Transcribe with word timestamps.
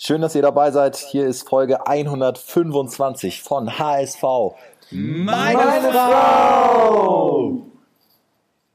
Schön, 0.00 0.20
dass 0.20 0.36
ihr 0.36 0.42
dabei 0.42 0.70
seid. 0.70 0.94
Hier 0.94 1.26
ist 1.26 1.48
Folge 1.48 1.88
125 1.88 3.42
von 3.42 3.80
HSV. 3.80 4.22
Meine, 4.92 5.58
Meine 5.58 5.90
Frau! 5.90 7.62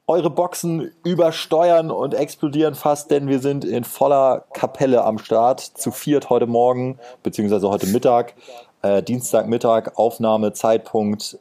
Eure 0.05 0.29
Boxen 0.29 0.91
übersteuern 1.05 1.91
und 1.91 2.13
explodieren 2.13 2.75
fast, 2.75 3.09
denn 3.09 3.29
wir 3.29 3.39
sind 3.39 3.63
in 3.63 3.85
voller 3.85 4.43
Kapelle 4.51 5.05
am 5.05 5.17
Start. 5.17 5.61
Zu 5.61 5.91
viert 5.91 6.29
heute 6.29 6.45
Morgen, 6.45 6.99
beziehungsweise 7.23 7.69
heute 7.69 7.87
Mittag, 7.87 8.33
äh, 8.81 9.01
Dienstagmittag, 9.01 9.93
Aufnahmezeitpunkt. 9.95 11.39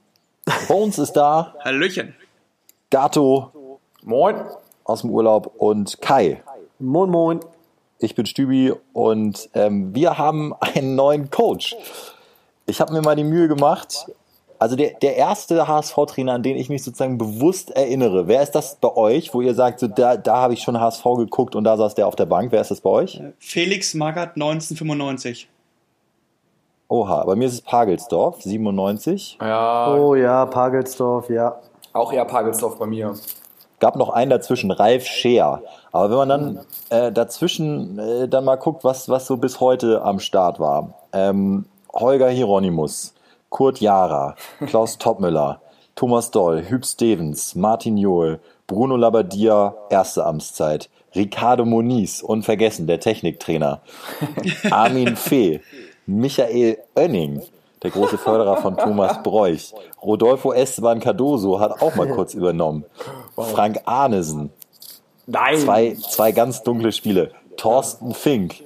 Bones 0.68 1.00
ist 1.00 1.14
da. 1.14 1.56
Hallöchen. 1.58 2.14
Gato. 2.90 3.80
Moin. 4.04 4.44
Aus 4.84 5.00
dem 5.00 5.10
Urlaub 5.10 5.52
und 5.58 6.00
Kai. 6.00 6.40
Moin, 6.78 7.10
moin. 7.10 7.40
Ich 8.02 8.16
bin 8.16 8.26
Stübi 8.26 8.72
und 8.92 9.48
ähm, 9.54 9.94
wir 9.94 10.18
haben 10.18 10.54
einen 10.60 10.96
neuen 10.96 11.30
Coach. 11.30 11.76
Ich 12.66 12.80
habe 12.80 12.92
mir 12.92 13.00
mal 13.00 13.14
die 13.14 13.24
Mühe 13.24 13.46
gemacht. 13.46 14.06
Also 14.58 14.76
der, 14.76 14.94
der 14.94 15.16
erste 15.16 15.66
HSV-Trainer, 15.66 16.32
an 16.32 16.42
den 16.42 16.56
ich 16.56 16.68
mich 16.68 16.82
sozusagen 16.84 17.18
bewusst 17.18 17.70
erinnere. 17.70 18.28
Wer 18.28 18.42
ist 18.42 18.52
das 18.52 18.76
bei 18.76 18.94
euch, 18.94 19.34
wo 19.34 19.40
ihr 19.40 19.54
sagt, 19.54 19.80
so, 19.80 19.88
da, 19.88 20.16
da 20.16 20.36
habe 20.36 20.54
ich 20.54 20.62
schon 20.62 20.80
HSV 20.80 21.04
geguckt 21.16 21.56
und 21.56 21.64
da 21.64 21.76
saß 21.76 21.94
der 21.94 22.06
auf 22.06 22.16
der 22.16 22.26
Bank? 22.26 22.52
Wer 22.52 22.60
ist 22.60 22.70
das 22.70 22.80
bei 22.80 22.90
euch? 22.90 23.20
Felix 23.38 23.94
Magath 23.94 24.34
1995. 24.34 25.48
Oha, 26.88 27.24
bei 27.24 27.34
mir 27.36 27.46
ist 27.46 27.54
es 27.54 27.60
Pagelsdorf, 27.60 28.42
97. 28.42 29.38
Ja. 29.40 29.94
Oh 29.94 30.14
ja, 30.14 30.46
Pagelsdorf, 30.46 31.30
ja. 31.30 31.60
Auch 31.92 32.12
eher 32.12 32.24
Pagelsdorf 32.24 32.78
bei 32.78 32.86
mir 32.86 33.14
gab 33.82 33.96
noch 33.96 34.10
einen 34.10 34.30
dazwischen, 34.30 34.70
Ralf 34.70 35.06
Scheer. 35.06 35.60
Aber 35.90 36.10
wenn 36.10 36.16
man 36.16 36.28
dann 36.28 36.60
äh, 36.90 37.10
dazwischen 37.10 37.98
äh, 37.98 38.28
dann 38.28 38.44
mal 38.44 38.54
guckt, 38.54 38.84
was, 38.84 39.08
was 39.08 39.26
so 39.26 39.36
bis 39.36 39.58
heute 39.58 40.02
am 40.02 40.20
Start 40.20 40.60
war. 40.60 40.94
Ähm, 41.12 41.64
Holger 41.92 42.28
Hieronymus, 42.28 43.12
Kurt 43.50 43.80
Jara, 43.80 44.36
Klaus 44.66 44.98
Toppmüller, 44.98 45.60
Thomas 45.96 46.30
Doll, 46.30 46.62
Hüb 46.68 46.86
Stevens, 46.86 47.56
Martin 47.56 47.96
Johl, 47.96 48.38
Bruno 48.68 48.96
Labbadia, 48.96 49.74
erste 49.90 50.24
Amtszeit, 50.24 50.88
Ricardo 51.16 51.64
Moniz, 51.64 52.22
unvergessen, 52.22 52.86
der 52.86 53.00
Techniktrainer, 53.00 53.80
Armin 54.70 55.16
Fee, 55.16 55.60
Michael 56.06 56.78
Oenning, 56.94 57.42
der 57.82 57.90
große 57.90 58.18
Förderer 58.18 58.58
von 58.58 58.76
Thomas 58.76 59.22
Broich. 59.22 59.74
Rodolfo 60.02 60.52
Esteban 60.52 61.00
Cardoso 61.00 61.60
hat 61.60 61.82
auch 61.82 61.94
mal 61.96 62.08
kurz 62.08 62.34
übernommen. 62.34 62.84
Frank 63.36 63.80
Arnesen. 63.84 64.50
Nein. 65.26 65.56
Zwei, 65.56 65.94
zwei 65.94 66.32
ganz 66.32 66.62
dunkle 66.62 66.92
Spiele. 66.92 67.30
Thorsten 67.56 68.14
Fink. 68.14 68.56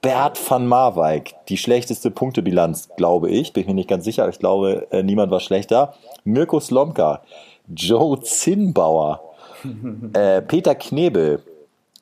Bert 0.00 0.38
van 0.50 0.66
Marwijk. 0.66 1.34
Die 1.48 1.56
schlechteste 1.56 2.10
Punktebilanz, 2.10 2.90
glaube 2.96 3.30
ich. 3.30 3.52
Bin 3.52 3.66
mir 3.66 3.74
nicht 3.74 3.88
ganz 3.88 4.04
sicher. 4.04 4.28
Ich 4.28 4.38
glaube, 4.38 4.86
äh, 4.90 5.02
niemand 5.02 5.30
war 5.30 5.40
schlechter. 5.40 5.94
Mirko 6.24 6.60
Slomka. 6.60 7.22
Joe 7.74 8.20
Zinnbauer. 8.20 9.22
äh, 10.12 10.42
Peter 10.42 10.74
Knebel. 10.74 11.42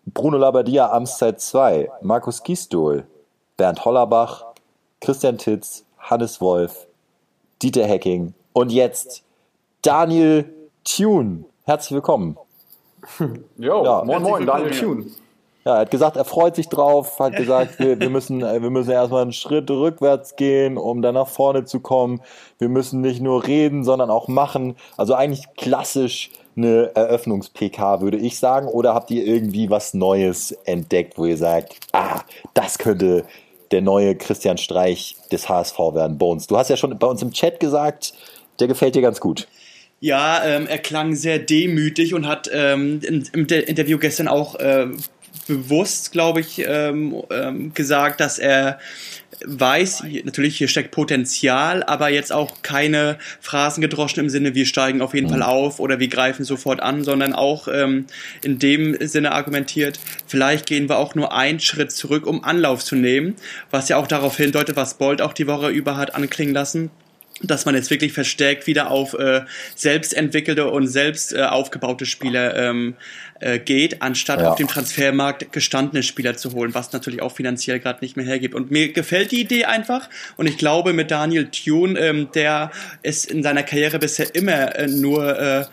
Bruno 0.04 0.36
Labbadia, 0.36 0.90
Amtszeit 0.90 1.40
2. 1.40 1.90
Markus 2.00 2.42
Gistol. 2.42 3.04
Bernd 3.56 3.84
Hollerbach. 3.84 4.46
Christian 5.00 5.38
Titz. 5.38 5.84
Hannes 6.02 6.40
Wolf, 6.40 6.88
Dieter 7.62 7.86
Hecking 7.86 8.34
und 8.52 8.72
jetzt 8.72 9.22
Daniel 9.82 10.52
Thune. 10.84 11.44
Herzlich 11.64 11.92
willkommen. 11.92 12.36
Jo, 13.56 13.84
ja, 13.84 14.04
moin 14.04 14.22
moin, 14.22 14.46
Daniel 14.46 14.70
Thune. 14.70 15.06
Ja, 15.64 15.74
er 15.74 15.80
hat 15.82 15.90
gesagt, 15.92 16.16
er 16.16 16.24
freut 16.24 16.56
sich 16.56 16.68
drauf, 16.68 17.20
hat 17.20 17.36
gesagt, 17.36 17.78
wir, 17.78 18.00
wir, 18.00 18.10
müssen, 18.10 18.40
wir 18.40 18.70
müssen 18.70 18.90
erstmal 18.90 19.22
einen 19.22 19.32
Schritt 19.32 19.70
rückwärts 19.70 20.34
gehen, 20.36 20.76
um 20.76 21.02
dann 21.02 21.14
nach 21.14 21.28
vorne 21.28 21.64
zu 21.64 21.80
kommen. 21.80 22.20
Wir 22.58 22.68
müssen 22.68 23.00
nicht 23.00 23.20
nur 23.20 23.46
reden, 23.46 23.84
sondern 23.84 24.10
auch 24.10 24.26
machen. 24.26 24.76
Also 24.96 25.14
eigentlich 25.14 25.54
klassisch 25.56 26.30
eine 26.56 26.94
Eröffnungs-PK, 26.94 28.00
würde 28.00 28.18
ich 28.18 28.38
sagen. 28.38 28.66
Oder 28.66 28.94
habt 28.94 29.10
ihr 29.10 29.24
irgendwie 29.24 29.70
was 29.70 29.94
Neues 29.94 30.52
entdeckt, 30.64 31.16
wo 31.16 31.26
ihr 31.26 31.36
sagt, 31.36 31.76
ah, 31.92 32.20
das 32.54 32.78
könnte 32.78 33.24
der 33.72 33.80
neue 33.80 34.14
Christian 34.14 34.58
Streich 34.58 35.16
des 35.32 35.48
HSV 35.48 35.78
werden, 35.94 36.18
Bones. 36.18 36.46
Du 36.46 36.56
hast 36.56 36.68
ja 36.70 36.76
schon 36.76 36.96
bei 36.98 37.06
uns 37.06 37.22
im 37.22 37.32
Chat 37.32 37.58
gesagt, 37.58 38.12
der 38.60 38.68
gefällt 38.68 38.94
dir 38.94 39.02
ganz 39.02 39.20
gut. 39.20 39.48
Ja, 40.00 40.44
ähm, 40.44 40.66
er 40.66 40.78
klang 40.78 41.14
sehr 41.14 41.38
demütig 41.38 42.12
und 42.12 42.26
hat 42.26 42.50
ähm, 42.52 43.00
im, 43.02 43.22
im 43.32 43.46
Interview 43.46 43.98
gestern 43.98 44.28
auch 44.28 44.56
äh, 44.56 44.88
bewusst, 45.46 46.12
glaube 46.12 46.40
ich, 46.40 46.62
ähm, 46.66 47.22
ähm, 47.30 47.72
gesagt, 47.74 48.20
dass 48.20 48.38
er 48.38 48.78
weiß, 49.46 50.04
natürlich 50.24 50.56
hier 50.56 50.68
steckt 50.68 50.90
Potenzial, 50.90 51.82
aber 51.82 52.08
jetzt 52.08 52.32
auch 52.32 52.62
keine 52.62 53.18
Phrasen 53.40 53.80
gedroschen 53.80 54.20
im 54.20 54.28
Sinne, 54.28 54.54
wir 54.54 54.66
steigen 54.66 55.02
auf 55.02 55.14
jeden 55.14 55.26
mhm. 55.26 55.30
Fall 55.30 55.42
auf 55.42 55.80
oder 55.80 55.98
wir 55.98 56.08
greifen 56.08 56.44
sofort 56.44 56.80
an, 56.80 57.04
sondern 57.04 57.32
auch 57.32 57.68
ähm, 57.68 58.06
in 58.42 58.58
dem 58.58 58.96
Sinne 59.06 59.32
argumentiert, 59.32 60.00
vielleicht 60.26 60.66
gehen 60.66 60.88
wir 60.88 60.98
auch 60.98 61.14
nur 61.14 61.32
einen 61.32 61.60
Schritt 61.60 61.92
zurück, 61.92 62.26
um 62.26 62.44
Anlauf 62.44 62.84
zu 62.84 62.96
nehmen, 62.96 63.34
was 63.70 63.88
ja 63.88 63.96
auch 63.96 64.06
darauf 64.06 64.36
hindeutet, 64.36 64.76
was 64.76 64.94
Bolt 64.94 65.22
auch 65.22 65.32
die 65.32 65.46
Woche 65.46 65.70
über 65.70 65.96
hat 65.96 66.14
anklingen 66.14 66.54
lassen, 66.54 66.90
dass 67.42 67.66
man 67.66 67.74
jetzt 67.74 67.90
wirklich 67.90 68.12
verstärkt 68.12 68.66
wieder 68.66 68.90
auf 68.90 69.14
äh, 69.14 69.42
selbst 69.74 70.14
entwickelte 70.14 70.70
und 70.70 70.86
selbst 70.86 71.32
äh, 71.32 71.42
aufgebaute 71.42 72.06
Spieler 72.06 72.56
ähm, 72.56 72.94
äh, 73.40 73.58
geht, 73.58 74.02
anstatt 74.02 74.40
ja. 74.40 74.50
auf 74.50 74.56
dem 74.56 74.68
Transfermarkt 74.68 75.52
gestandene 75.52 76.02
Spieler 76.02 76.36
zu 76.36 76.52
holen, 76.52 76.74
was 76.74 76.92
natürlich 76.92 77.22
auch 77.22 77.32
finanziell 77.32 77.80
gerade 77.80 77.98
nicht 78.02 78.16
mehr 78.16 78.26
hergibt. 78.26 78.54
Und 78.54 78.70
mir 78.70 78.92
gefällt 78.92 79.32
die 79.32 79.40
Idee 79.40 79.64
einfach 79.64 80.08
und 80.36 80.46
ich 80.46 80.58
glaube 80.58 80.92
mit 80.92 81.10
Daniel 81.10 81.48
Thune, 81.48 81.98
ähm, 81.98 82.28
der 82.34 82.70
es 83.02 83.24
in 83.24 83.42
seiner 83.42 83.62
Karriere 83.62 83.98
bisher 83.98 84.34
immer 84.34 84.76
äh, 84.76 84.86
nur 84.86 85.38
äh, 85.38 85.64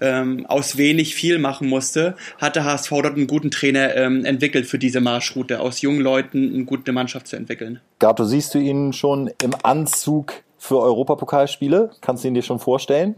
ähm, 0.00 0.46
aus 0.46 0.76
wenig 0.76 1.14
viel 1.14 1.38
machen 1.38 1.68
musste, 1.68 2.16
hat 2.38 2.56
der 2.56 2.64
HSV 2.64 2.90
dort 2.90 3.16
einen 3.16 3.26
guten 3.26 3.50
Trainer 3.50 3.94
ähm, 3.94 4.24
entwickelt 4.24 4.66
für 4.66 4.78
diese 4.78 5.00
Marschroute, 5.00 5.60
aus 5.60 5.80
jungen 5.80 6.00
Leuten 6.00 6.54
eine 6.54 6.64
gute 6.64 6.92
Mannschaft 6.92 7.28
zu 7.28 7.36
entwickeln. 7.36 7.80
Gato, 7.98 8.24
siehst 8.24 8.54
du 8.54 8.58
ihn 8.58 8.92
schon 8.92 9.30
im 9.42 9.54
Anzug 9.62 10.42
für 10.62 10.78
Europapokalspiele? 10.78 11.90
Kannst 12.00 12.22
du 12.22 12.28
ihn 12.28 12.34
dir 12.34 12.42
schon 12.42 12.60
vorstellen? 12.60 13.16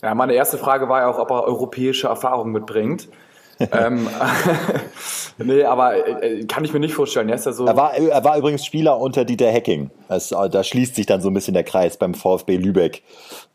Ja, 0.00 0.14
meine 0.14 0.34
erste 0.34 0.58
Frage 0.58 0.88
war 0.88 1.00
ja 1.00 1.10
auch, 1.10 1.18
ob 1.18 1.32
er 1.32 1.42
europäische 1.42 2.06
Erfahrung 2.06 2.52
mitbringt. 2.52 3.08
ähm, 3.72 4.08
nee, 5.38 5.64
aber 5.64 6.22
äh, 6.22 6.44
kann 6.44 6.64
ich 6.64 6.72
mir 6.72 6.78
nicht 6.78 6.94
vorstellen. 6.94 7.28
Er, 7.30 7.36
ja 7.36 7.52
so 7.52 7.66
er, 7.66 7.76
war, 7.76 7.94
er 7.94 8.22
war 8.22 8.38
übrigens 8.38 8.64
Spieler 8.64 9.00
unter 9.00 9.24
Dieter 9.24 9.50
Hecking. 9.50 9.90
Das, 10.08 10.28
da 10.28 10.62
schließt 10.62 10.94
sich 10.94 11.06
dann 11.06 11.20
so 11.20 11.30
ein 11.30 11.34
bisschen 11.34 11.54
der 11.54 11.64
Kreis 11.64 11.96
beim 11.96 12.14
VfB 12.14 12.56
Lübeck. 12.56 13.02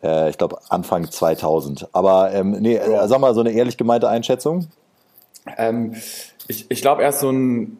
Äh, 0.03 0.29
ich 0.29 0.38
glaube 0.38 0.57
Anfang 0.67 1.09
2000. 1.09 1.88
Aber 1.94 2.34
ähm, 2.34 2.57
nee, 2.59 2.75
äh, 2.75 3.07
sag 3.07 3.22
mal, 3.22 3.34
so 3.34 3.40
eine 3.40 3.51
ehrlich 3.51 3.78
gemeinte 3.78 4.09
Einschätzung? 4.09 4.67
Ähm, 5.57 5.96
ich 6.50 6.66
ich 6.67 6.81
glaube, 6.81 7.03
er 7.03 7.09
ist 7.09 7.22
so 7.22 7.31
ein 7.31 7.78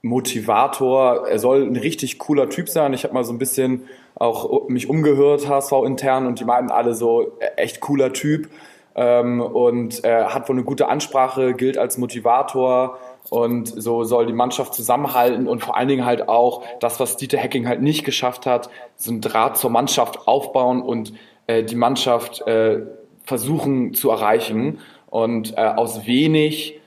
Motivator. 0.00 1.28
Er 1.28 1.38
soll 1.38 1.62
ein 1.62 1.76
richtig 1.76 2.18
cooler 2.18 2.48
Typ 2.48 2.70
sein. 2.70 2.94
Ich 2.94 3.04
habe 3.04 3.12
mal 3.12 3.24
so 3.24 3.34
ein 3.34 3.38
bisschen 3.38 3.82
auch 4.22 4.68
mich 4.68 4.88
umgehört, 4.88 5.48
HSV 5.48 5.72
intern, 5.84 6.26
und 6.26 6.38
die 6.38 6.44
meinten 6.44 6.70
alle 6.70 6.94
so, 6.94 7.32
äh, 7.40 7.46
echt 7.56 7.80
cooler 7.80 8.12
Typ. 8.12 8.48
Ähm, 8.94 9.40
und 9.40 10.04
er 10.04 10.34
hat 10.34 10.48
wohl 10.48 10.56
eine 10.56 10.64
gute 10.64 10.88
Ansprache, 10.88 11.54
gilt 11.54 11.78
als 11.78 11.98
Motivator 11.98 12.98
und 13.30 13.68
so 13.68 14.04
soll 14.04 14.26
die 14.26 14.32
Mannschaft 14.32 14.74
zusammenhalten 14.74 15.48
und 15.48 15.62
vor 15.62 15.76
allen 15.76 15.88
Dingen 15.88 16.04
halt 16.04 16.28
auch 16.28 16.62
das, 16.80 17.00
was 17.00 17.16
Dieter 17.16 17.38
Hecking 17.38 17.66
halt 17.66 17.80
nicht 17.80 18.04
geschafft 18.04 18.44
hat, 18.44 18.68
so 18.96 19.12
ein 19.12 19.20
Draht 19.20 19.56
zur 19.56 19.70
Mannschaft 19.70 20.28
aufbauen 20.28 20.82
und 20.82 21.14
äh, 21.46 21.62
die 21.62 21.76
Mannschaft 21.76 22.46
äh, 22.46 22.80
versuchen 23.24 23.94
zu 23.94 24.10
erreichen 24.10 24.80
und 25.08 25.56
äh, 25.56 25.62
aus 25.62 26.06
wenig 26.06 26.81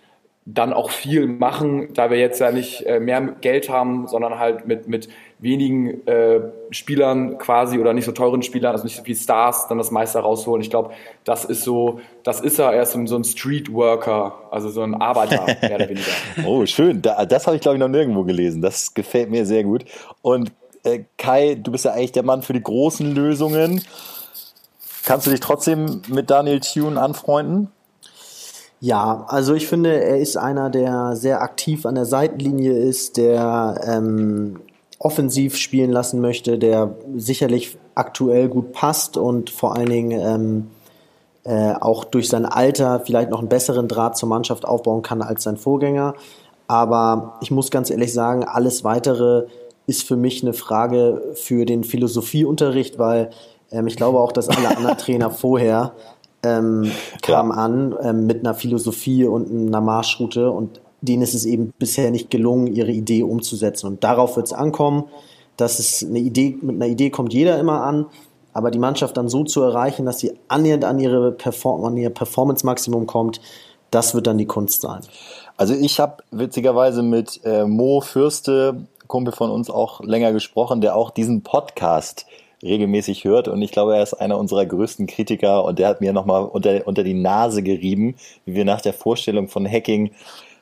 dann 0.47 0.73
auch 0.73 0.91
viel 0.91 1.25
machen, 1.25 1.89
da 1.95 2.11
wir 2.11 2.19
jetzt 2.19 2.39
ja 2.39 2.51
nicht 2.51 2.85
äh, 2.85 2.99
mehr 2.99 3.19
Geld 3.41 3.67
haben, 3.67 4.07
sondern 4.07 4.37
halt 4.37 4.67
mit, 4.67 4.87
mit 4.87 5.09
wenigen 5.39 6.05
äh, 6.07 6.39
Spielern 6.69 7.39
quasi 7.39 7.79
oder 7.79 7.93
nicht 7.93 8.05
so 8.05 8.11
teuren 8.11 8.43
Spielern, 8.43 8.73
also 8.73 8.83
nicht 8.83 8.95
so 8.95 9.03
viel 9.03 9.15
Stars, 9.15 9.67
dann 9.67 9.79
das 9.79 9.89
meiste 9.89 10.19
rausholen. 10.19 10.61
Ich 10.61 10.69
glaube, 10.69 10.91
das 11.23 11.45
ist 11.45 11.63
so, 11.63 11.99
das 12.21 12.41
ist 12.41 12.59
er 12.59 12.73
erst 12.73 12.91
so 12.91 13.15
ein 13.15 13.23
Streetworker, 13.23 14.35
also 14.51 14.69
so 14.69 14.83
ein 14.83 14.93
Arbeiter, 14.93 15.45
mehr 15.61 15.75
oder 15.77 15.89
weniger. 15.89 16.11
Oh, 16.45 16.63
schön. 16.67 17.01
Da, 17.01 17.25
das 17.25 17.47
habe 17.47 17.55
ich, 17.55 17.61
glaube 17.63 17.77
ich, 17.77 17.79
noch 17.79 17.89
nirgendwo 17.89 18.23
gelesen. 18.23 18.61
Das 18.61 18.93
gefällt 18.93 19.31
mir 19.31 19.47
sehr 19.47 19.63
gut. 19.63 19.85
Und 20.21 20.51
äh, 20.83 21.05
Kai, 21.17 21.55
du 21.55 21.71
bist 21.71 21.85
ja 21.85 21.93
eigentlich 21.93 22.11
der 22.11 22.23
Mann 22.23 22.43
für 22.43 22.53
die 22.53 22.61
großen 22.61 23.15
Lösungen. 23.15 23.81
Kannst 25.05 25.25
du 25.25 25.31
dich 25.31 25.39
trotzdem 25.39 26.03
mit 26.07 26.29
Daniel 26.29 26.59
Thune 26.59 27.01
anfreunden? 27.01 27.71
Ja, 28.85 29.25
also 29.29 29.55
ich 29.55 29.65
finde, 29.65 29.99
er 29.99 30.19
ist 30.19 30.37
einer, 30.37 30.69
der 30.69 31.15
sehr 31.15 31.41
aktiv 31.41 31.87
an 31.87 31.95
der 31.95 32.05
Seitenlinie 32.05 32.71
ist, 32.71 33.17
der 33.17 33.81
ähm, 33.83 34.59
offensiv 34.99 35.55
spielen 35.57 35.91
lassen 35.91 36.21
möchte, 36.21 36.59
der 36.59 36.95
sicherlich 37.15 37.79
aktuell 37.95 38.47
gut 38.47 38.73
passt 38.73 39.17
und 39.17 39.49
vor 39.49 39.75
allen 39.75 39.89
Dingen 39.89 40.11
ähm, 40.11 40.67
äh, 41.45 41.73
auch 41.81 42.03
durch 42.03 42.29
sein 42.29 42.45
Alter 42.45 42.99
vielleicht 43.03 43.31
noch 43.31 43.39
einen 43.39 43.49
besseren 43.49 43.87
Draht 43.87 44.17
zur 44.17 44.29
Mannschaft 44.29 44.65
aufbauen 44.65 45.01
kann 45.01 45.23
als 45.23 45.41
sein 45.41 45.57
Vorgänger. 45.57 46.13
Aber 46.67 47.39
ich 47.41 47.49
muss 47.49 47.71
ganz 47.71 47.89
ehrlich 47.89 48.13
sagen, 48.13 48.43
alles 48.43 48.83
weitere 48.83 49.47
ist 49.87 50.03
für 50.03 50.15
mich 50.15 50.43
eine 50.43 50.53
Frage 50.53 51.33
für 51.33 51.65
den 51.65 51.83
Philosophieunterricht, 51.83 52.99
weil 52.99 53.31
ähm, 53.71 53.87
ich 53.87 53.95
glaube 53.95 54.19
auch, 54.19 54.31
dass 54.31 54.47
alle 54.47 54.77
anderen 54.77 54.97
Trainer 54.99 55.31
vorher 55.31 55.93
ähm, 56.45 56.91
kamen 57.21 57.51
ja. 57.51 57.57
an 57.57 57.95
ähm, 58.01 58.25
mit 58.27 58.39
einer 58.39 58.53
Philosophie 58.53 59.25
und 59.25 59.51
einer 59.51 59.81
Marschroute 59.81 60.51
und 60.51 60.79
denen 61.01 61.23
ist 61.23 61.33
es 61.33 61.45
eben 61.45 61.73
bisher 61.77 62.11
nicht 62.11 62.29
gelungen, 62.29 62.67
ihre 62.67 62.91
Idee 62.91 63.23
umzusetzen. 63.23 63.87
Und 63.87 64.03
darauf 64.03 64.35
wird 64.35 64.47
es 64.47 64.53
ankommen, 64.53 65.05
dass 65.57 65.79
es 65.79 66.03
eine 66.03 66.19
Idee, 66.19 66.57
mit 66.61 66.75
einer 66.75 66.87
Idee 66.87 67.09
kommt 67.09 67.33
jeder 67.33 67.59
immer 67.59 67.83
an, 67.83 68.07
aber 68.53 68.71
die 68.71 68.79
Mannschaft 68.79 69.17
dann 69.17 69.27
so 69.27 69.43
zu 69.43 69.61
erreichen, 69.61 70.05
dass 70.05 70.19
sie 70.19 70.33
annähernd 70.47 70.85
an, 70.85 70.99
ihre 70.99 71.31
Perform 71.31 71.83
an 71.83 71.97
ihr 71.97 72.09
Performance-Maximum 72.09 73.05
kommt, 73.05 73.41
das 73.91 74.13
wird 74.15 74.27
dann 74.27 74.37
die 74.37 74.45
Kunst 74.45 74.81
sein. 74.81 75.01
Also 75.57 75.73
ich 75.73 75.99
habe 75.99 76.23
witzigerweise 76.31 77.01
mit 77.03 77.41
äh, 77.43 77.65
Mo 77.65 78.01
Fürste, 78.01 78.87
Kumpel 79.07 79.33
von 79.33 79.51
uns, 79.51 79.69
auch 79.69 80.01
länger 80.01 80.33
gesprochen, 80.33 80.81
der 80.81 80.95
auch 80.95 81.11
diesen 81.11 81.41
Podcast 81.41 82.25
regelmäßig 82.63 83.23
hört 83.23 83.47
und 83.47 83.61
ich 83.61 83.71
glaube, 83.71 83.95
er 83.95 84.03
ist 84.03 84.13
einer 84.13 84.37
unserer 84.37 84.65
größten 84.65 85.07
Kritiker 85.07 85.63
und 85.63 85.79
der 85.79 85.87
hat 85.87 86.01
mir 86.01 86.13
nochmal 86.13 86.43
unter, 86.43 86.87
unter 86.87 87.03
die 87.03 87.13
Nase 87.13 87.63
gerieben, 87.63 88.15
wie 88.45 88.55
wir 88.55 88.65
nach 88.65 88.81
der 88.81 88.93
Vorstellung 88.93 89.47
von 89.47 89.69
Hacking 89.69 90.11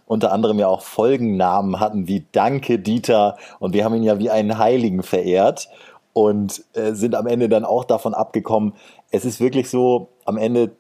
unter 0.06 0.32
anderem 0.32 0.60
ja 0.60 0.68
auch 0.68 0.82
Folgennamen 0.82 1.80
hatten 1.80 2.08
wie 2.08 2.26
Danke 2.32 2.80
Dieter 2.80 3.38
und 3.60 3.74
wir 3.74 3.86
haben 3.86 3.96
ihn 3.96 4.04
ja 4.04 4.20
wie 4.20 4.30
einen 4.30 4.58
Heiligen 4.58 5.02
verehrt 5.04 5.70
und 6.14 6.64
äh, 6.74 6.94
sind 6.94 7.16
am 7.16 7.28
Ende 7.28 7.50
dann 7.50 7.66
auch 7.66 7.86
davon 7.86 8.14
abgekommen. 8.14 8.74
Es 9.12 9.26
ist 9.26 9.40
wirklich 9.40 9.70
so, 9.70 10.10
am 10.26 10.38
Ende 10.38 10.72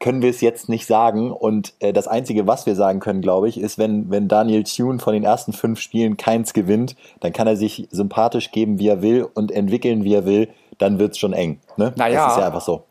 können 0.00 0.22
wir 0.22 0.30
es 0.30 0.40
jetzt 0.40 0.68
nicht 0.68 0.86
sagen 0.86 1.32
und 1.32 1.74
äh, 1.80 1.92
das 1.92 2.06
Einzige, 2.06 2.46
was 2.46 2.66
wir 2.66 2.74
sagen 2.74 3.00
können, 3.00 3.20
glaube 3.20 3.48
ich, 3.48 3.60
ist, 3.60 3.78
wenn, 3.78 4.10
wenn 4.10 4.28
Daniel 4.28 4.64
Thune 4.64 5.00
von 5.00 5.12
den 5.12 5.24
ersten 5.24 5.52
fünf 5.52 5.80
Spielen 5.80 6.16
keins 6.16 6.52
gewinnt, 6.52 6.94
dann 7.20 7.32
kann 7.32 7.46
er 7.46 7.56
sich 7.56 7.88
sympathisch 7.90 8.52
geben, 8.52 8.78
wie 8.78 8.88
er 8.88 9.02
will 9.02 9.26
und 9.34 9.50
entwickeln, 9.50 10.04
wie 10.04 10.14
er 10.14 10.24
will, 10.24 10.48
dann 10.78 10.98
wird 10.98 11.12
es 11.12 11.18
schon 11.18 11.32
eng. 11.32 11.58
Ne? 11.76 11.92
Naja, 11.96 12.24
das 12.26 12.32
ist 12.34 12.38
ja 12.38 12.46
einfach 12.46 12.60
so. 12.60 12.84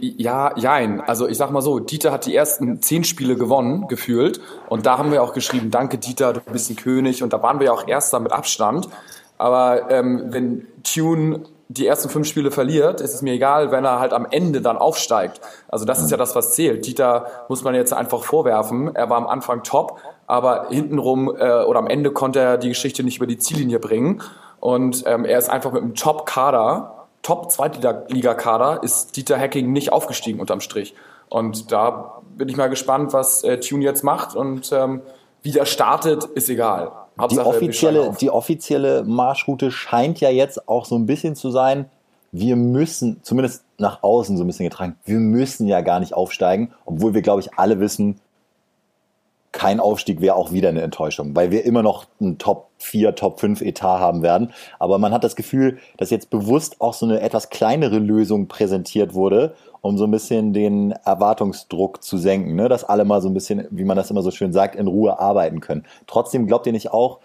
Ja, 0.00 0.56
jein. 0.56 1.02
Also 1.02 1.28
ich 1.28 1.36
sag 1.36 1.50
mal 1.50 1.60
so, 1.60 1.78
Dieter 1.78 2.10
hat 2.10 2.24
die 2.24 2.34
ersten 2.34 2.80
zehn 2.80 3.04
Spiele 3.04 3.36
gewonnen, 3.36 3.86
gefühlt. 3.86 4.40
Und 4.70 4.86
da 4.86 4.96
haben 4.96 5.12
wir 5.12 5.22
auch 5.22 5.34
geschrieben, 5.34 5.70
danke 5.70 5.98
Dieter, 5.98 6.32
du 6.32 6.40
bist 6.40 6.70
ein 6.70 6.76
König. 6.76 7.22
Und 7.22 7.34
da 7.34 7.42
waren 7.42 7.58
wir 7.58 7.66
ja 7.66 7.72
auch 7.72 7.86
Erster 7.86 8.18
mit 8.18 8.32
Abstand. 8.32 8.88
Aber 9.36 9.90
ähm, 9.90 10.26
wenn 10.28 10.66
Tune 10.84 11.42
die 11.68 11.86
ersten 11.86 12.08
fünf 12.08 12.26
Spiele 12.28 12.50
verliert, 12.50 13.00
ist 13.00 13.14
es 13.14 13.22
mir 13.22 13.32
egal, 13.32 13.70
wenn 13.70 13.84
er 13.84 13.98
halt 13.98 14.12
am 14.12 14.26
Ende 14.30 14.60
dann 14.60 14.76
aufsteigt. 14.76 15.40
Also 15.68 15.84
das 15.84 16.02
ist 16.02 16.10
ja 16.10 16.16
das, 16.16 16.34
was 16.34 16.54
zählt. 16.54 16.86
Dieter 16.86 17.26
muss 17.48 17.64
man 17.64 17.74
jetzt 17.74 17.92
einfach 17.92 18.22
vorwerfen. 18.22 18.94
Er 18.94 19.08
war 19.10 19.16
am 19.16 19.26
Anfang 19.26 19.62
top, 19.62 19.98
aber 20.26 20.68
hintenrum 20.68 21.34
äh, 21.36 21.64
oder 21.64 21.78
am 21.78 21.86
Ende 21.86 22.10
konnte 22.10 22.40
er 22.40 22.58
die 22.58 22.68
Geschichte 22.68 23.02
nicht 23.02 23.16
über 23.16 23.26
die 23.26 23.38
Ziellinie 23.38 23.78
bringen. 23.78 24.22
Und 24.60 25.04
ähm, 25.06 25.24
er 25.24 25.38
ist 25.38 25.50
einfach 25.50 25.72
mit 25.72 25.82
einem 25.82 25.94
Top-Kader 25.94 27.04
Top-Zweitliga-Kader 27.24 28.82
ist 28.82 29.16
Dieter 29.16 29.38
Hacking 29.38 29.72
nicht 29.72 29.92
aufgestiegen 29.92 30.40
unterm 30.40 30.60
Strich. 30.60 30.94
Und 31.30 31.72
da 31.72 32.20
bin 32.36 32.48
ich 32.48 32.56
mal 32.56 32.68
gespannt, 32.68 33.12
was 33.12 33.42
äh, 33.42 33.58
Tune 33.58 33.82
jetzt 33.82 34.04
macht 34.04 34.36
und 34.36 34.70
ähm, 34.72 35.00
wie 35.42 35.50
der 35.50 35.64
startet, 35.64 36.24
ist 36.24 36.50
egal. 36.50 36.92
Die 37.30 37.38
offizielle, 37.38 38.12
die 38.20 38.30
offizielle 38.30 39.04
Marschroute 39.04 39.70
scheint 39.70 40.20
ja 40.20 40.30
jetzt 40.30 40.68
auch 40.68 40.84
so 40.84 40.96
ein 40.96 41.06
bisschen 41.06 41.36
zu 41.36 41.50
sein, 41.50 41.86
wir 42.32 42.56
müssen, 42.56 43.20
zumindest 43.22 43.64
nach 43.78 44.02
außen 44.02 44.36
so 44.36 44.42
ein 44.42 44.46
bisschen 44.46 44.68
getragen, 44.68 44.96
wir 45.04 45.18
müssen 45.18 45.68
ja 45.68 45.80
gar 45.82 46.00
nicht 46.00 46.14
aufsteigen, 46.14 46.72
obwohl 46.84 47.14
wir, 47.14 47.22
glaube 47.22 47.40
ich, 47.40 47.54
alle 47.56 47.78
wissen, 47.78 48.20
kein 49.54 49.78
Aufstieg 49.78 50.20
wäre 50.20 50.34
auch 50.34 50.50
wieder 50.50 50.68
eine 50.68 50.82
Enttäuschung, 50.82 51.36
weil 51.36 51.52
wir 51.52 51.64
immer 51.64 51.84
noch 51.84 52.06
einen 52.20 52.38
Top 52.38 52.70
4, 52.78 53.14
Top 53.14 53.38
5 53.38 53.62
Etat 53.62 54.00
haben 54.00 54.20
werden. 54.20 54.52
Aber 54.80 54.98
man 54.98 55.12
hat 55.12 55.22
das 55.22 55.36
Gefühl, 55.36 55.78
dass 55.96 56.10
jetzt 56.10 56.28
bewusst 56.28 56.80
auch 56.80 56.92
so 56.92 57.06
eine 57.06 57.20
etwas 57.20 57.50
kleinere 57.50 58.00
Lösung 58.00 58.48
präsentiert 58.48 59.14
wurde, 59.14 59.54
um 59.80 59.96
so 59.96 60.04
ein 60.04 60.10
bisschen 60.10 60.52
den 60.52 60.90
Erwartungsdruck 60.90 62.02
zu 62.02 62.18
senken, 62.18 62.56
ne? 62.56 62.68
dass 62.68 62.82
alle 62.82 63.04
mal 63.04 63.22
so 63.22 63.28
ein 63.28 63.34
bisschen, 63.34 63.68
wie 63.70 63.84
man 63.84 63.96
das 63.96 64.10
immer 64.10 64.22
so 64.22 64.32
schön 64.32 64.52
sagt, 64.52 64.74
in 64.74 64.88
Ruhe 64.88 65.20
arbeiten 65.20 65.60
können. 65.60 65.84
Trotzdem 66.08 66.48
glaubt 66.48 66.66
ihr 66.66 66.72
nicht 66.72 66.92
auch, 66.92 67.20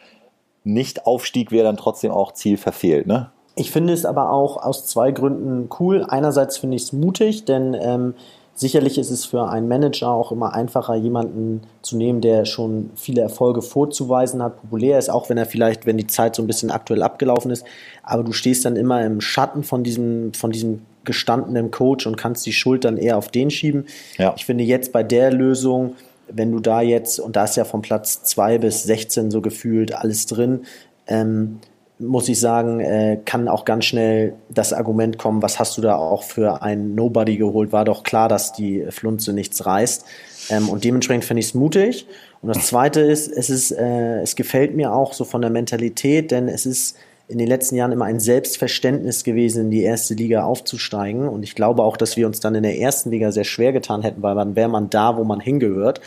Nicht-Aufstieg 0.63 1.51
wäre 1.51 1.63
dann 1.63 1.77
trotzdem 1.77 2.11
auch 2.11 2.33
Ziel 2.33 2.57
verfehlt, 2.57 3.07
ne? 3.07 3.31
Ich 3.55 3.71
finde 3.71 3.91
es 3.91 4.05
aber 4.05 4.31
auch 4.31 4.55
aus 4.57 4.85
zwei 4.85 5.11
Gründen 5.11 5.67
cool. 5.79 6.05
Einerseits 6.07 6.57
finde 6.57 6.77
ich 6.77 6.83
es 6.83 6.93
mutig, 6.93 7.43
denn 7.43 7.73
ähm, 7.73 8.13
Sicherlich 8.59 8.97
ist 8.97 9.09
es 9.09 9.23
für 9.23 9.47
einen 9.47 9.69
Manager 9.69 10.09
auch 10.09 10.33
immer 10.33 10.53
einfacher, 10.53 10.93
jemanden 10.93 11.61
zu 11.81 11.95
nehmen, 11.95 12.19
der 12.19 12.43
schon 12.43 12.89
viele 12.93 13.21
Erfolge 13.21 13.61
vorzuweisen 13.61 14.43
hat, 14.43 14.59
populär 14.59 14.99
ist, 14.99 15.09
auch 15.09 15.29
wenn 15.29 15.37
er 15.37 15.45
vielleicht, 15.45 15.85
wenn 15.85 15.95
die 15.95 16.07
Zeit 16.07 16.35
so 16.35 16.43
ein 16.43 16.47
bisschen 16.47 16.69
aktuell 16.69 17.01
abgelaufen 17.01 17.51
ist. 17.51 17.63
Aber 18.03 18.21
du 18.21 18.33
stehst 18.33 18.65
dann 18.65 18.75
immer 18.75 19.01
im 19.05 19.21
Schatten 19.21 19.63
von 19.63 19.85
diesem, 19.85 20.33
von 20.33 20.51
diesem 20.51 20.81
gestandenen 21.05 21.71
Coach 21.71 22.05
und 22.05 22.17
kannst 22.17 22.45
die 22.45 22.51
Schuld 22.51 22.83
dann 22.83 22.97
eher 22.97 23.17
auf 23.17 23.29
den 23.29 23.49
schieben. 23.49 23.85
Ja. 24.17 24.33
Ich 24.35 24.45
finde 24.45 24.65
jetzt 24.65 24.91
bei 24.91 25.03
der 25.03 25.31
Lösung, 25.31 25.95
wenn 26.27 26.51
du 26.51 26.59
da 26.59 26.81
jetzt, 26.81 27.21
und 27.21 27.37
da 27.37 27.45
ist 27.45 27.55
ja 27.55 27.63
von 27.63 27.81
Platz 27.81 28.23
2 28.23 28.57
bis 28.57 28.83
16 28.83 29.31
so 29.31 29.39
gefühlt 29.39 29.95
alles 29.95 30.25
drin, 30.25 30.65
ähm, 31.07 31.59
muss 31.99 32.29
ich 32.29 32.39
sagen, 32.39 32.79
äh, 32.79 33.19
kann 33.25 33.49
auch 33.49 33.65
ganz 33.65 33.85
schnell 33.85 34.33
das 34.49 34.71
Argument 34.71 35.17
kommen, 35.17 35.41
was 35.41 35.59
hast 35.59 35.77
du 35.77 35.81
da 35.81 35.95
auch 35.95 36.23
für 36.23 36.61
einen 36.61 36.95
Nobody 36.95 37.35
geholt? 37.35 37.73
War 37.73 37.83
doch 37.83 38.03
klar, 38.03 38.29
dass 38.29 38.53
die 38.53 38.85
Flunze 38.89 39.33
nichts 39.33 39.65
reißt. 39.65 40.05
Ähm, 40.49 40.69
und 40.69 40.85
dementsprechend 40.85 41.25
finde 41.25 41.41
ich 41.41 41.47
es 41.47 41.53
mutig. 41.53 42.07
Und 42.41 42.55
das 42.55 42.67
Zweite 42.67 43.01
ist, 43.01 43.27
es 43.27 43.49
ist, 43.49 43.71
äh, 43.71 44.21
es 44.21 44.37
gefällt 44.37 44.75
mir 44.75 44.93
auch 44.93 45.11
so 45.11 45.25
von 45.25 45.41
der 45.41 45.51
Mentalität, 45.51 46.31
denn 46.31 46.47
es 46.47 46.65
ist 46.65 46.95
in 47.27 47.37
den 47.37 47.47
letzten 47.47 47.75
Jahren 47.75 47.91
immer 47.91 48.05
ein 48.05 48.21
Selbstverständnis 48.21 49.25
gewesen, 49.25 49.65
in 49.65 49.71
die 49.71 49.83
erste 49.83 50.13
Liga 50.13 50.45
aufzusteigen. 50.45 51.27
Und 51.27 51.43
ich 51.43 51.53
glaube 51.53 51.83
auch, 51.83 51.97
dass 51.97 52.15
wir 52.15 52.25
uns 52.25 52.39
dann 52.39 52.55
in 52.55 52.63
der 52.63 52.79
ersten 52.79 53.11
Liga 53.11 53.31
sehr 53.31 53.43
schwer 53.43 53.73
getan 53.73 54.01
hätten, 54.03 54.23
weil 54.23 54.35
dann 54.35 54.55
wäre 54.55 54.69
man 54.69 54.89
da, 54.89 55.17
wo 55.17 55.25
man 55.25 55.41
hingehört. 55.41 55.99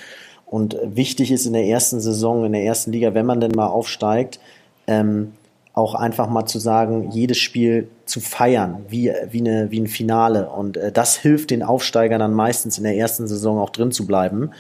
Und 0.47 0.77
wichtig 0.83 1.31
ist 1.31 1.47
in 1.47 1.53
der 1.53 1.67
ersten 1.67 2.01
Saison, 2.01 2.45
in 2.45 2.53
der 2.53 2.65
ersten 2.65 2.93
Liga, 2.93 3.15
wenn 3.15 3.27
man 3.27 3.41
denn 3.41 3.53
mal 3.53 3.69
aufsteigt, 3.69 4.41
ähm, 4.87 5.33
auch 5.75 5.95
einfach 5.95 6.29
mal 6.29 6.45
zu 6.45 6.59
sagen, 6.59 7.11
jedes 7.11 7.39
Spiel 7.39 7.89
zu 8.05 8.21
feiern, 8.21 8.85
wie, 8.89 9.13
wie, 9.31 9.41
eine, 9.41 9.71
wie 9.71 9.81
ein 9.81 9.87
Finale. 9.87 10.51
Und 10.51 10.77
äh, 10.77 10.93
das 10.93 11.17
hilft 11.17 11.51
den 11.51 11.63
Aufsteigern 11.63 12.21
dann 12.21 12.35
meistens 12.35 12.77
in 12.77 12.85
der 12.85 12.97
ersten 12.97 13.27
Saison 13.27 13.59
auch 13.59 13.71
drin 13.71 13.91
zu 13.91 14.07
bleiben. 14.07 14.51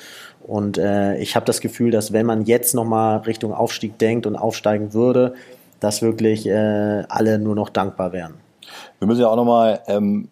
Und 0.40 0.78
äh, 0.78 1.16
ich 1.18 1.36
habe 1.36 1.46
das 1.46 1.60
Gefühl, 1.60 1.90
dass 1.90 2.12
wenn 2.12 2.26
man 2.26 2.44
jetzt 2.44 2.74
nochmal 2.74 3.18
Richtung 3.18 3.52
Aufstieg 3.52 3.98
denkt 3.98 4.26
und 4.26 4.36
aufsteigen 4.36 4.94
würde, 4.94 5.34
dass 5.80 6.00
wirklich 6.00 6.46
äh, 6.46 7.02
alle 7.08 7.38
nur 7.38 7.54
noch 7.54 7.68
dankbar 7.68 8.12
wären. 8.12 8.34
Wir 8.98 9.06
müssen 9.06 9.20
ja 9.20 9.28
auch 9.28 9.36
nochmal 9.36 9.80
ähm, 9.88 10.28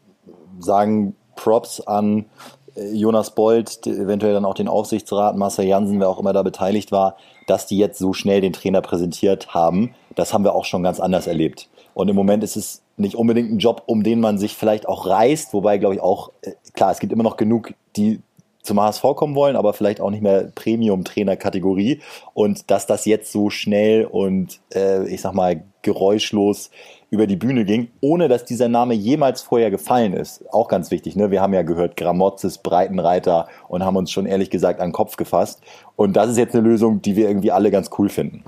sagen, 0.60 1.14
Props 1.36 1.80
an 1.80 2.26
äh, 2.74 2.92
Jonas 2.92 3.34
Bold, 3.34 3.86
eventuell 3.86 4.32
dann 4.32 4.44
auch 4.44 4.54
den 4.54 4.68
Aufsichtsrat, 4.68 5.36
Marcel 5.36 5.66
Jansen, 5.66 6.00
wer 6.00 6.08
auch 6.08 6.20
immer 6.20 6.32
da 6.32 6.42
beteiligt 6.42 6.92
war, 6.92 7.16
dass 7.46 7.66
die 7.66 7.78
jetzt 7.78 7.98
so 7.98 8.12
schnell 8.12 8.40
den 8.40 8.52
Trainer 8.52 8.80
präsentiert 8.80 9.54
haben. 9.54 9.94
Das 10.14 10.32
haben 10.32 10.44
wir 10.44 10.54
auch 10.54 10.64
schon 10.64 10.82
ganz 10.82 11.00
anders 11.00 11.26
erlebt. 11.26 11.68
Und 11.94 12.08
im 12.08 12.16
Moment 12.16 12.44
ist 12.44 12.56
es 12.56 12.82
nicht 12.96 13.14
unbedingt 13.14 13.50
ein 13.50 13.58
Job, 13.58 13.82
um 13.86 14.02
den 14.02 14.20
man 14.20 14.38
sich 14.38 14.54
vielleicht 14.54 14.88
auch 14.88 15.06
reißt, 15.06 15.52
wobei, 15.52 15.78
glaube 15.78 15.94
ich, 15.96 16.00
auch, 16.00 16.30
äh, 16.42 16.52
klar, 16.74 16.90
es 16.90 17.00
gibt 17.00 17.12
immer 17.12 17.22
noch 17.22 17.36
genug, 17.36 17.74
die 17.96 18.20
zum 18.62 18.80
HSV 18.80 19.02
kommen 19.16 19.34
wollen, 19.34 19.56
aber 19.56 19.72
vielleicht 19.72 20.00
auch 20.00 20.10
nicht 20.10 20.22
mehr 20.22 20.50
Premium-Trainer-Kategorie. 20.54 22.00
Und 22.34 22.70
dass 22.70 22.86
das 22.86 23.06
jetzt 23.06 23.32
so 23.32 23.50
schnell 23.50 24.04
und 24.04 24.60
äh, 24.74 25.08
ich 25.08 25.22
sag 25.22 25.32
mal 25.32 25.62
geräuschlos 25.82 26.70
über 27.10 27.26
die 27.26 27.36
Bühne 27.36 27.64
ging, 27.64 27.88
ohne 28.00 28.28
dass 28.28 28.44
dieser 28.44 28.68
Name 28.68 28.94
jemals 28.94 29.42
vorher 29.42 29.70
gefallen 29.70 30.12
ist. 30.12 30.44
Auch 30.52 30.68
ganz 30.68 30.90
wichtig, 30.90 31.16
ne? 31.16 31.30
Wir 31.30 31.40
haben 31.40 31.54
ja 31.54 31.62
gehört, 31.62 31.96
Gramotzes, 31.96 32.58
Breitenreiter 32.58 33.48
und 33.68 33.84
haben 33.84 33.96
uns 33.96 34.12
schon 34.12 34.26
ehrlich 34.26 34.50
gesagt 34.50 34.78
an 34.80 34.88
den 34.88 34.92
Kopf 34.92 35.16
gefasst. 35.16 35.60
Und 35.96 36.14
das 36.14 36.30
ist 36.30 36.36
jetzt 36.36 36.54
eine 36.54 36.66
Lösung, 36.68 37.02
die 37.02 37.16
wir 37.16 37.26
irgendwie 37.26 37.50
alle 37.50 37.70
ganz 37.70 37.90
cool 37.98 38.10
finden. 38.10 38.44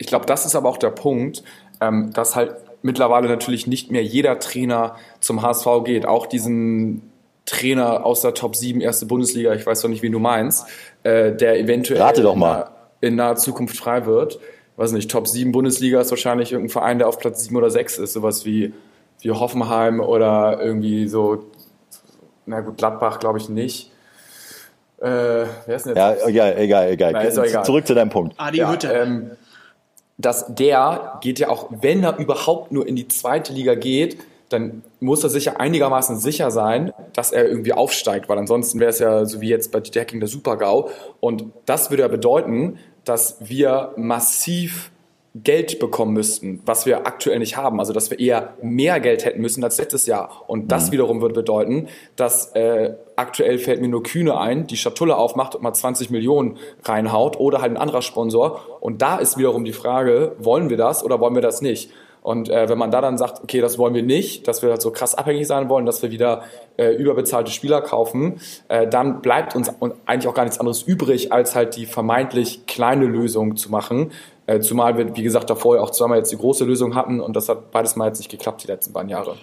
Ich 0.00 0.06
glaube, 0.06 0.26
das 0.26 0.44
ist 0.46 0.56
aber 0.56 0.68
auch 0.68 0.78
der 0.78 0.90
Punkt, 0.90 1.44
ähm, 1.80 2.10
dass 2.12 2.34
halt 2.34 2.56
mittlerweile 2.82 3.28
natürlich 3.28 3.66
nicht 3.66 3.90
mehr 3.90 4.02
jeder 4.02 4.38
Trainer 4.38 4.96
zum 5.20 5.42
HSV 5.42 5.66
geht. 5.84 6.06
Auch 6.06 6.26
diesen 6.26 7.10
Trainer 7.44 8.04
aus 8.04 8.22
der 8.22 8.34
Top 8.34 8.56
7 8.56 8.80
erste 8.80 9.06
Bundesliga, 9.06 9.54
ich 9.54 9.66
weiß 9.66 9.82
doch 9.82 9.88
nicht, 9.88 10.02
wen 10.02 10.12
du 10.12 10.18
meinst, 10.18 10.66
äh, 11.02 11.32
der 11.32 11.58
eventuell 11.60 12.00
Rate 12.00 12.22
doch 12.22 12.34
mal. 12.34 12.70
in 13.00 13.16
naher 13.16 13.36
Zukunft 13.36 13.76
frei 13.76 14.06
wird 14.06 14.40
weiß 14.80 14.92
nicht, 14.92 15.10
Top 15.10 15.28
7 15.28 15.52
Bundesliga 15.52 16.00
ist 16.00 16.10
wahrscheinlich 16.10 16.52
irgendein 16.52 16.72
Verein, 16.72 16.98
der 16.98 17.06
auf 17.06 17.18
Platz 17.18 17.44
7 17.44 17.54
oder 17.54 17.70
6 17.70 17.98
ist, 17.98 18.14
sowas 18.14 18.46
wie, 18.46 18.72
wie 19.20 19.30
Hoffenheim 19.30 20.00
oder 20.00 20.58
irgendwie 20.62 21.06
so, 21.06 21.44
na 22.46 22.60
gut, 22.60 22.78
Gladbach 22.78 23.18
glaube 23.18 23.38
ich 23.38 23.50
nicht. 23.50 23.92
Äh, 24.98 25.04
wer 25.04 25.76
ist 25.76 25.84
denn 25.84 25.96
jetzt? 25.96 26.22
Ja, 26.22 26.26
egal, 26.26 26.56
egal, 26.56 26.90
egal. 26.90 27.12
Na, 27.12 27.44
egal. 27.44 27.64
Zurück 27.64 27.86
zu 27.86 27.94
deinem 27.94 28.08
Punkt. 28.08 28.34
Adi 28.38 28.58
ja, 28.58 28.72
Hütte. 28.72 28.88
Ähm, 28.88 29.32
dass 30.20 30.54
der 30.54 31.18
geht 31.20 31.38
ja 31.38 31.48
auch, 31.48 31.68
wenn 31.70 32.02
er 32.02 32.18
überhaupt 32.18 32.72
nur 32.72 32.86
in 32.86 32.96
die 32.96 33.08
zweite 33.08 33.52
Liga 33.52 33.74
geht, 33.74 34.18
dann 34.48 34.82
muss 34.98 35.22
er 35.22 35.30
sicher 35.30 35.60
einigermaßen 35.60 36.18
sicher 36.18 36.50
sein, 36.50 36.92
dass 37.12 37.32
er 37.32 37.46
irgendwie 37.48 37.72
aufsteigt, 37.72 38.28
weil 38.28 38.38
ansonsten 38.38 38.80
wäre 38.80 38.90
es 38.90 38.98
ja 38.98 39.24
so 39.24 39.40
wie 39.40 39.48
jetzt 39.48 39.70
bei 39.70 39.80
Decking 39.80 40.20
der 40.20 40.28
Super-GAU. 40.28 40.90
Und 41.20 41.44
das 41.66 41.90
würde 41.90 42.02
ja 42.02 42.08
bedeuten, 42.08 42.78
dass 43.04 43.36
wir 43.40 43.92
massiv 43.96 44.90
Geld 45.34 45.78
bekommen 45.78 46.12
müssten, 46.12 46.60
was 46.66 46.86
wir 46.86 47.06
aktuell 47.06 47.38
nicht 47.38 47.56
haben, 47.56 47.78
also 47.78 47.92
dass 47.92 48.10
wir 48.10 48.18
eher 48.18 48.54
mehr 48.62 48.98
Geld 48.98 49.24
hätten 49.24 49.40
müssen 49.40 49.62
als 49.62 49.78
letztes 49.78 50.06
Jahr. 50.06 50.42
Und 50.48 50.72
das 50.72 50.88
mhm. 50.88 50.92
wiederum 50.92 51.20
würde 51.20 51.34
bedeuten, 51.34 51.86
dass 52.16 52.52
äh, 52.56 52.94
aktuell 53.14 53.58
fällt 53.58 53.80
mir 53.80 53.88
nur 53.88 54.02
Kühne 54.02 54.38
ein, 54.40 54.66
die 54.66 54.76
Schatulle 54.76 55.16
aufmacht 55.16 55.54
und 55.54 55.62
mal 55.62 55.72
20 55.72 56.10
Millionen 56.10 56.58
reinhaut 56.84 57.38
oder 57.38 57.60
halt 57.60 57.70
ein 57.70 57.76
anderer 57.76 58.02
Sponsor. 58.02 58.60
Und 58.80 59.02
da 59.02 59.18
ist 59.18 59.38
wiederum 59.38 59.64
die 59.64 59.72
Frage, 59.72 60.34
wollen 60.38 60.68
wir 60.68 60.76
das 60.76 61.04
oder 61.04 61.20
wollen 61.20 61.36
wir 61.36 61.42
das 61.42 61.62
nicht? 61.62 61.90
Und 62.22 62.50
äh, 62.50 62.68
wenn 62.68 62.76
man 62.76 62.90
da 62.90 63.00
dann 63.00 63.16
sagt, 63.16 63.42
okay, 63.42 63.60
das 63.60 63.78
wollen 63.78 63.94
wir 63.94 64.02
nicht, 64.02 64.46
dass 64.46 64.62
wir 64.62 64.70
halt 64.70 64.82
so 64.82 64.90
krass 64.90 65.14
abhängig 65.14 65.46
sein 65.46 65.68
wollen, 65.68 65.86
dass 65.86 66.02
wir 66.02 66.10
wieder 66.10 66.42
äh, 66.76 66.94
überbezahlte 66.94 67.50
Spieler 67.50 67.80
kaufen, 67.80 68.40
äh, 68.68 68.86
dann 68.86 69.22
bleibt 69.22 69.56
uns 69.56 69.70
eigentlich 70.04 70.28
auch 70.28 70.34
gar 70.34 70.44
nichts 70.44 70.60
anderes 70.60 70.82
übrig, 70.82 71.32
als 71.32 71.54
halt 71.54 71.76
die 71.76 71.86
vermeintlich 71.86 72.66
kleine 72.66 73.06
Lösung 73.06 73.56
zu 73.56 73.70
machen, 73.70 74.10
äh, 74.50 74.60
zumal 74.60 74.98
wir, 74.98 75.14
wie 75.16 75.22
gesagt, 75.22 75.48
davor 75.48 75.76
ja 75.76 75.82
auch 75.82 75.90
zweimal 75.90 76.18
jetzt 76.18 76.32
die 76.32 76.36
große 76.36 76.64
Lösung 76.64 76.96
hatten 76.96 77.20
und 77.20 77.36
das 77.36 77.48
hat 77.48 77.70
beides 77.70 77.94
Mal 77.94 78.08
jetzt 78.08 78.18
nicht 78.18 78.30
geklappt, 78.30 78.64
die 78.64 78.66
letzten 78.66 78.92
beiden 78.92 79.08
Jahre. 79.08 79.36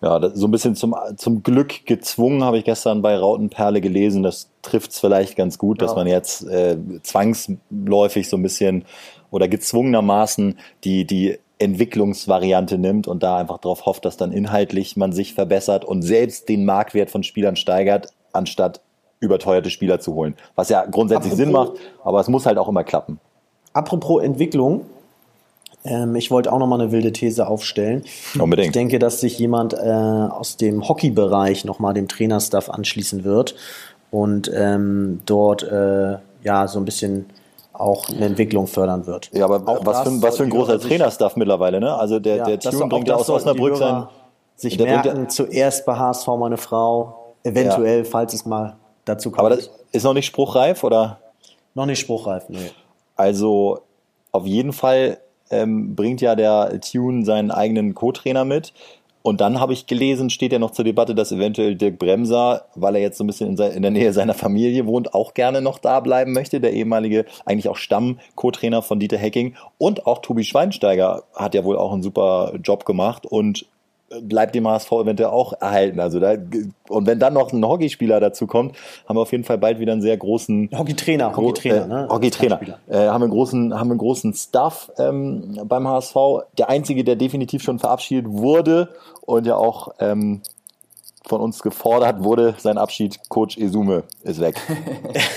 Ja, 0.00 0.18
so 0.34 0.46
ein 0.46 0.50
bisschen 0.50 0.74
zum, 0.74 0.94
zum 1.16 1.42
Glück 1.42 1.84
gezwungen, 1.86 2.42
habe 2.42 2.58
ich 2.58 2.64
gestern 2.64 3.02
bei 3.02 3.16
Rautenperle 3.16 3.80
gelesen. 3.80 4.22
Das 4.22 4.50
trifft 4.62 4.92
es 4.92 5.00
vielleicht 5.00 5.36
ganz 5.36 5.58
gut, 5.58 5.80
ja. 5.80 5.86
dass 5.86 5.96
man 5.96 6.06
jetzt 6.06 6.46
äh, 6.48 6.76
zwangsläufig 7.02 8.28
so 8.28 8.36
ein 8.36 8.42
bisschen 8.42 8.84
oder 9.30 9.48
gezwungenermaßen 9.48 10.58
die, 10.82 11.06
die 11.06 11.38
Entwicklungsvariante 11.58 12.78
nimmt 12.78 13.06
und 13.06 13.22
da 13.22 13.36
einfach 13.36 13.58
darauf 13.58 13.84
hofft, 13.84 14.04
dass 14.04 14.16
dann 14.16 14.32
inhaltlich 14.32 14.96
man 14.96 15.12
sich 15.12 15.34
verbessert 15.34 15.84
und 15.84 16.02
selbst 16.02 16.48
den 16.48 16.64
Marktwert 16.64 17.10
von 17.10 17.22
Spielern 17.22 17.56
steigert, 17.56 18.08
anstatt 18.32 18.80
überteuerte 19.20 19.70
Spieler 19.70 20.00
zu 20.00 20.14
holen. 20.14 20.36
Was 20.54 20.70
ja 20.70 20.84
grundsätzlich 20.86 21.32
Apropos 21.32 21.38
Sinn 21.38 21.52
macht, 21.52 21.72
aber 22.02 22.20
es 22.20 22.28
muss 22.28 22.46
halt 22.46 22.58
auch 22.58 22.68
immer 22.68 22.84
klappen. 22.84 23.20
Apropos 23.74 24.22
Entwicklung, 24.22 24.86
ähm, 25.84 26.16
ich 26.16 26.30
wollte 26.30 26.52
auch 26.52 26.58
noch 26.58 26.66
mal 26.66 26.80
eine 26.80 26.92
wilde 26.92 27.12
These 27.12 27.46
aufstellen. 27.46 28.04
Unbedingt. 28.38 28.68
Ich 28.68 28.72
denke, 28.72 28.98
dass 28.98 29.20
sich 29.20 29.38
jemand 29.38 29.74
äh, 29.74 29.76
aus 29.76 30.56
dem 30.56 30.88
Hockeybereich 30.88 31.64
noch 31.64 31.78
mal 31.78 31.92
dem 31.92 32.08
Trainerstaff 32.08 32.70
anschließen 32.70 33.24
wird 33.24 33.54
und 34.10 34.50
ähm, 34.54 35.20
dort 35.26 35.62
äh, 35.64 36.16
ja 36.42 36.68
so 36.68 36.78
ein 36.78 36.84
bisschen 36.84 37.26
auch 37.72 38.08
eine 38.08 38.26
Entwicklung 38.26 38.66
fördern 38.66 39.06
wird. 39.06 39.30
Ja, 39.32 39.44
aber 39.44 39.68
auch 39.68 39.84
was, 39.84 40.02
für, 40.02 40.22
was 40.22 40.36
für 40.36 40.44
ein 40.44 40.50
großer 40.50 40.78
Trainerstaff 40.78 41.36
mittlerweile, 41.36 41.80
ne? 41.80 41.94
Also 41.94 42.20
der, 42.20 42.36
ja, 42.36 42.44
der 42.44 42.60
Tune 42.60 42.86
bringt 42.86 43.08
ja 43.08 43.16
aus 43.16 43.28
Osnabrück 43.28 43.76
sein. 43.76 44.06
Sich 44.56 44.78
merken, 44.78 45.28
zuerst 45.28 45.84
bei 45.84 45.96
HSV 45.96 46.28
meine 46.38 46.56
Frau, 46.56 47.34
eventuell, 47.42 47.98
ja. 47.98 48.04
falls 48.04 48.32
es 48.32 48.46
mal 48.46 48.76
dazu 49.04 49.32
kommt. 49.32 49.40
Aber 49.40 49.50
das 49.50 49.68
ist 49.90 50.04
noch 50.04 50.14
nicht 50.14 50.26
spruchreif, 50.26 50.84
oder? 50.84 51.18
Noch 51.74 51.86
nicht 51.86 51.98
spruchreif, 51.98 52.48
nee. 52.48 52.70
Also 53.16 53.80
auf 54.32 54.46
jeden 54.46 54.72
Fall 54.72 55.18
ähm, 55.50 55.94
bringt 55.94 56.20
ja 56.20 56.34
der 56.34 56.80
Tune 56.80 57.24
seinen 57.24 57.50
eigenen 57.50 57.94
Co-Trainer 57.94 58.44
mit. 58.44 58.72
Und 59.26 59.40
dann 59.40 59.58
habe 59.58 59.72
ich 59.72 59.86
gelesen, 59.86 60.28
steht 60.28 60.52
ja 60.52 60.58
noch 60.58 60.72
zur 60.72 60.84
Debatte, 60.84 61.14
dass 61.14 61.32
eventuell 61.32 61.76
Dirk 61.76 61.98
Bremser, 61.98 62.66
weil 62.74 62.96
er 62.96 63.00
jetzt 63.00 63.16
so 63.16 63.24
ein 63.24 63.26
bisschen 63.26 63.56
in, 63.58 63.80
der 63.80 63.90
Nähe 63.90 64.12
seiner 64.12 64.34
Familie 64.34 64.84
wohnt, 64.84 65.14
auch 65.14 65.32
gerne 65.32 65.62
noch 65.62 65.78
da 65.78 66.00
bleiben 66.00 66.32
möchte. 66.32 66.60
Der 66.60 66.74
ehemalige, 66.74 67.24
eigentlich 67.46 67.70
auch 67.70 67.78
Stamm-Co-Trainer 67.78 68.82
von 68.82 69.00
Dieter 69.00 69.16
Hecking. 69.16 69.54
Und 69.78 70.06
auch 70.06 70.18
Tobi 70.18 70.44
Schweinsteiger 70.44 71.22
hat 71.34 71.54
ja 71.54 71.64
wohl 71.64 71.78
auch 71.78 71.94
einen 71.94 72.02
super 72.02 72.52
Job 72.62 72.84
gemacht 72.84 73.24
und 73.24 73.64
bleibt 74.20 74.54
dem 74.54 74.68
HSV 74.68 74.90
eventuell 74.92 75.30
auch 75.30 75.52
erhalten. 75.60 76.00
Also 76.00 76.20
da, 76.20 76.34
und 76.88 77.06
wenn 77.06 77.18
dann 77.18 77.34
noch 77.34 77.52
ein 77.52 77.64
Hockeyspieler 77.64 78.20
dazu 78.20 78.46
kommt, 78.46 78.76
haben 79.08 79.16
wir 79.16 79.22
auf 79.22 79.32
jeden 79.32 79.44
Fall 79.44 79.58
bald 79.58 79.78
wieder 79.78 79.92
einen 79.92 80.02
sehr 80.02 80.16
großen 80.16 80.70
Hockeytrainer, 80.76 81.36
Hockeytrainer, 81.36 81.84
äh, 81.84 81.88
ne? 81.88 82.08
Hockeytrainer. 82.10 82.60
Äh, 82.88 82.96
haben 83.08 83.20
wir 83.20 83.24
einen 83.24 83.30
großen, 83.30 83.74
haben 83.74 83.88
wir 83.88 83.92
einen 83.92 83.98
großen 83.98 84.34
Staff 84.34 84.92
ähm, 84.98 85.58
beim 85.64 85.88
HSV. 85.88 86.16
Der 86.58 86.68
einzige, 86.68 87.04
der 87.04 87.16
definitiv 87.16 87.62
schon 87.62 87.78
verabschiedet 87.78 88.26
wurde 88.28 88.90
und 89.22 89.46
ja 89.46 89.56
auch 89.56 89.94
ähm, 89.98 90.42
von 91.26 91.40
uns 91.40 91.62
gefordert 91.62 92.22
wurde, 92.22 92.54
sein 92.58 92.76
Abschied, 92.76 93.18
Coach 93.30 93.56
Esume 93.56 94.02
ist 94.22 94.40
weg. 94.40 94.56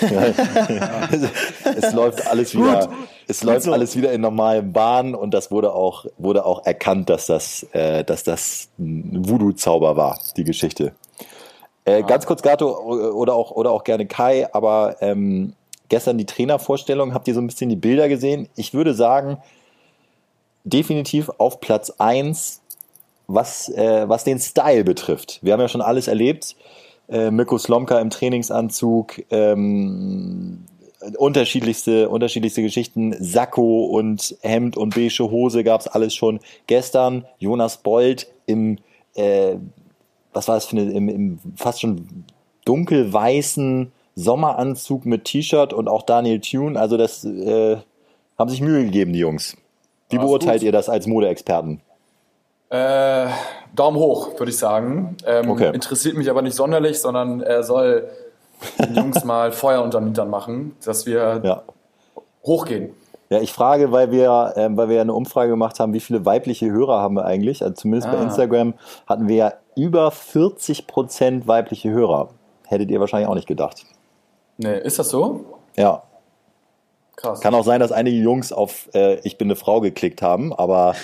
es 1.77 1.93
läuft 1.93 2.27
alles 2.27 2.53
wieder, 2.53 2.89
es 3.27 3.43
läuft 3.43 3.63
so. 3.63 3.73
alles 3.73 3.95
wieder 3.95 4.11
in 4.11 4.21
normalen 4.21 4.73
Bahnen 4.73 5.15
und 5.15 5.33
das 5.33 5.51
wurde 5.51 5.73
auch, 5.73 6.05
wurde 6.17 6.45
auch 6.45 6.65
erkannt, 6.65 7.09
dass 7.09 7.27
das, 7.27 7.63
äh, 7.73 8.03
dass 8.03 8.23
das 8.23 8.69
ein 8.79 9.27
Voodoo-Zauber 9.27 9.95
war, 9.95 10.19
die 10.37 10.43
Geschichte. 10.43 10.93
Äh, 11.85 12.03
Ganz 12.03 12.25
kurz 12.25 12.41
Gato 12.41 12.77
oder 12.79 13.33
auch, 13.33 13.51
oder 13.51 13.71
auch 13.71 13.83
gerne 13.83 14.05
Kai, 14.05 14.53
aber 14.53 14.97
ähm, 15.01 15.53
gestern 15.89 16.17
die 16.17 16.25
Trainervorstellung, 16.25 17.13
habt 17.13 17.27
ihr 17.27 17.33
so 17.33 17.41
ein 17.41 17.47
bisschen 17.47 17.69
die 17.69 17.75
Bilder 17.75 18.09
gesehen? 18.09 18.49
Ich 18.55 18.73
würde 18.73 18.93
sagen, 18.93 19.37
definitiv 20.63 21.29
auf 21.37 21.59
Platz 21.59 21.93
eins 21.97 22.61
was, 23.27 23.69
äh, 23.69 24.07
was 24.07 24.23
den 24.23 24.39
Style 24.39 24.83
betrifft. 24.83 25.39
Wir 25.41 25.53
haben 25.53 25.59
ja 25.59 25.67
schon 25.67 25.81
alles 25.81 26.07
erlebt. 26.07 26.55
Äh, 27.09 27.31
Mirko 27.31 27.57
Slomka 27.57 27.99
im 27.99 28.09
Trainingsanzug, 28.09 29.21
ähm, 29.31 30.65
unterschiedlichste, 31.17 32.09
unterschiedlichste 32.09 32.61
Geschichten. 32.61 33.15
Sakko 33.19 33.85
und 33.85 34.35
Hemd 34.41 34.77
und 34.77 34.95
beige 34.95 35.29
Hose 35.29 35.63
gab's 35.63 35.87
alles 35.87 36.13
schon. 36.13 36.39
Gestern 36.67 37.25
Jonas 37.39 37.77
Bold 37.77 38.27
im, 38.45 38.77
äh, 39.15 39.55
was 40.33 40.47
war 40.47 40.55
das 40.55 40.65
für 40.65 40.77
eine, 40.77 40.91
im, 40.91 41.09
im 41.09 41.39
fast 41.55 41.81
schon 41.81 42.25
dunkelweißen 42.65 43.91
Sommeranzug 44.15 45.05
mit 45.05 45.25
T-Shirt 45.25 45.73
und 45.73 45.87
auch 45.87 46.01
Daniel 46.01 46.39
Thune. 46.41 46.79
Also 46.79 46.97
das 46.97 47.23
äh, 47.23 47.77
haben 48.37 48.49
sich 48.49 48.61
Mühe 48.61 48.83
gegeben, 48.83 49.13
die 49.13 49.19
Jungs. 49.19 49.55
Wie 50.09 50.17
beurteilt 50.17 50.63
ihr 50.63 50.71
das 50.71 50.89
als 50.89 51.05
Modeexperten? 51.05 51.81
Äh, 52.69 53.27
Daumen 53.75 53.97
hoch, 53.97 54.37
würde 54.39 54.51
ich 54.51 54.57
sagen. 54.57 55.17
Ähm, 55.25 55.49
okay. 55.49 55.73
Interessiert 55.73 56.17
mich 56.17 56.29
aber 56.29 56.41
nicht 56.41 56.55
sonderlich, 56.55 56.99
sondern 56.99 57.41
er 57.41 57.63
soll 57.63 58.09
den 58.79 58.95
Jungs 58.95 59.23
mal 59.23 59.51
Feuer 59.51 59.81
unter 59.81 59.99
den 59.99 60.05
Hintern 60.05 60.29
machen, 60.29 60.75
dass 60.83 61.05
wir 61.05 61.41
ja. 61.43 61.63
hochgehen. 62.45 62.93
Ja, 63.29 63.41
ich 63.41 63.51
frage, 63.51 63.91
weil 63.91 64.11
wir, 64.11 64.53
äh, 64.55 64.69
weil 64.71 64.87
wir 64.87 64.95
ja 64.95 65.01
eine 65.01 65.13
Umfrage 65.13 65.49
gemacht 65.49 65.79
haben, 65.79 65.93
wie 65.93 65.99
viele 65.99 66.25
weibliche 66.25 66.71
Hörer 66.71 67.01
haben 67.01 67.15
wir 67.15 67.25
eigentlich? 67.25 67.61
Also 67.61 67.75
zumindest 67.75 68.07
ah. 68.07 68.15
bei 68.15 68.23
Instagram 68.23 68.73
hatten 69.05 69.27
wir 69.27 69.35
ja 69.35 69.53
über 69.75 70.11
40 70.11 70.87
Prozent 70.87 71.47
weibliche 71.47 71.89
Hörer. 71.89 72.29
Hättet 72.67 72.89
ihr 72.89 72.99
wahrscheinlich 72.99 73.29
auch 73.29 73.35
nicht 73.35 73.47
gedacht. 73.47 73.85
Nee, 74.57 74.79
ist 74.79 74.97
das 74.97 75.09
so? 75.09 75.45
Ja. 75.75 76.03
Krass. 77.17 77.41
Kann 77.41 77.55
auch 77.55 77.65
sein, 77.65 77.79
dass 77.79 77.91
einige 77.91 78.17
Jungs 78.17 78.51
auf 78.53 78.89
äh, 78.93 79.19
Ich 79.23 79.37
bin 79.37 79.47
eine 79.47 79.55
Frau 79.55 79.81
geklickt 79.81 80.21
haben, 80.21 80.53
aber 80.53 80.95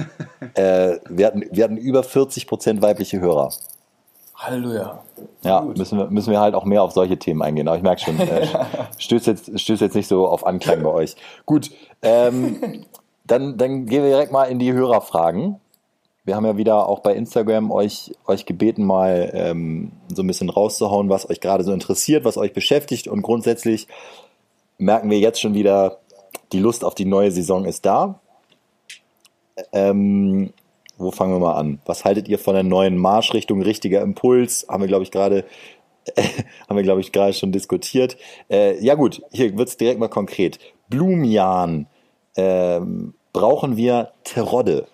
äh, 0.54 0.98
wir, 1.08 1.26
hatten, 1.26 1.44
wir 1.50 1.64
hatten 1.64 1.76
über 1.76 2.02
40 2.02 2.46
Prozent 2.46 2.82
weibliche 2.82 3.20
Hörer. 3.20 3.50
Halleluja. 4.36 5.02
Ja, 5.42 5.60
müssen 5.60 5.98
wir, 5.98 6.06
müssen 6.10 6.32
wir 6.32 6.40
halt 6.40 6.54
auch 6.54 6.64
mehr 6.64 6.82
auf 6.82 6.92
solche 6.92 7.18
Themen 7.18 7.42
eingehen. 7.42 7.68
Aber 7.68 7.76
ich 7.76 7.82
merke 7.82 8.02
schon, 8.02 8.18
äh, 8.18 8.46
stößt, 8.98 9.26
jetzt, 9.26 9.60
stößt 9.60 9.82
jetzt 9.82 9.94
nicht 9.94 10.08
so 10.08 10.26
auf 10.26 10.46
Anklang 10.46 10.82
bei 10.82 10.90
euch. 10.90 11.16
Gut, 11.46 11.70
ähm, 12.02 12.84
dann, 13.24 13.56
dann 13.56 13.86
gehen 13.86 14.02
wir 14.02 14.10
direkt 14.10 14.32
mal 14.32 14.44
in 14.44 14.58
die 14.58 14.72
Hörerfragen. 14.72 15.60
Wir 16.24 16.36
haben 16.36 16.46
ja 16.46 16.56
wieder 16.56 16.88
auch 16.88 17.00
bei 17.00 17.14
Instagram 17.14 17.70
euch, 17.70 18.12
euch 18.26 18.46
gebeten, 18.46 18.84
mal 18.84 19.30
ähm, 19.34 19.92
so 20.12 20.22
ein 20.22 20.26
bisschen 20.26 20.48
rauszuhauen, 20.48 21.10
was 21.10 21.28
euch 21.28 21.40
gerade 21.40 21.64
so 21.64 21.72
interessiert, 21.72 22.24
was 22.24 22.38
euch 22.38 22.54
beschäftigt. 22.54 23.08
Und 23.08 23.22
grundsätzlich 23.22 23.88
merken 24.78 25.10
wir 25.10 25.18
jetzt 25.18 25.40
schon 25.40 25.54
wieder, 25.54 25.98
die 26.52 26.60
Lust 26.60 26.84
auf 26.84 26.94
die 26.94 27.04
neue 27.04 27.30
Saison 27.30 27.66
ist 27.66 27.84
da. 27.84 28.20
Ähm, 29.72 30.52
wo 30.98 31.10
fangen 31.10 31.32
wir 31.32 31.40
mal 31.40 31.54
an? 31.54 31.80
Was 31.86 32.04
haltet 32.04 32.28
ihr 32.28 32.38
von 32.38 32.54
der 32.54 32.62
neuen 32.62 32.96
Marschrichtung? 32.96 33.62
Richtiger 33.62 34.02
Impuls? 34.02 34.66
Haben 34.68 34.82
wir, 34.82 34.88
glaube 34.88 35.04
ich, 35.04 35.10
gerade 35.10 35.44
haben 36.68 36.76
wir, 36.76 36.82
glaube 36.82 37.00
ich, 37.00 37.12
gerade 37.12 37.32
schon 37.32 37.52
diskutiert. 37.52 38.16
Äh, 38.50 38.82
ja 38.84 38.94
gut, 38.94 39.22
hier 39.32 39.56
wird 39.56 39.68
es 39.68 39.76
direkt 39.76 40.00
mal 40.00 40.08
konkret. 40.08 40.58
Blumenjahren. 40.88 41.86
Ähm, 42.36 43.14
brauchen 43.32 43.76
wir 43.76 44.12
Terodde? 44.24 44.86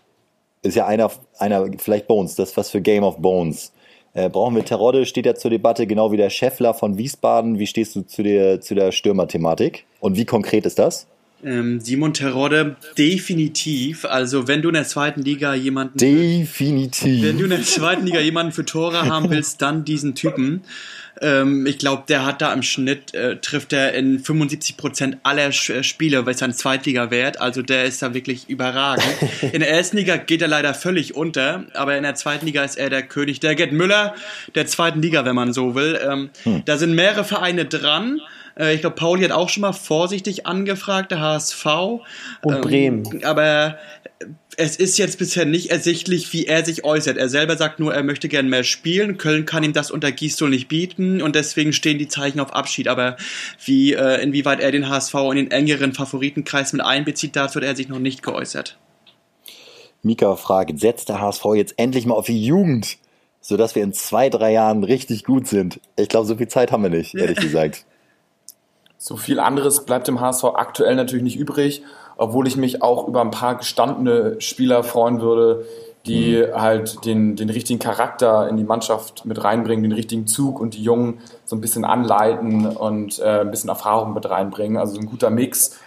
Ist 0.62 0.76
ja 0.76 0.86
einer, 0.86 1.10
einer, 1.38 1.66
vielleicht 1.78 2.06
Bones, 2.06 2.34
das 2.34 2.50
ist 2.50 2.56
was 2.56 2.70
für 2.70 2.80
Game 2.80 3.02
of 3.02 3.16
Bones. 3.18 3.72
Äh, 4.12 4.28
brauchen 4.28 4.56
wir 4.56 4.64
Terodde, 4.64 5.06
steht 5.06 5.26
ja 5.26 5.34
zur 5.34 5.50
Debatte, 5.50 5.86
genau 5.86 6.12
wie 6.12 6.16
der 6.16 6.30
Scheffler 6.30 6.74
von 6.74 6.98
Wiesbaden. 6.98 7.58
Wie 7.58 7.66
stehst 7.66 7.94
du 7.96 8.02
zu 8.02 8.22
der, 8.22 8.60
zu 8.60 8.74
der 8.74 8.92
Stürmer-Thematik? 8.92 9.86
Und 10.00 10.16
wie 10.16 10.24
konkret 10.24 10.66
ist 10.66 10.78
das? 10.78 11.06
Ähm, 11.44 11.80
Simon 11.80 12.14
Terodde, 12.14 12.76
definitiv. 12.98 14.04
Also 14.04 14.48
wenn 14.48 14.62
du 14.62 14.68
in 14.68 14.74
der 14.74 14.84
zweiten 14.84 15.22
Liga 15.22 15.54
jemanden... 15.54 15.98
Definitiv. 15.98 17.22
Wenn 17.22 17.38
du 17.38 17.44
in 17.44 17.50
der 17.50 17.62
zweiten 17.62 18.06
Liga 18.06 18.20
jemanden 18.20 18.52
für 18.52 18.64
Tore 18.64 19.06
haben 19.06 19.30
willst, 19.30 19.62
dann 19.62 19.84
diesen 19.84 20.14
Typen. 20.14 20.62
Ähm, 21.20 21.66
ich 21.66 21.78
glaube, 21.78 22.04
der 22.08 22.24
hat 22.24 22.40
da 22.40 22.52
im 22.52 22.62
Schnitt, 22.62 23.14
äh, 23.14 23.36
trifft 23.36 23.72
er 23.72 23.94
in 23.94 24.18
75 24.18 24.76
Prozent 24.76 25.16
aller 25.22 25.48
äh, 25.48 25.82
Spiele, 25.82 26.24
weil 26.24 26.34
es 26.34 26.42
ein 26.42 26.54
Zweitliga-Wert. 26.54 27.40
Also 27.40 27.62
der 27.62 27.84
ist 27.84 28.02
da 28.02 28.14
wirklich 28.14 28.48
überragend. 28.48 29.04
In 29.52 29.60
der 29.60 29.70
ersten 29.70 29.96
Liga 29.96 30.16
geht 30.16 30.42
er 30.42 30.48
leider 30.48 30.74
völlig 30.74 31.14
unter, 31.14 31.64
aber 31.74 31.96
in 31.96 32.02
der 32.02 32.14
zweiten 32.14 32.46
Liga 32.46 32.62
ist 32.64 32.76
er 32.76 32.90
der 32.90 33.02
König. 33.02 33.40
Der 33.40 33.54
Gerd 33.54 33.72
Müller 33.72 34.14
der 34.54 34.66
zweiten 34.66 35.02
Liga, 35.02 35.24
wenn 35.24 35.34
man 35.34 35.52
so 35.52 35.74
will. 35.74 35.98
Ähm, 36.02 36.30
hm. 36.44 36.62
Da 36.64 36.76
sind 36.76 36.94
mehrere 36.94 37.24
Vereine 37.24 37.64
dran. 37.64 38.20
Äh, 38.58 38.74
ich 38.74 38.80
glaube, 38.80 38.96
Pauli 38.96 39.22
hat 39.22 39.32
auch 39.32 39.48
schon 39.48 39.62
mal 39.62 39.72
vorsichtig 39.72 40.46
angefragt, 40.46 41.10
der 41.10 41.20
HSV. 41.20 41.66
Und 42.42 42.54
Ähm, 42.54 42.60
Bremen. 42.60 43.24
Aber 43.24 43.78
es 44.56 44.76
ist 44.76 44.98
jetzt 44.98 45.18
bisher 45.18 45.46
nicht 45.46 45.70
ersichtlich, 45.70 46.32
wie 46.32 46.46
er 46.46 46.64
sich 46.64 46.84
äußert. 46.84 47.16
Er 47.16 47.28
selber 47.28 47.56
sagt 47.56 47.80
nur, 47.80 47.94
er 47.94 48.02
möchte 48.02 48.28
gern 48.28 48.48
mehr 48.48 48.64
spielen. 48.64 49.16
Köln 49.16 49.46
kann 49.46 49.62
ihm 49.62 49.72
das 49.72 49.90
unter 49.90 50.12
Gistol 50.12 50.50
nicht 50.50 50.68
bieten 50.68 51.22
und 51.22 51.34
deswegen 51.34 51.72
stehen 51.72 51.98
die 51.98 52.08
Zeichen 52.08 52.40
auf 52.40 52.52
Abschied. 52.52 52.88
Aber 52.88 53.16
wie, 53.64 53.94
äh, 53.94 54.22
inwieweit 54.22 54.60
er 54.60 54.70
den 54.70 54.88
HSV 54.88 55.14
in 55.30 55.36
den 55.36 55.50
engeren 55.50 55.94
Favoritenkreis 55.94 56.72
mit 56.72 56.82
einbezieht, 56.82 57.36
dazu 57.36 57.56
hat 57.56 57.64
er 57.64 57.76
sich 57.76 57.88
noch 57.88 57.98
nicht 57.98 58.22
geäußert. 58.22 58.78
Mika 60.02 60.36
fragt, 60.36 60.78
setzt 60.78 61.08
der 61.08 61.20
HSV 61.20 61.44
jetzt 61.54 61.74
endlich 61.76 62.06
mal 62.06 62.14
auf 62.14 62.26
die 62.26 62.44
Jugend, 62.44 62.98
sodass 63.40 63.74
wir 63.74 63.82
in 63.82 63.92
zwei, 63.92 64.28
drei 64.28 64.52
Jahren 64.52 64.84
richtig 64.84 65.24
gut 65.24 65.46
sind? 65.46 65.80
Ich 65.96 66.08
glaube, 66.08 66.26
so 66.26 66.36
viel 66.36 66.48
Zeit 66.48 66.72
haben 66.72 66.82
wir 66.82 66.90
nicht, 66.90 67.14
ehrlich 67.14 67.38
gesagt. 67.40 67.86
So 69.02 69.16
viel 69.16 69.40
anderes 69.40 69.86
bleibt 69.86 70.08
dem 70.08 70.20
HSV 70.20 70.44
aktuell 70.44 70.94
natürlich 70.94 71.24
nicht 71.24 71.38
übrig, 71.38 71.82
obwohl 72.18 72.46
ich 72.46 72.58
mich 72.58 72.82
auch 72.82 73.08
über 73.08 73.22
ein 73.22 73.30
paar 73.30 73.54
gestandene 73.54 74.38
Spieler 74.42 74.82
freuen 74.82 75.22
würde, 75.22 75.64
die 76.04 76.44
halt 76.52 77.06
den, 77.06 77.34
den 77.34 77.48
richtigen 77.48 77.78
Charakter 77.78 78.46
in 78.46 78.58
die 78.58 78.64
Mannschaft 78.64 79.24
mit 79.24 79.42
reinbringen, 79.42 79.84
den 79.84 79.92
richtigen 79.92 80.26
Zug 80.26 80.60
und 80.60 80.74
die 80.74 80.82
Jungen 80.82 81.20
so 81.46 81.56
ein 81.56 81.62
bisschen 81.62 81.86
anleiten 81.86 82.66
und 82.66 83.18
äh, 83.20 83.40
ein 83.40 83.50
bisschen 83.50 83.70
Erfahrung 83.70 84.12
mit 84.12 84.28
reinbringen. 84.28 84.76
Also 84.76 84.96
so 84.96 85.00
ein 85.00 85.06
guter 85.06 85.30
Mix 85.30 85.78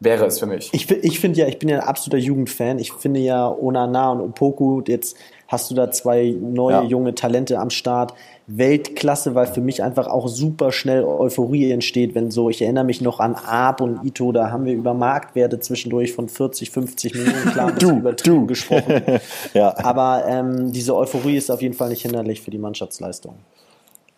wäre 0.00 0.26
es 0.26 0.38
für 0.38 0.46
mich. 0.46 0.70
Ich, 0.72 0.90
ich 0.90 1.20
finde 1.20 1.40
ja, 1.40 1.46
ich 1.46 1.58
bin 1.58 1.68
ja 1.68 1.80
ein 1.80 1.86
absoluter 1.86 2.18
Jugendfan. 2.22 2.78
Ich 2.78 2.92
finde 2.92 3.20
ja 3.20 3.48
Onana 3.48 4.12
und 4.12 4.20
Opoku, 4.20 4.82
jetzt 4.86 5.16
hast 5.48 5.70
du 5.70 5.74
da 5.74 5.90
zwei 5.90 6.34
neue 6.40 6.74
Ja. 6.74 6.82
junge 6.84 7.14
Talente 7.14 7.58
am 7.58 7.70
Start. 7.70 8.14
Weltklasse, 8.50 9.34
weil 9.34 9.46
für 9.46 9.60
mich 9.60 9.82
einfach 9.82 10.06
auch 10.06 10.26
super 10.26 10.72
schnell 10.72 11.04
Euphorie 11.04 11.70
entsteht, 11.70 12.14
wenn 12.14 12.30
so, 12.30 12.48
ich 12.48 12.62
erinnere 12.62 12.84
mich 12.84 13.02
noch 13.02 13.20
an 13.20 13.34
Aab 13.34 13.82
und 13.82 14.02
Ito, 14.06 14.32
da 14.32 14.50
haben 14.50 14.64
wir 14.64 14.72
über 14.72 14.94
Marktwerte 14.94 15.60
zwischendurch 15.60 16.12
von 16.14 16.30
40, 16.30 16.70
50 16.70 17.14
Millionen, 17.14 17.50
klar, 17.52 17.72
ist 17.76 17.82
übertrieben 17.82 18.46
gesprochen. 18.46 19.02
Ja. 19.54 19.76
Aber 19.84 20.24
ähm, 20.26 20.72
diese 20.72 20.96
Euphorie 20.96 21.36
ist 21.36 21.50
auf 21.50 21.60
jeden 21.60 21.74
Fall 21.74 21.90
nicht 21.90 22.02
hinderlich 22.02 22.40
für 22.40 22.50
die 22.50 22.58
Mannschaftsleistung. 22.58 23.34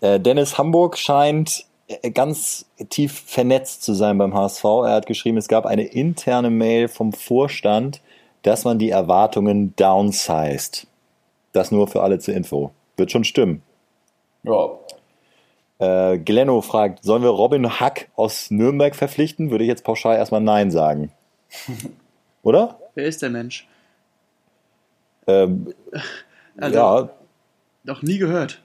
Äh, 0.01 0.21
Dennis 0.21 0.59
Hamburg 0.59 0.97
scheint 0.97 1.65
ganz 2.15 2.67
tief 2.89 3.25
vernetzt 3.27 3.83
zu 3.83 3.95
sein 3.95 4.19
beim 4.19 4.35
HSV. 4.35 4.65
Er 4.65 4.93
hat 4.95 5.07
geschrieben, 5.07 5.39
es 5.39 5.49
gab 5.49 5.67
eine 5.67 5.85
interne 5.85 6.51
Mail 6.51 6.89
vom 6.89 7.13
Vorstand, 7.13 8.01
dass 8.43 8.65
man 8.65 8.79
die 8.79 8.91
Erwartungen 8.91 9.75
downsized. 9.77 10.87
Das 11.53 11.71
nur 11.71 11.89
für 11.89 12.03
alle 12.03 12.19
zur 12.19 12.35
Info. 12.35 12.71
Wird 12.97 13.11
schon 13.11 13.25
stimmen. 13.25 13.63
Ja, 14.43 14.71
Äh, 15.79 16.19
Glenno 16.19 16.61
fragt, 16.61 17.03
sollen 17.05 17.23
wir 17.23 17.31
Robin 17.31 17.81
Hack 17.81 18.11
aus 18.15 18.51
Nürnberg 18.51 18.95
verpflichten? 18.95 19.51
Würde 19.51 19.65
ich 19.65 19.69
jetzt 19.69 19.83
pauschal 19.85 20.17
erstmal 20.17 20.43
Nein 20.43 20.71
sagen. 20.71 21.11
Oder? 22.43 22.79
Wer 22.95 23.07
ist 23.07 23.23
der 23.23 23.31
Mensch? 23.31 23.67
Ähm, 25.27 25.73
Also, 26.59 26.77
ja, 26.77 27.09
Noch 27.85 28.03
nie 28.03 28.19
gehört. 28.19 28.61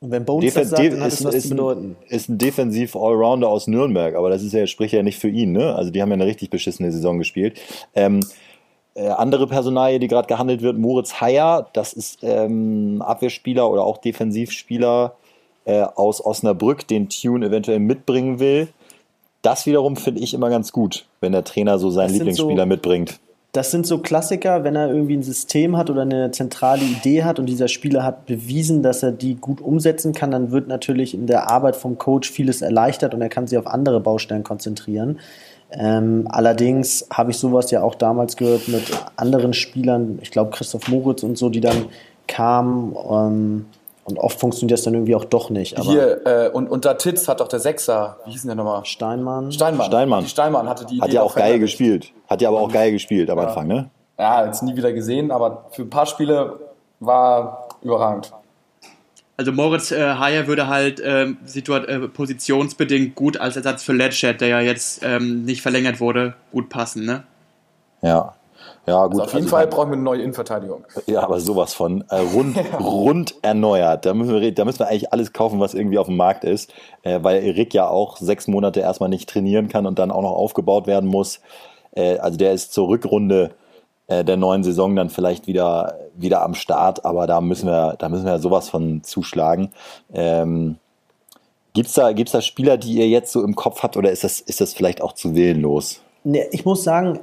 Und 0.00 0.10
wenn 0.10 0.24
Bones 0.24 0.46
Defen 0.46 0.60
das 0.60 0.70
sagt, 0.70 0.92
dann 0.92 1.00
hat 1.00 1.08
ist, 1.08 1.20
es 1.20 1.24
was 1.26 1.34
ist, 1.34 1.42
zu 1.44 1.50
bedeuten. 1.50 1.96
ein, 2.00 2.08
ist 2.08 2.28
ein 2.30 2.38
Defensiv-Allrounder 2.38 3.48
aus 3.48 3.66
Nürnberg, 3.66 4.14
aber 4.14 4.30
das 4.30 4.42
ist 4.42 4.54
ja, 4.54 4.66
spricht 4.66 4.94
ja 4.94 5.02
nicht 5.02 5.18
für 5.18 5.28
ihn, 5.28 5.52
ne? 5.52 5.74
Also 5.74 5.90
die 5.90 6.00
haben 6.00 6.08
ja 6.08 6.14
eine 6.14 6.26
richtig 6.26 6.48
beschissene 6.48 6.90
Saison 6.90 7.18
gespielt. 7.18 7.60
Ähm, 7.94 8.20
äh, 8.94 9.08
andere 9.08 9.46
Personalie, 9.46 9.98
die 9.98 10.08
gerade 10.08 10.26
gehandelt 10.26 10.62
wird, 10.62 10.78
Moritz 10.78 11.20
Heyer, 11.20 11.68
das 11.74 11.92
ist 11.92 12.20
ähm, 12.22 13.02
Abwehrspieler 13.02 13.70
oder 13.70 13.84
auch 13.84 13.98
Defensivspieler 13.98 15.16
äh, 15.66 15.82
aus 15.82 16.24
Osnabrück, 16.24 16.88
den 16.88 17.08
Tune 17.10 17.46
eventuell 17.46 17.78
mitbringen 17.78 18.40
will. 18.40 18.68
Das 19.42 19.66
wiederum 19.66 19.96
finde 19.96 20.22
ich 20.22 20.34
immer 20.34 20.50
ganz 20.50 20.72
gut, 20.72 21.06
wenn 21.20 21.32
der 21.32 21.44
Trainer 21.44 21.78
so 21.78 21.90
seinen 21.90 22.12
Lieblingsspieler 22.12 22.62
so- 22.62 22.66
mitbringt. 22.66 23.20
Das 23.52 23.72
sind 23.72 23.84
so 23.84 23.98
Klassiker, 23.98 24.62
wenn 24.62 24.76
er 24.76 24.88
irgendwie 24.90 25.16
ein 25.16 25.24
System 25.24 25.76
hat 25.76 25.90
oder 25.90 26.02
eine 26.02 26.30
zentrale 26.30 26.84
Idee 26.84 27.24
hat 27.24 27.40
und 27.40 27.46
dieser 27.46 27.66
Spieler 27.66 28.04
hat 28.04 28.26
bewiesen, 28.26 28.82
dass 28.84 29.02
er 29.02 29.10
die 29.10 29.34
gut 29.34 29.60
umsetzen 29.60 30.12
kann, 30.12 30.30
dann 30.30 30.52
wird 30.52 30.68
natürlich 30.68 31.14
in 31.14 31.26
der 31.26 31.50
Arbeit 31.50 31.74
vom 31.74 31.98
Coach 31.98 32.30
vieles 32.30 32.62
erleichtert 32.62 33.12
und 33.12 33.22
er 33.22 33.28
kann 33.28 33.48
sich 33.48 33.58
auf 33.58 33.66
andere 33.66 33.98
Baustellen 33.98 34.44
konzentrieren. 34.44 35.18
Ähm, 35.72 36.26
allerdings 36.28 37.06
habe 37.12 37.32
ich 37.32 37.38
sowas 37.38 37.72
ja 37.72 37.82
auch 37.82 37.96
damals 37.96 38.36
gehört 38.36 38.68
mit 38.68 38.84
anderen 39.16 39.52
Spielern, 39.52 40.20
ich 40.22 40.30
glaube 40.30 40.50
Christoph 40.50 40.88
Moritz 40.88 41.24
und 41.24 41.36
so, 41.36 41.48
die 41.48 41.60
dann 41.60 41.86
kamen 42.28 42.94
ähm, 43.10 43.66
und 44.10 44.18
oft 44.18 44.38
funktioniert 44.38 44.78
das 44.78 44.84
dann 44.84 44.94
irgendwie 44.94 45.14
auch 45.14 45.24
doch 45.24 45.50
nicht. 45.50 45.78
Aber 45.78 45.90
hier, 45.90 46.26
äh, 46.26 46.48
und 46.50 46.68
unter 46.68 46.98
Titz 46.98 47.28
hat 47.28 47.40
doch 47.40 47.48
der 47.48 47.60
Sechser, 47.60 48.18
wie 48.24 48.32
hieß 48.32 48.42
denn 48.42 48.48
der 48.48 48.56
nochmal? 48.56 48.84
Steinmann, 48.84 49.52
Steinmann. 49.52 49.86
Steinmann. 49.86 50.24
Die 50.24 50.30
Steinmann 50.30 50.68
hatte 50.68 50.86
die 50.86 51.00
Hat 51.00 51.08
Idee 51.08 51.16
ja 51.16 51.22
auch 51.22 51.34
geil 51.34 51.58
gespielt. 51.58 52.12
Hat 52.28 52.42
ja 52.42 52.48
aber 52.48 52.60
auch 52.60 52.72
geil 52.72 52.92
gespielt 52.92 53.30
am 53.30 53.38
Anfang, 53.38 53.66
ne? 53.66 53.90
Ja, 54.18 54.44
jetzt 54.44 54.62
nie 54.62 54.76
wieder 54.76 54.92
gesehen, 54.92 55.30
aber 55.30 55.66
für 55.70 55.82
ein 55.82 55.90
paar 55.90 56.06
Spiele 56.06 56.60
war 57.00 57.68
überragend. 57.82 58.32
Also 59.36 59.52
Moritz 59.52 59.90
äh, 59.90 60.16
Heyer 60.18 60.46
würde 60.46 60.68
halt 60.68 61.00
ähm, 61.02 61.38
äh, 61.54 61.98
positionsbedingt 62.08 63.14
gut 63.14 63.40
als 63.40 63.56
Ersatz 63.56 63.82
für 63.82 63.94
Ledgett, 63.94 64.42
der 64.42 64.48
ja 64.48 64.60
jetzt 64.60 65.02
ähm, 65.02 65.46
nicht 65.46 65.62
verlängert 65.62 65.98
wurde, 65.98 66.34
gut 66.52 66.68
passen, 66.68 67.06
ne? 67.06 67.22
Ja. 68.02 68.34
Ja, 68.90 69.06
gut. 69.06 69.20
Also 69.20 69.22
auf 69.22 69.32
jeden 69.34 69.44
also 69.44 69.56
Fall 69.56 69.66
brauchen 69.68 69.90
wir 69.90 69.94
eine 69.94 70.02
neue 70.02 70.22
Innenverteidigung. 70.22 70.84
Ja, 71.06 71.22
aber 71.22 71.38
sowas 71.38 71.74
von 71.74 72.04
äh, 72.08 72.16
rund, 72.16 72.56
rund 72.80 73.36
erneuert. 73.42 74.04
Da 74.04 74.14
müssen, 74.14 74.40
wir, 74.40 74.52
da 74.52 74.64
müssen 74.64 74.80
wir 74.80 74.88
eigentlich 74.88 75.12
alles 75.12 75.32
kaufen, 75.32 75.60
was 75.60 75.74
irgendwie 75.74 75.98
auf 75.98 76.06
dem 76.06 76.16
Markt 76.16 76.42
ist, 76.42 76.72
äh, 77.02 77.20
weil 77.22 77.44
Erik 77.44 77.72
ja 77.72 77.88
auch 77.88 78.16
sechs 78.16 78.48
Monate 78.48 78.80
erstmal 78.80 79.08
nicht 79.08 79.28
trainieren 79.28 79.68
kann 79.68 79.86
und 79.86 80.00
dann 80.00 80.10
auch 80.10 80.22
noch 80.22 80.32
aufgebaut 80.32 80.88
werden 80.88 81.08
muss. 81.08 81.40
Äh, 81.92 82.18
also 82.18 82.36
der 82.36 82.52
ist 82.52 82.72
zur 82.72 82.88
Rückrunde 82.88 83.52
äh, 84.08 84.24
der 84.24 84.36
neuen 84.36 84.64
Saison 84.64 84.96
dann 84.96 85.08
vielleicht 85.08 85.46
wieder, 85.46 85.96
wieder 86.16 86.42
am 86.42 86.54
Start, 86.54 87.04
aber 87.04 87.28
da 87.28 87.40
müssen 87.40 87.68
wir, 87.68 87.94
da 87.96 88.08
müssen 88.08 88.26
wir 88.26 88.40
sowas 88.40 88.68
von 88.68 89.04
zuschlagen. 89.04 89.70
Ähm, 90.12 90.78
gibt's 91.74 91.94
da, 91.94 92.12
gibt's 92.12 92.32
da 92.32 92.40
Spieler, 92.40 92.76
die 92.76 92.94
ihr 92.94 93.08
jetzt 93.08 93.30
so 93.30 93.44
im 93.44 93.54
Kopf 93.54 93.84
habt 93.84 93.96
oder 93.96 94.10
ist 94.10 94.24
das, 94.24 94.40
ist 94.40 94.60
das 94.60 94.74
vielleicht 94.74 95.00
auch 95.00 95.12
zu 95.12 95.36
willenlos? 95.36 96.00
Ne, 96.24 96.48
ich 96.50 96.64
muss 96.64 96.82
sagen, 96.82 97.20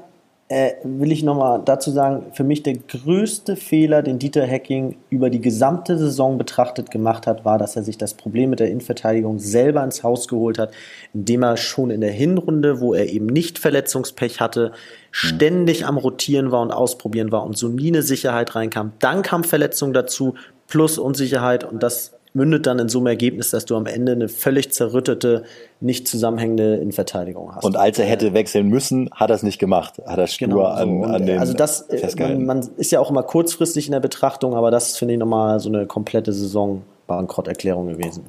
äh, 0.50 0.76
will 0.84 1.12
ich 1.12 1.24
nochmal 1.24 1.62
dazu 1.66 1.92
sagen, 1.92 2.28
für 2.32 2.46
mich 2.46 2.64
der 2.64 2.76
größte 2.76 3.58
Fehler, 3.58 4.02
den 4.02 4.18
Dieter 4.18 4.46
Hecking 4.46 4.96
über 5.10 5.30
die 5.30 5.42
gesamte 5.42 5.98
Saison 5.98 6.38
betrachtet 6.38 6.90
gemacht 6.90 7.28
hat, 7.28 7.44
war, 7.44 7.58
dass 7.58 7.76
er 7.76 7.84
sich 7.84 7.98
das 7.98 8.14
Problem 8.14 8.52
mit 8.52 8.62
der 8.62 8.70
Innenverteidigung 8.70 9.40
selber 9.40 9.84
ins 9.84 10.04
Haus 10.04 10.30
geholt 10.30 10.58
hat, 10.58 10.72
indem 11.14 11.44
er 11.44 11.58
schon 11.58 11.90
in 11.90 12.00
der 12.00 12.12
Hinrunde, 12.12 12.80
wo 12.80 12.94
er 12.94 13.10
eben 13.10 13.26
nicht 13.26 13.60
Verletzungspech 13.60 14.40
hatte, 14.40 14.72
ständig 15.12 15.86
am 15.86 15.98
Rotieren 15.98 16.52
war 16.52 16.62
und 16.62 16.72
ausprobieren 16.72 17.32
war 17.32 17.44
und 17.44 17.58
so 17.58 17.68
nie 17.68 17.90
eine 17.90 18.02
Sicherheit 18.02 18.56
reinkam. 18.56 18.94
Dann 19.00 19.24
kam 19.24 19.44
Verletzung 19.44 19.92
dazu, 19.92 20.36
plus 20.68 20.98
Unsicherheit 20.98 21.66
und 21.66 21.84
das 21.84 22.17
mündet 22.38 22.68
dann 22.68 22.80
in 22.80 22.88
so 22.88 23.00
einem 23.00 23.08
Ergebnis, 23.08 23.50
dass 23.50 23.66
du 23.66 23.76
am 23.76 23.88
Ende 23.88 24.14
eine 24.14 24.30
völlig 24.30 24.72
zerrüttete, 24.72 25.44
nicht 25.82 26.08
zusammenhängende 26.08 26.76
Innenverteidigung 26.76 27.54
hast. 27.54 27.66
Und 27.66 27.76
als 27.76 28.00
er 28.00 28.06
hätte 28.06 28.34
wechseln 28.34 28.68
müssen, 28.68 29.10
hat 29.12 29.32
er 29.32 29.36
es 29.36 29.44
nicht 29.44 29.60
gemacht. 29.60 30.02
Hat 30.06 30.20
er 30.20 30.28
stur 30.28 30.48
Genau, 30.48 30.60
so. 30.60 30.66
an, 30.66 31.04
an 31.04 31.26
den 31.26 31.40
also 31.40 31.54
das, 31.54 31.82
äh, 31.82 32.10
man, 32.20 32.46
man 32.46 32.70
ist 32.78 32.92
ja 32.92 33.00
auch 33.00 33.10
immer 33.10 33.24
kurzfristig 33.24 33.88
in 33.88 33.92
der 33.92 34.00
Betrachtung, 34.00 34.54
aber 34.54 34.72
das 34.72 34.90
ist, 34.90 34.98
finde 34.98 35.16
ich, 35.16 35.20
nochmal 35.20 35.60
so 35.60 35.68
eine 35.68 35.88
komplette 35.88 36.32
Saison 36.32 36.84
Bankrotterklärung 37.08 37.88
gewesen. 37.88 38.24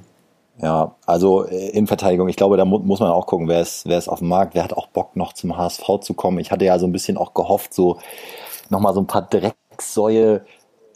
Ja, 0.61 0.97
also 1.07 1.45
äh, 1.47 1.69
in 1.71 1.87
Verteidigung, 1.87 2.29
ich 2.29 2.37
glaube, 2.37 2.57
da 2.57 2.65
mu 2.65 2.79
muss 2.79 3.01
man 3.01 3.11
auch 3.11 3.27
gucken, 3.27 3.47
wer 3.47 3.61
ist, 3.61 3.87
wer 3.87 3.99
ist 3.99 4.09
auf 4.09 4.21
dem 4.21 4.29
Markt, 4.29 4.55
wer 4.55 4.65
hat 4.65 4.73
auch 4.73 4.89
Bock 4.89 5.17
noch 5.17 5.35
zum 5.35 5.57
HSV 5.57 5.85
zu 6.01 6.15
kommen. 6.15 6.39
Ich 6.39 6.51
hatte 6.51 6.65
ja 6.65 6.79
so 6.79 6.87
ein 6.87 6.93
bisschen 6.93 7.17
auch 7.17 7.35
gehofft, 7.35 7.75
so 7.75 7.99
nochmal 8.71 8.95
so 8.95 9.01
ein 9.01 9.07
paar 9.07 9.23
Drecksäue, 9.23 10.41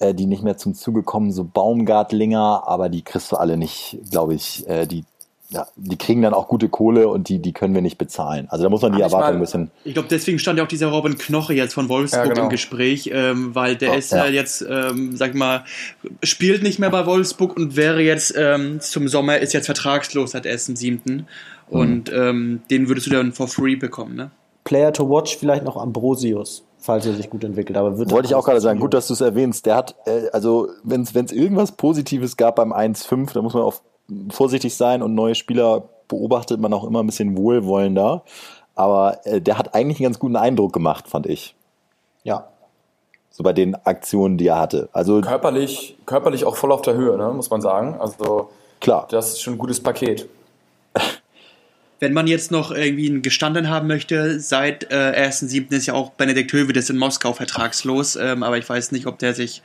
äh, 0.02 0.14
die 0.14 0.26
nicht 0.26 0.42
mehr 0.42 0.56
zum 0.56 0.74
Zuge 0.74 1.02
kommen, 1.02 1.32
so 1.32 1.44
Baumgartlinger, 1.44 2.64
aber 2.66 2.88
die 2.88 3.02
kriegst 3.02 3.32
du 3.32 3.36
alle 3.36 3.56
nicht, 3.56 3.98
glaube 4.10 4.34
ich. 4.34 4.66
Äh, 4.68 4.86
die, 4.86 5.04
ja, 5.50 5.66
die 5.76 5.96
kriegen 5.98 6.22
dann 6.22 6.32
auch 6.32 6.48
gute 6.48 6.68
Kohle 6.70 7.08
und 7.08 7.28
die, 7.28 7.38
die 7.38 7.52
können 7.52 7.74
wir 7.74 7.82
nicht 7.82 7.98
bezahlen. 7.98 8.46
Also 8.48 8.64
da 8.64 8.70
muss 8.70 8.80
man 8.80 8.92
die 8.94 9.02
Erwartung 9.02 9.20
mal- 9.30 9.34
ein 9.34 9.40
bisschen. 9.40 9.70
Ich 9.84 9.92
glaube, 9.92 10.08
deswegen 10.10 10.38
stand 10.38 10.58
ja 10.58 10.64
auch 10.64 10.68
dieser 10.68 10.86
Robin 10.88 11.18
Knoche 11.18 11.52
jetzt 11.52 11.74
von 11.74 11.88
Wolfsburg 11.90 12.24
Ja, 12.26 12.32
genau. 12.32 12.44
im 12.44 12.48
Gespräch, 12.50 13.10
ähm, 13.12 13.54
weil 13.54 13.76
der 13.76 13.90
Ja, 13.90 13.94
ist 13.96 14.12
ja. 14.12 14.24
ja 14.24 14.30
jetzt, 14.30 14.64
ähm, 14.68 15.14
sag 15.16 15.30
ich 15.30 15.36
mal, 15.36 15.64
spielt 16.22 16.62
nicht 16.62 16.78
mehr 16.78 16.88
bei 16.90 17.04
Wolfsburg 17.04 17.54
und 17.56 17.76
wäre 17.76 18.00
jetzt 18.00 18.34
ähm, 18.36 18.80
zum 18.80 19.08
Sommer, 19.08 19.38
ist 19.38 19.52
jetzt 19.52 19.66
vertragslos 19.66 20.30
seit 20.30 20.46
1.7. 20.46 21.24
Und 21.68 22.10
ähm, 22.12 22.62
den 22.70 22.88
würdest 22.88 23.06
du 23.06 23.10
dann 23.10 23.32
for 23.32 23.48
free 23.48 23.76
bekommen, 23.76 24.14
ne? 24.14 24.30
Player 24.64 24.92
to 24.92 25.08
watch 25.08 25.36
vielleicht 25.36 25.64
noch 25.64 25.76
Ambrosius, 25.76 26.64
falls 26.78 27.06
er 27.06 27.14
sich 27.14 27.30
gut 27.30 27.44
entwickelt. 27.44 27.76
Aber 27.76 27.98
wird 27.98 28.10
Wollte 28.10 28.28
ich 28.28 28.34
auch 28.34 28.44
gerade 28.44 28.60
sagen, 28.60 28.80
gut, 28.80 28.94
dass 28.94 29.08
du 29.08 29.14
es 29.14 29.20
erwähnst. 29.20 29.66
Der 29.66 29.76
hat, 29.76 29.96
äh, 30.06 30.28
also 30.32 30.68
wenn 30.84 31.02
es 31.02 31.32
irgendwas 31.32 31.72
Positives 31.72 32.36
gab 32.36 32.56
beim 32.56 32.72
1-5, 32.72 33.32
da 33.32 33.42
muss 33.42 33.54
man 33.54 33.62
auch 33.62 33.74
vorsichtig 34.30 34.76
sein 34.76 35.02
und 35.02 35.14
neue 35.14 35.34
Spieler 35.34 35.88
beobachtet 36.08 36.60
man 36.60 36.72
auch 36.72 36.84
immer 36.84 37.02
ein 37.02 37.06
bisschen 37.06 37.36
wohlwollender. 37.36 38.22
Aber 38.74 39.18
äh, 39.24 39.40
der 39.40 39.58
hat 39.58 39.74
eigentlich 39.74 39.98
einen 39.98 40.04
ganz 40.04 40.18
guten 40.18 40.36
Eindruck 40.36 40.72
gemacht, 40.72 41.08
fand 41.08 41.26
ich. 41.26 41.54
Ja. 42.22 42.48
So 43.30 43.42
bei 43.42 43.52
den 43.52 43.74
Aktionen, 43.74 44.36
die 44.36 44.46
er 44.46 44.58
hatte. 44.58 44.88
Also 44.92 45.20
Körperlich, 45.22 45.96
körperlich 46.04 46.44
auch 46.44 46.56
voll 46.56 46.70
auf 46.70 46.82
der 46.82 46.94
Höhe, 46.94 47.16
ne, 47.16 47.32
muss 47.34 47.50
man 47.50 47.62
sagen. 47.62 47.96
Also 47.98 48.50
klar, 48.80 49.06
das 49.10 49.30
ist 49.30 49.42
schon 49.42 49.54
ein 49.54 49.58
gutes 49.58 49.82
Paket. 49.82 50.28
Wenn 52.02 52.14
man 52.14 52.26
jetzt 52.26 52.50
noch 52.50 52.72
irgendwie 52.72 53.08
einen 53.08 53.22
Gestanden 53.22 53.68
haben 53.68 53.86
möchte, 53.86 54.40
seit 54.40 54.90
äh, 54.90 55.28
1.7. 55.28 55.70
ist 55.70 55.86
ja 55.86 55.94
auch 55.94 56.10
Benedikt 56.10 56.52
Hövedes 56.52 56.90
in 56.90 56.98
Moskau 56.98 57.32
vertragslos, 57.32 58.16
ähm, 58.16 58.42
aber 58.42 58.58
ich 58.58 58.68
weiß 58.68 58.90
nicht, 58.90 59.06
ob 59.06 59.20
der 59.20 59.34
sich, 59.34 59.62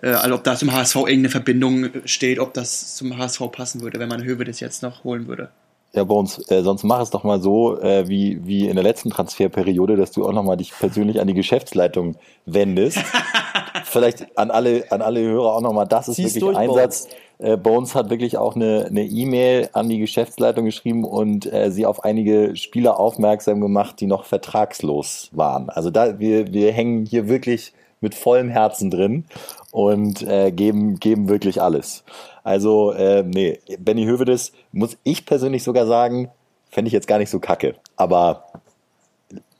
äh, 0.00 0.10
also 0.10 0.36
ob 0.36 0.44
da 0.44 0.54
zum 0.54 0.72
HSV 0.72 0.94
irgendeine 0.94 1.30
Verbindung 1.30 1.88
steht, 2.04 2.38
ob 2.38 2.54
das 2.54 2.94
zum 2.94 3.18
HSV 3.18 3.50
passen 3.50 3.80
würde, 3.80 3.98
wenn 3.98 4.08
man 4.08 4.22
Hövedes 4.22 4.60
jetzt 4.60 4.84
noch 4.84 5.02
holen 5.02 5.26
würde. 5.26 5.48
Ja, 5.92 6.04
bei 6.04 6.14
uns, 6.14 6.38
äh, 6.52 6.62
sonst 6.62 6.84
mach 6.84 7.00
es 7.00 7.10
doch 7.10 7.24
mal 7.24 7.42
so, 7.42 7.80
äh, 7.80 8.06
wie, 8.06 8.38
wie 8.44 8.68
in 8.68 8.76
der 8.76 8.84
letzten 8.84 9.10
Transferperiode, 9.10 9.96
dass 9.96 10.12
du 10.12 10.24
auch 10.24 10.32
nochmal 10.32 10.56
dich 10.56 10.72
persönlich 10.78 11.20
an 11.20 11.26
die 11.26 11.34
Geschäftsleitung 11.34 12.14
wendest. 12.46 12.98
Vielleicht 13.84 14.38
an 14.38 14.52
alle, 14.52 14.84
an 14.92 15.02
alle 15.02 15.20
Hörer 15.20 15.56
auch 15.56 15.60
nochmal, 15.60 15.88
das 15.88 16.06
ist 16.06 16.14
Zieh's 16.14 16.36
wirklich 16.36 16.54
durch, 16.54 16.56
Einsatz. 16.56 17.08
Äh, 17.42 17.56
Bones 17.56 17.94
hat 17.94 18.08
wirklich 18.08 18.38
auch 18.38 18.54
eine 18.56 18.86
eine 18.88 19.04
E-Mail 19.04 19.68
an 19.72 19.88
die 19.88 19.98
Geschäftsleitung 19.98 20.64
geschrieben 20.64 21.04
und 21.04 21.52
äh, 21.52 21.70
sie 21.70 21.86
auf 21.86 22.04
einige 22.04 22.54
Spieler 22.56 22.98
aufmerksam 23.00 23.60
gemacht, 23.60 24.00
die 24.00 24.06
noch 24.06 24.24
vertragslos 24.24 25.28
waren. 25.32 25.68
Also 25.70 25.90
da, 25.90 26.18
wir, 26.18 26.52
wir 26.52 26.72
hängen 26.72 27.04
hier 27.04 27.28
wirklich 27.28 27.72
mit 28.00 28.14
vollem 28.14 28.48
Herzen 28.48 28.90
drin 28.90 29.24
und 29.70 30.22
äh, 30.22 30.50
geben, 30.50 30.98
geben 30.98 31.28
wirklich 31.28 31.60
alles. 31.62 32.04
Also, 32.44 32.92
äh, 32.92 33.22
nee, 33.22 33.60
Benny 33.78 34.04
Hövedes 34.04 34.52
muss 34.72 34.96
ich 35.04 35.24
persönlich 35.26 35.62
sogar 35.62 35.86
sagen, 35.86 36.28
fände 36.70 36.88
ich 36.88 36.92
jetzt 36.92 37.06
gar 37.06 37.18
nicht 37.18 37.30
so 37.30 37.38
kacke. 37.38 37.74
Aber 37.96 38.44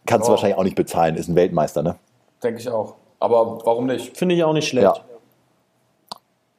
kannst 0.07 0.27
du 0.27 0.31
Ja. 0.31 0.35
wahrscheinlich 0.35 0.59
auch 0.59 0.65
nicht 0.65 0.75
bezahlen, 0.77 1.17
ist 1.17 1.29
ein 1.29 1.37
Weltmeister, 1.37 1.83
ne? 1.83 1.97
Denke 2.43 2.61
ich 2.61 2.69
auch. 2.69 2.95
Aber 3.21 3.59
warum 3.65 3.87
nicht? 3.87 4.17
Finde 4.17 4.35
ich 4.35 4.43
auch 4.43 4.53
nicht 4.53 4.67
schlecht. 4.67 4.85
Ja. 4.97 5.05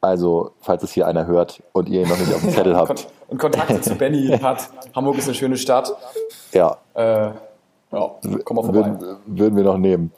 Also, 0.03 0.51
falls 0.59 0.83
es 0.83 0.91
hier 0.91 1.07
einer 1.07 1.25
hört 1.27 1.63
und 1.71 1.87
ihr 1.87 2.01
ihn 2.01 2.09
noch 2.09 2.17
nicht 2.17 2.33
auf 2.33 2.41
dem 2.41 2.49
Zettel 2.53 2.75
habt, 2.75 3.07
und 3.29 3.37
Kontakte 3.37 3.79
zu 3.79 3.95
Benny 3.95 4.27
hat. 4.41 4.69
Hamburg 4.93 5.17
ist 5.17 5.25
eine 5.27 5.33
schöne 5.33 5.57
Stadt. 5.57 5.95
ja, 6.51 6.77
Äh, 6.93 7.31
ja, 7.91 8.11
komm 8.43 8.57
mal 8.57 8.63
vorbei. 8.63 8.73
würden, 8.99 9.17
würden 9.27 9.55
wir 9.55 9.63
noch 9.63 9.77
nehmen. 9.77 10.11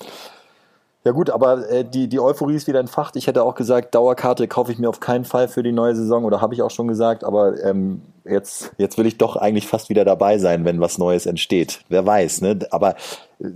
Ja 1.03 1.11
gut, 1.11 1.29
aber 1.29 1.69
äh, 1.69 1.85
die, 1.85 2.07
die 2.07 2.19
Euphorie 2.19 2.55
ist 2.55 2.65
wieder 2.65 2.79
entfacht. 2.79 3.15
Ich 3.15 3.27
hätte 3.27 3.43
auch 3.43 3.53
gesagt, 3.53 3.93
Dauerkarte 3.93 4.47
kaufe 4.47 4.71
ich 4.71 4.79
mir 4.79 4.89
auf 4.89 4.99
keinen 4.99 5.23
Fall 5.23 5.47
für 5.47 5.61
die 5.61 5.71
neue 5.71 5.95
Saison 5.95 6.23
oder 6.25 6.41
habe 6.41 6.55
ich 6.55 6.63
auch 6.63 6.71
schon 6.71 6.87
gesagt, 6.87 7.23
aber 7.23 7.63
ähm, 7.63 8.01
jetzt, 8.23 8.71
jetzt 8.79 8.97
will 8.97 9.05
ich 9.05 9.19
doch 9.19 9.35
eigentlich 9.35 9.67
fast 9.67 9.89
wieder 9.89 10.03
dabei 10.03 10.39
sein, 10.39 10.65
wenn 10.65 10.81
was 10.81 10.97
Neues 10.97 11.27
entsteht. 11.27 11.81
Wer 11.89 12.07
weiß, 12.07 12.41
ne? 12.41 12.57
Aber 12.71 12.95
äh, 13.39 13.49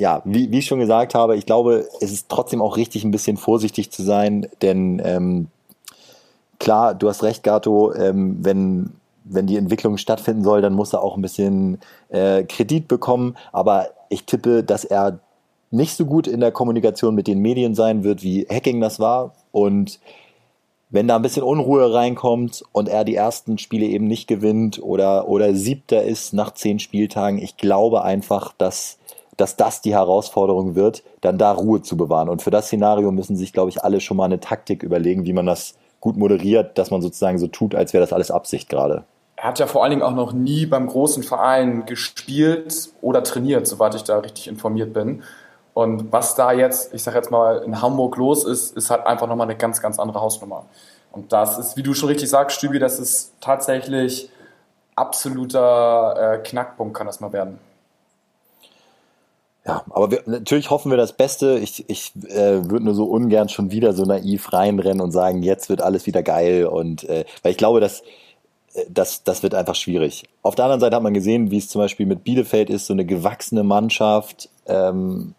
ja, 0.00 0.22
wie, 0.24 0.50
wie 0.50 0.60
ich 0.60 0.66
schon 0.66 0.80
gesagt 0.80 1.14
habe, 1.14 1.36
ich 1.36 1.44
glaube, 1.44 1.86
es 2.00 2.10
ist 2.10 2.30
trotzdem 2.30 2.62
auch 2.62 2.78
richtig, 2.78 3.04
ein 3.04 3.10
bisschen 3.10 3.36
vorsichtig 3.36 3.90
zu 3.90 4.02
sein, 4.02 4.48
denn 4.62 5.00
ähm, 5.04 5.48
klar, 6.58 6.94
du 6.94 7.08
hast 7.08 7.22
recht, 7.22 7.42
Gato, 7.42 7.92
ähm, 7.92 8.38
wenn, 8.40 8.94
wenn 9.24 9.46
die 9.46 9.58
Entwicklung 9.58 9.98
stattfinden 9.98 10.42
soll, 10.42 10.62
dann 10.62 10.72
muss 10.72 10.94
er 10.94 11.02
auch 11.02 11.16
ein 11.16 11.22
bisschen 11.22 11.80
äh, 12.08 12.44
Kredit 12.44 12.88
bekommen. 12.88 13.36
Aber 13.52 13.88
ich 14.08 14.24
tippe, 14.24 14.64
dass 14.64 14.84
er 14.84 15.20
nicht 15.70 15.94
so 15.94 16.06
gut 16.06 16.26
in 16.26 16.40
der 16.40 16.50
Kommunikation 16.50 17.14
mit 17.14 17.26
den 17.26 17.40
Medien 17.40 17.74
sein 17.74 18.02
wird, 18.02 18.22
wie 18.22 18.46
Hacking 18.48 18.80
das 18.80 19.00
war. 19.00 19.34
Und 19.52 20.00
wenn 20.88 21.08
da 21.08 21.16
ein 21.16 21.22
bisschen 21.22 21.42
Unruhe 21.42 21.92
reinkommt 21.92 22.64
und 22.72 22.88
er 22.88 23.04
die 23.04 23.14
ersten 23.16 23.58
Spiele 23.58 23.84
eben 23.84 24.06
nicht 24.06 24.28
gewinnt 24.28 24.82
oder, 24.82 25.28
oder 25.28 25.54
siebter 25.54 26.02
ist 26.02 26.32
nach 26.32 26.54
zehn 26.54 26.78
Spieltagen, 26.78 27.38
ich 27.38 27.58
glaube 27.58 28.02
einfach, 28.02 28.54
dass, 28.56 28.98
dass 29.40 29.56
das 29.56 29.80
die 29.80 29.94
Herausforderung 29.94 30.74
wird, 30.74 31.02
dann 31.20 31.38
da 31.38 31.52
Ruhe 31.52 31.82
zu 31.82 31.96
bewahren. 31.96 32.28
Und 32.28 32.42
für 32.42 32.50
das 32.50 32.66
Szenario 32.66 33.10
müssen 33.10 33.36
sich, 33.36 33.52
glaube 33.52 33.70
ich, 33.70 33.82
alle 33.82 34.00
schon 34.00 34.16
mal 34.16 34.26
eine 34.26 34.40
Taktik 34.40 34.82
überlegen, 34.82 35.24
wie 35.24 35.32
man 35.32 35.46
das 35.46 35.74
gut 36.00 36.16
moderiert, 36.16 36.78
dass 36.78 36.90
man 36.90 37.02
sozusagen 37.02 37.38
so 37.38 37.46
tut, 37.46 37.74
als 37.74 37.92
wäre 37.92 38.02
das 38.02 38.12
alles 38.12 38.30
Absicht 38.30 38.68
gerade. 38.68 39.04
Er 39.36 39.44
hat 39.44 39.58
ja 39.58 39.66
vor 39.66 39.82
allen 39.82 39.90
Dingen 39.90 40.02
auch 40.02 40.14
noch 40.14 40.32
nie 40.32 40.66
beim 40.66 40.86
großen 40.86 41.22
Verein 41.22 41.86
gespielt 41.86 42.90
oder 43.00 43.22
trainiert, 43.22 43.66
soweit 43.66 43.94
ich 43.94 44.04
da 44.04 44.18
richtig 44.18 44.48
informiert 44.48 44.92
bin. 44.92 45.22
Und 45.72 46.12
was 46.12 46.34
da 46.34 46.52
jetzt, 46.52 46.92
ich 46.92 47.02
sag 47.02 47.14
jetzt 47.14 47.30
mal, 47.30 47.62
in 47.62 47.80
Hamburg 47.80 48.16
los 48.16 48.44
ist, 48.44 48.76
ist 48.76 48.90
halt 48.90 49.06
einfach 49.06 49.26
nochmal 49.26 49.46
eine 49.46 49.56
ganz, 49.56 49.80
ganz 49.80 49.98
andere 49.98 50.20
Hausnummer. 50.20 50.66
Und 51.12 51.32
das 51.32 51.58
ist, 51.58 51.76
wie 51.76 51.82
du 51.82 51.94
schon 51.94 52.08
richtig 52.08 52.28
sagst, 52.28 52.58
Stübi, 52.58 52.78
das 52.78 52.98
ist 52.98 53.32
tatsächlich 53.40 54.30
absoluter 54.94 56.34
äh, 56.34 56.38
Knackpunkt, 56.38 56.94
kann 56.94 57.06
das 57.06 57.20
mal 57.20 57.32
werden. 57.32 57.58
Ja, 59.66 59.84
aber 59.90 60.10
wir, 60.10 60.22
natürlich 60.26 60.70
hoffen 60.70 60.90
wir 60.90 60.96
das 60.96 61.12
Beste. 61.12 61.58
Ich, 61.58 61.88
ich 61.88 62.12
äh, 62.28 62.64
würde 62.70 62.84
nur 62.84 62.94
so 62.94 63.04
ungern 63.04 63.48
schon 63.48 63.70
wieder 63.70 63.92
so 63.92 64.04
naiv 64.04 64.52
reinrennen 64.52 65.02
und 65.02 65.12
sagen, 65.12 65.42
jetzt 65.42 65.68
wird 65.68 65.82
alles 65.82 66.06
wieder 66.06 66.22
geil. 66.22 66.66
Und 66.66 67.04
äh, 67.04 67.24
weil 67.42 67.52
ich 67.52 67.58
glaube, 67.58 67.80
dass 67.80 68.00
äh, 68.72 68.84
das, 68.88 69.22
das 69.22 69.42
wird 69.42 69.54
einfach 69.54 69.74
schwierig. 69.74 70.24
Auf 70.42 70.54
der 70.54 70.64
anderen 70.64 70.80
Seite 70.80 70.96
hat 70.96 71.02
man 71.02 71.14
gesehen, 71.14 71.50
wie 71.50 71.58
es 71.58 71.68
zum 71.68 71.80
Beispiel 71.80 72.06
mit 72.06 72.24
Bielefeld 72.24 72.70
ist, 72.70 72.86
so 72.86 72.94
eine 72.94 73.04
gewachsene 73.04 73.62
Mannschaft, 73.62 74.48
ähm, 74.66 75.34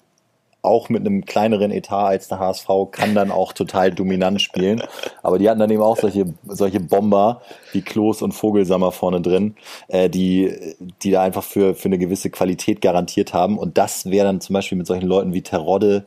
auch 0.61 0.89
mit 0.89 1.01
einem 1.01 1.25
kleineren 1.25 1.71
Etat 1.71 2.07
als 2.07 2.27
der 2.27 2.39
HSV, 2.39 2.67
kann 2.91 3.15
dann 3.15 3.31
auch 3.31 3.53
total 3.53 3.91
dominant 3.91 4.41
spielen. 4.41 4.83
Aber 5.23 5.39
die 5.39 5.49
hatten 5.49 5.59
dann 5.59 5.71
eben 5.71 5.81
auch 5.81 5.97
solche, 5.97 6.25
solche 6.45 6.79
Bomber 6.79 7.41
wie 7.71 7.81
Klos 7.81 8.21
und 8.21 8.33
Vogelsammer 8.33 8.91
vorne 8.91 9.21
drin, 9.21 9.55
äh, 9.87 10.09
die, 10.09 10.75
die 11.01 11.11
da 11.11 11.23
einfach 11.23 11.43
für, 11.43 11.73
für 11.73 11.87
eine 11.87 11.97
gewisse 11.97 12.29
Qualität 12.29 12.81
garantiert 12.81 13.33
haben. 13.33 13.57
Und 13.57 13.77
das 13.77 14.05
wäre 14.09 14.25
dann 14.25 14.41
zum 14.41 14.53
Beispiel 14.53 14.77
mit 14.77 14.87
solchen 14.87 15.07
Leuten 15.07 15.33
wie 15.33 15.41
Terodde 15.41 16.05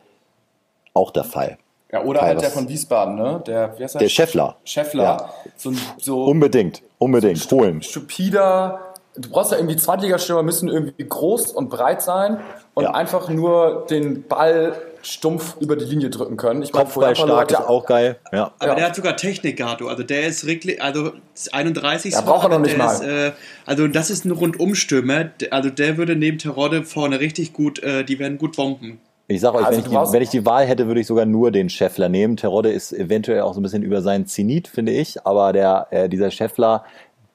auch 0.92 1.10
der 1.10 1.24
Fall. 1.24 1.58
Ja, 1.92 2.02
oder 2.02 2.20
Kai, 2.20 2.26
halt 2.26 2.42
der 2.42 2.50
von 2.50 2.68
Wiesbaden, 2.68 3.14
ne? 3.14 3.42
Der, 3.46 3.78
wie 3.78 3.84
heißt 3.84 3.96
er? 3.96 3.98
Der 4.00 4.08
Scheffler. 4.08 4.56
Scheffler. 4.64 5.02
Ja. 5.02 5.30
So, 5.56 5.72
so 5.98 6.24
Unbedingt, 6.24 6.82
unbedingt, 6.98 7.48
holen. 7.52 7.82
stupider. 7.82 8.93
Du 9.16 9.28
brauchst 9.30 9.52
ja 9.52 9.58
irgendwie 9.58 9.76
Zweitligastürmer, 9.76 10.42
müssen 10.42 10.68
irgendwie 10.68 11.06
groß 11.08 11.52
und 11.52 11.68
breit 11.70 12.02
sein 12.02 12.40
und 12.74 12.84
Ja. 12.84 12.90
einfach 12.94 13.28
nur 13.28 13.86
den 13.88 14.24
Ball 14.26 14.74
stumpf 15.02 15.56
über 15.60 15.76
die 15.76 15.84
Linie 15.84 16.10
drücken 16.10 16.36
können. 16.36 16.62
Ich 16.62 16.72
Kopfball 16.72 17.14
stark 17.14 17.50
ist 17.50 17.58
ja, 17.58 17.68
auch 17.68 17.86
geil. 17.86 18.16
Ja. 18.32 18.52
Aber 18.58 18.70
Ja. 18.70 18.74
der 18.74 18.86
hat 18.86 18.96
sogar 18.96 19.16
Technik, 19.16 19.58
Gato. 19.58 19.86
Also 19.86 20.02
der 20.02 20.26
ist 20.26 20.46
wirklich, 20.46 20.82
also 20.82 21.12
ist 21.34 21.54
31. 21.54 22.14
Ja, 22.14 22.22
braucht 22.22 22.44
er 22.44 22.48
noch 22.50 22.58
nicht 22.58 22.76
der 22.76 22.84
mal. 22.84 22.92
Ist, 22.92 23.02
äh, 23.02 23.32
also 23.66 23.86
das 23.86 24.10
ist 24.10 24.24
ein 24.24 24.30
Rundumstürmer. 24.32 25.30
Also 25.50 25.70
der 25.70 25.96
würde 25.96 26.16
neben 26.16 26.38
Terodde 26.38 26.84
vorne 26.84 27.20
richtig 27.20 27.52
gut, 27.52 27.82
äh, 27.82 28.02
die 28.04 28.18
werden 28.18 28.38
gut 28.38 28.56
bomben. 28.56 29.00
Ich 29.26 29.40
sag 29.40 29.54
euch, 29.54 29.64
Also 29.64 29.78
wenn, 29.78 29.84
ich 29.84 29.90
die, 29.90 30.12
wenn 30.12 30.22
ich 30.22 30.28
die 30.28 30.44
Wahl 30.44 30.66
hätte, 30.66 30.86
würde 30.86 31.00
ich 31.00 31.06
sogar 31.06 31.24
nur 31.24 31.50
den 31.50 31.70
Scheffler 31.70 32.10
nehmen. 32.10 32.36
Terodde 32.36 32.70
ist 32.70 32.92
eventuell 32.92 33.40
auch 33.40 33.54
so 33.54 33.60
ein 33.60 33.62
bisschen 33.62 33.82
über 33.82 34.02
seinen 34.02 34.26
Zenit, 34.26 34.68
finde 34.68 34.92
ich. 34.92 35.26
Aber 35.26 35.54
der, 35.54 35.86
äh, 35.90 36.08
dieser 36.10 36.30
Scheffler, 36.30 36.84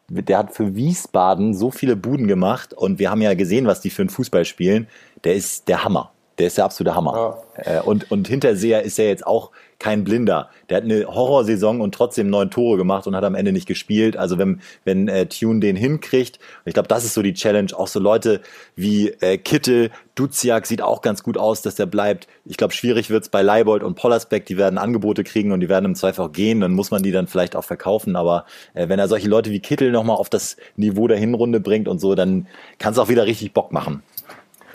der 0.09 0.37
hat 0.37 0.53
für 0.53 0.75
Wiesbaden 0.75 1.53
so 1.53 1.71
viele 1.71 1.95
Buden 1.95 2.27
gemacht 2.27 2.73
und 2.73 2.99
wir 2.99 3.11
haben 3.11 3.21
ja 3.21 3.33
gesehen, 3.33 3.67
was 3.67 3.81
die 3.81 3.89
für 3.89 4.01
einen 4.01 4.09
Fußball 4.09 4.45
spielen. 4.45 4.87
Der 5.23 5.35
ist 5.35 5.67
der 5.67 5.83
Hammer. 5.83 6.11
Der 6.37 6.47
ist 6.47 6.57
der 6.57 6.65
absolute 6.65 6.95
Hammer. 6.95 7.37
Äh, 7.55 7.81
und, 7.81 8.11
und 8.11 8.27
Hinterseher 8.27 8.83
ist 8.83 8.97
ja 8.97 9.05
jetzt 9.05 9.27
auch 9.27 9.51
kein 9.79 10.03
Blinder. 10.03 10.49
Der 10.69 10.77
hat 10.77 10.83
eine 10.83 11.05
Horrorsaison 11.05 11.79
und 11.79 11.95
trotzdem 11.95 12.29
neun 12.29 12.51
Tore 12.51 12.77
gemacht 12.77 13.07
und 13.07 13.15
hat 13.15 13.23
am 13.23 13.33
Ende 13.33 13.53
nicht 13.53 13.65
gespielt. 13.65 14.17
Also 14.17 14.37
wenn, 14.37 14.61
wenn 14.83 15.07
äh, 15.07 15.25
Tune 15.25 15.61
den 15.61 15.77
hinkriegt, 15.77 16.37
ich 16.65 16.73
glaube, 16.73 16.89
das 16.89 17.05
ist 17.05 17.13
so 17.13 17.21
die 17.21 17.33
Challenge, 17.33 17.71
auch 17.75 17.87
so 17.87 17.99
Leute 17.99 18.41
wie 18.75 19.09
äh, 19.21 19.37
Kittel, 19.37 19.91
Duziak 20.15 20.65
sieht 20.65 20.81
auch 20.81 21.01
ganz 21.01 21.23
gut 21.23 21.37
aus, 21.37 21.61
dass 21.61 21.75
der 21.75 21.85
bleibt. 21.85 22.27
Ich 22.43 22.57
glaube, 22.57 22.73
schwierig 22.73 23.09
wird's 23.09 23.29
bei 23.29 23.41
Leibold 23.41 23.81
und 23.81 23.95
Pollersbeck, 23.95 24.45
die 24.45 24.57
werden 24.57 24.77
Angebote 24.77 25.23
kriegen 25.23 25.53
und 25.53 25.61
die 25.61 25.69
werden 25.69 25.85
im 25.85 25.95
Zweifel 25.95 26.25
auch 26.25 26.31
gehen, 26.33 26.59
dann 26.59 26.73
muss 26.73 26.91
man 26.91 27.01
die 27.01 27.11
dann 27.11 27.27
vielleicht 27.27 27.55
auch 27.55 27.63
verkaufen. 27.63 28.17
Aber 28.17 28.45
äh, 28.73 28.89
wenn 28.89 28.99
er 28.99 29.07
solche 29.07 29.29
Leute 29.29 29.49
wie 29.51 29.61
Kittel 29.61 29.91
nochmal 29.91 30.17
auf 30.17 30.29
das 30.29 30.57
Niveau 30.75 31.07
der 31.07 31.17
Hinrunde 31.17 31.61
bringt 31.61 31.87
und 31.87 31.99
so, 31.99 32.15
dann 32.15 32.47
kann 32.79 32.91
es 32.91 32.99
auch 32.99 33.07
wieder 33.07 33.25
richtig 33.25 33.53
Bock 33.53 33.71
machen. 33.71 34.03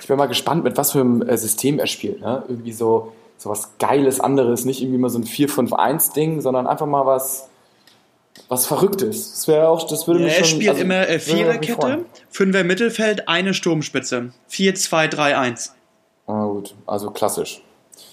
Ich 0.01 0.09
bin 0.09 0.17
mal 0.17 0.27
gespannt, 0.27 0.65
mit 0.65 0.79
was 0.79 0.93
für 0.93 1.01
einem 1.01 1.21
äh, 1.23 1.37
System 1.37 1.79
er 1.79 1.87
spielt. 1.87 2.21
Ne? 2.23 2.43
Irgendwie 2.49 2.73
so, 2.73 3.13
so 3.37 3.51
was 3.51 3.77
Geiles, 3.79 4.21
anderes. 4.21 4.65
Nicht 4.65 4.81
irgendwie 4.83 4.99
mal 4.99 5.11
so 5.11 5.19
ein 5.19 5.25
4-5-1-Ding, 5.25 6.41
sondern 6.41 6.67
einfach 6.67 6.87
mal 6.87 7.05
was, 7.07 7.49
was 8.49 8.67
Verrücktes. 8.67 9.33
Das 9.33 9.49
wäre 9.49 9.69
auch, 9.69 9.87
das 9.87 10.07
würde 10.07 10.21
mich 10.21 10.33
er 10.37 10.45
schon. 10.45 10.57
spielt 10.57 10.71
also, 10.71 10.83
immer 10.83 11.09
äh, 11.09 11.15
mich 11.15 11.23
Viererkette. 11.25 12.05
Fünfer 12.31 12.65
Mittelfeld, 12.65 13.29
eine 13.29 13.55
Sturmspitze. 13.55 14.31
4-2-3-1. 14.51 15.71
Ah, 16.27 16.45
gut, 16.47 16.75
also 16.87 17.11
klassisch. 17.11 17.63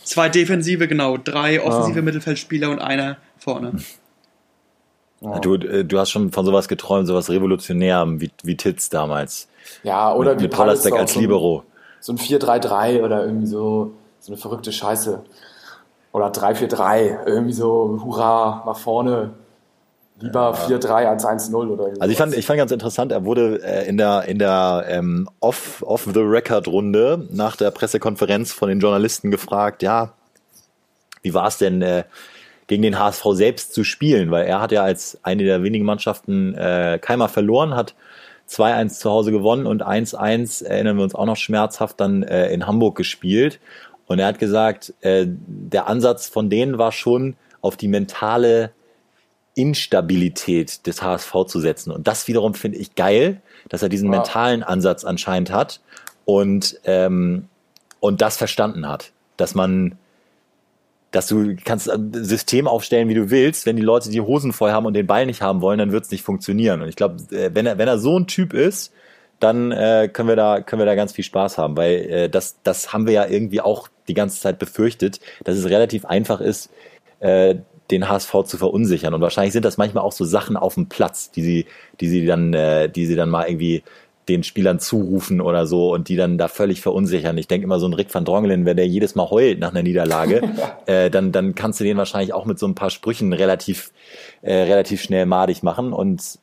Zwei 0.03 0.29
Defensive, 0.29 0.87
genau. 0.87 1.17
Drei 1.17 1.63
offensive 1.63 1.99
Ah. 1.99 2.01
Mittelfeldspieler 2.03 2.69
und 2.69 2.79
einer 2.79 3.17
vorne. 3.37 3.73
Du, 5.43 5.53
äh, 5.53 5.85
du 5.85 5.99
hast 5.99 6.09
schon 6.09 6.31
von 6.31 6.45
sowas 6.47 6.67
geträumt, 6.67 7.05
sowas 7.07 7.29
Revolutionärem, 7.29 8.19
wie, 8.21 8.31
wie 8.41 8.57
Titz 8.57 8.89
damals. 8.89 9.47
Ja, 9.83 10.15
oder 10.15 10.31
mit, 10.31 10.39
wie 10.39 10.43
mit 10.45 10.51
Palace 10.53 10.83
als 10.83 10.93
auch 10.93 11.07
so 11.07 11.19
ein- 11.19 11.21
Libero. 11.21 11.63
So 11.99 12.13
ein 12.13 12.17
4-3-3 12.17 13.03
oder 13.03 13.23
irgendwie 13.25 13.45
so, 13.45 13.91
so 14.21 14.31
eine 14.31 14.39
verrückte 14.39 14.71
Scheiße. 14.71 15.23
Oder 16.13 16.27
3-4-3, 16.27 17.25
irgendwie 17.25 17.53
so, 17.53 17.99
hurra, 18.03 18.63
nach 18.65 18.77
vorne. 18.77 19.31
Lieber 20.19 20.53
4-3 20.53 21.07
als 21.07 21.25
1-0 21.25 21.55
oder 21.55 21.85
Also 21.99 22.11
ich 22.11 22.17
fand, 22.17 22.35
ich 22.35 22.45
fand 22.45 22.59
ganz 22.59 22.71
interessant, 22.71 23.11
er 23.11 23.25
wurde 23.25 23.59
äh, 23.63 23.87
in 23.87 23.97
der, 23.97 24.25
in 24.25 24.37
der 24.37 24.85
ähm, 24.87 25.27
off, 25.39 25.81
off 25.81 26.05
nach 26.05 27.55
der 27.55 27.71
Pressekonferenz 27.71 28.53
von 28.53 28.69
den 28.69 28.79
Journalisten 28.79 29.31
gefragt, 29.31 29.81
ja, 29.81 30.13
wie 31.23 31.33
war 31.33 31.47
es 31.47 31.57
denn 31.57 31.81
äh, 31.81 32.03
gegen 32.67 32.83
den 32.83 32.99
HSV 32.99 33.25
selbst 33.31 33.73
zu 33.73 33.83
spielen? 33.83 34.29
Weil 34.29 34.45
er 34.45 34.61
hat 34.61 34.71
ja 34.71 34.83
als 34.83 35.17
eine 35.23 35.43
der 35.43 35.63
wenigen 35.63 35.85
Mannschaften 35.85 36.53
äh, 36.53 36.99
keinmal 37.01 37.29
verloren, 37.29 37.75
hat 37.75 37.95
2-1 38.47 38.99
zu 38.99 39.09
Hause 39.09 39.31
gewonnen 39.31 39.65
und 39.65 39.83
1-1, 39.83 40.65
erinnern 40.65 40.97
wir 40.97 41.03
uns 41.03 41.15
auch 41.15 41.25
noch 41.25 41.37
schmerzhaft, 41.37 41.99
dann 41.99 42.23
äh, 42.23 42.51
in 42.51 42.67
Hamburg 42.67 42.95
gespielt. 42.95 43.59
Und 44.11 44.19
er 44.19 44.27
hat 44.27 44.39
gesagt, 44.39 44.93
äh, 45.01 45.25
der 45.27 45.87
Ansatz 45.87 46.27
von 46.27 46.49
denen 46.49 46.77
war 46.77 46.91
schon 46.91 47.37
auf 47.61 47.77
die 47.77 47.87
mentale 47.87 48.71
Instabilität 49.55 50.85
des 50.85 51.01
HSV 51.01 51.45
zu 51.47 51.59
setzen. 51.61 51.91
Und 51.91 52.07
das 52.07 52.27
wiederum 52.27 52.53
finde 52.53 52.77
ich 52.77 52.95
geil, 52.95 53.41
dass 53.69 53.83
er 53.83 53.89
diesen 53.89 54.11
Ja. 54.11 54.19
mentalen 54.19 54.63
Ansatz 54.63 55.05
anscheinend 55.05 55.51
hat 55.51 55.79
und, 56.25 56.79
ähm, 56.83 57.47
und 58.01 58.21
das 58.21 58.35
verstanden 58.35 58.87
hat, 58.87 59.11
dass 59.37 59.55
man, 59.55 59.97
dass 61.11 61.27
du 61.27 61.55
kannst 61.63 61.89
ein 61.89 62.11
System 62.13 62.67
aufstellen, 62.67 63.07
wie 63.07 63.13
du 63.13 63.29
willst. 63.29 63.65
Wenn 63.65 63.77
die 63.77 63.81
Leute 63.81 64.09
die 64.09 64.21
Hosen 64.21 64.51
voll 64.51 64.71
haben 64.71 64.85
und 64.85 64.93
den 64.93 65.07
Ball 65.07 65.25
nicht 65.25 65.41
haben 65.41 65.61
wollen, 65.61 65.79
dann 65.79 65.91
wird 65.93 66.03
es 66.05 66.11
nicht 66.11 66.23
funktionieren. 66.23 66.81
Und 66.81 66.89
ich 66.89 66.95
glaube, 66.97 67.15
äh, 67.33 67.51
wenn 67.53 67.65
er, 67.65 67.77
wenn 67.77 67.87
er 67.87 67.97
so 67.97 68.17
ein 68.17 68.27
Typ 68.27 68.53
ist, 68.53 68.91
dann 69.39 69.71
äh, 69.71 70.09
können 70.11 70.29
wir 70.29 70.35
da 70.35 70.61
können 70.61 70.79
wir 70.81 70.85
da 70.85 70.95
ganz 70.95 71.13
viel 71.13 71.23
Spaß 71.23 71.57
haben, 71.57 71.75
weil 71.75 71.93
äh, 72.09 72.29
das 72.29 72.57
das 72.63 72.93
haben 72.93 73.07
wir 73.07 73.13
ja 73.13 73.25
irgendwie 73.25 73.59
auch 73.59 73.89
die 74.07 74.13
ganze 74.13 74.39
Zeit 74.41 74.59
befürchtet, 74.59 75.19
dass 75.43 75.57
es 75.57 75.69
relativ 75.69 76.05
einfach 76.05 76.41
ist, 76.41 76.69
äh, 77.19 77.55
den 77.91 78.07
HSV 78.07 78.43
zu 78.45 78.57
verunsichern. 78.57 79.13
Und 79.13 79.21
wahrscheinlich 79.21 79.53
sind 79.53 79.65
das 79.65 79.77
manchmal 79.77 80.03
auch 80.03 80.13
so 80.13 80.25
Sachen 80.25 80.57
auf 80.57 80.75
dem 80.75 80.87
Platz, 80.87 81.31
die 81.31 81.41
sie, 81.41 81.65
die 81.99 82.07
sie 82.07 82.25
dann, 82.25 82.53
äh, 82.53 82.89
die 82.89 83.05
sie 83.05 83.15
dann 83.15 83.29
mal 83.29 83.47
irgendwie 83.47 83.83
den 84.29 84.43
Spielern 84.43 84.79
zurufen 84.79 85.41
oder 85.41 85.65
so 85.65 85.93
und 85.93 86.07
die 86.07 86.15
dann 86.15 86.37
da 86.37 86.47
völlig 86.47 86.81
verunsichern. 86.81 87.37
Ich 87.37 87.47
denke 87.47 87.65
immer, 87.65 87.79
so 87.79 87.87
ein 87.87 87.93
Rick 87.93 88.13
van 88.13 88.23
Drongelen, 88.23 88.65
wenn 88.65 88.77
der 88.77 88.87
jedes 88.87 89.15
Mal 89.15 89.29
heult 89.29 89.59
nach 89.59 89.71
einer 89.71 89.83
Niederlage, 89.83 90.41
äh, 90.85 91.09
dann, 91.09 91.31
dann 91.31 91.55
kannst 91.55 91.79
du 91.79 91.83
den 91.83 91.97
wahrscheinlich 91.97 92.33
auch 92.33 92.45
mit 92.45 92.59
so 92.59 92.67
ein 92.67 92.75
paar 92.75 92.91
Sprüchen 92.91 93.33
relativ, 93.33 93.91
äh, 94.41 94.53
relativ 94.53 95.01
schnell 95.01 95.25
madig 95.25 95.63
machen. 95.63 95.91
Und 95.91 96.39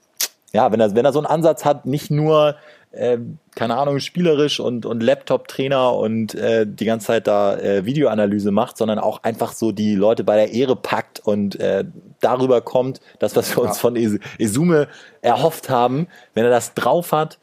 ja, 0.52 0.70
wenn 0.72 0.80
er, 0.80 0.94
wenn 0.94 1.04
er 1.04 1.12
so 1.12 1.20
einen 1.20 1.26
Ansatz 1.26 1.64
hat, 1.64 1.86
nicht 1.86 2.10
nur, 2.10 2.56
äh, 2.92 3.18
keine 3.54 3.76
Ahnung, 3.76 3.98
spielerisch 4.00 4.60
und, 4.60 4.86
und 4.86 5.02
Laptop-Trainer 5.02 5.94
und 5.94 6.34
äh, 6.34 6.66
die 6.66 6.84
ganze 6.86 7.08
Zeit 7.08 7.26
da 7.26 7.56
äh, 7.58 7.84
Videoanalyse 7.84 8.50
macht, 8.50 8.76
sondern 8.78 8.98
auch 8.98 9.22
einfach 9.22 9.52
so 9.52 9.72
die 9.72 9.94
Leute 9.94 10.24
bei 10.24 10.36
der 10.36 10.52
Ehre 10.52 10.74
packt 10.76 11.20
und 11.20 11.58
äh, 11.60 11.84
darüber 12.20 12.60
kommt, 12.60 13.00
das, 13.18 13.36
was 13.36 13.54
wir 13.56 13.62
uns 13.62 13.76
Ja. 13.76 13.80
von 13.80 13.96
Es- 13.96 14.18
Esume 14.38 14.88
erhofft 15.22 15.68
haben, 15.70 16.06
wenn 16.34 16.44
er 16.44 16.50
das 16.50 16.74
drauf 16.74 17.12
hat, 17.12 17.38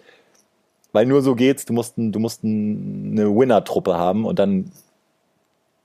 weil 0.94 1.06
nur 1.06 1.22
so 1.22 1.36
geht's, 1.36 1.66
du 1.66 1.74
musst, 1.74 1.94
du 1.98 2.20
musst 2.20 2.44
ein- 2.44 3.12
eine 3.18 3.30
Winner-Truppe 3.36 3.96
haben 3.96 4.26
und 4.26 4.40
dann 4.40 4.72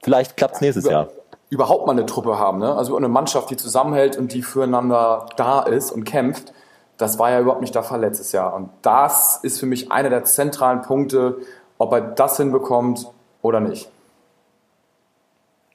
vielleicht 0.03 0.37
klappt's 0.37 0.61
nächstes 0.61 0.85
Jahr. 0.89 1.09
überhaupt 1.51 1.87
mal 1.87 1.93
eine 1.93 2.07
Truppe 2.07 2.39
haben, 2.39 2.59
ne? 2.61 2.75
Also 2.75 2.97
eine 2.97 3.09
Mannschaft, 3.09 3.51
die 3.51 3.57
zusammenhält 3.57 4.17
und 4.17 4.33
die 4.33 4.43
füreinander 4.43 5.27
da 5.37 5.63
ist 5.63 5.91
und 5.91 6.05
kämpft. 6.05 6.53
Das 7.01 7.19
war 7.19 7.31
ja 7.31 7.41
überhaupt 7.41 7.63
nicht 7.63 7.75
der 7.75 7.83
Fall 7.83 8.01
letztes 8.01 8.33
Jahr. 8.33 8.55
Und 8.55 8.69
das 8.83 9.41
ist 9.43 9.59
für 9.59 9.67
mich 9.67 9.91
einer 9.91 10.11
der 10.11 10.25
zentralen 10.25 10.83
Punkte, 10.83 11.39
ob 11.79 11.93
er 11.93 12.03
das 12.03 12.37
hinbekommt 12.37 13.07
oder 13.41 13.61
nicht. 13.61 13.91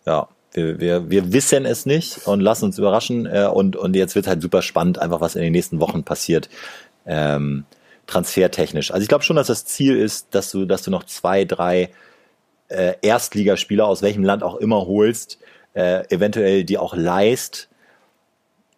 Ja, 0.05 0.27
wir, 0.53 0.79
wir, 0.79 1.09
wir 1.09 1.33
wissen 1.33 1.65
es 1.65 1.87
nicht 1.87 2.27
und 2.27 2.41
lassen 2.41 2.65
uns 2.65 2.77
überraschen. 2.77 3.25
Äh, 3.25 3.49
und, 3.51 3.75
und 3.75 3.95
jetzt 3.95 4.13
wird 4.13 4.27
halt 4.27 4.41
super 4.41 4.61
spannend, 4.61 4.99
einfach 4.99 5.19
was 5.19 5.35
in 5.35 5.41
den 5.41 5.51
nächsten 5.51 5.79
Wochen 5.79 6.03
passiert. 6.03 6.47
Ähm, 7.07 7.65
transfertechnisch. 8.05 8.91
Also 8.91 9.01
ich 9.01 9.07
glaube 9.07 9.23
schon, 9.23 9.35
dass 9.35 9.47
das 9.47 9.65
Ziel 9.65 9.97
ist, 9.97 10.35
dass 10.35 10.51
du, 10.51 10.65
dass 10.65 10.83
du 10.83 10.91
noch 10.91 11.05
zwei, 11.05 11.43
drei 11.43 11.89
äh, 12.67 12.93
Erstligaspieler 13.01 13.87
aus 13.87 14.03
welchem 14.03 14.23
Land 14.23 14.43
auch 14.43 14.57
immer 14.57 14.85
holst, 14.85 15.39
äh, 15.73 16.03
eventuell 16.13 16.63
die 16.63 16.77
auch 16.77 16.95
leist, 16.95 17.67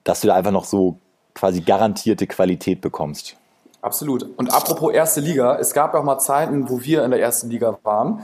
dass 0.06 0.22
du 0.22 0.28
da 0.28 0.36
einfach 0.36 0.52
noch 0.52 0.64
so 0.64 1.00
quasi 1.38 1.62
garantierte 1.62 2.28
Qualität 2.28 2.82
bekommst. 2.82 3.36
Absolut. 3.82 4.28
Und 4.38 4.54
apropos 4.54 4.92
erste 4.92 5.22
Liga, 5.22 5.58
es 5.60 5.74
gab 5.74 5.94
ja 5.94 6.00
auch 6.00 6.04
mal 6.04 6.18
Zeiten, 6.20 6.70
wo 6.70 6.82
wir 6.82 7.04
in 7.06 7.12
der 7.12 7.22
ersten 7.22 7.50
Liga 7.50 7.78
waren. 7.84 8.22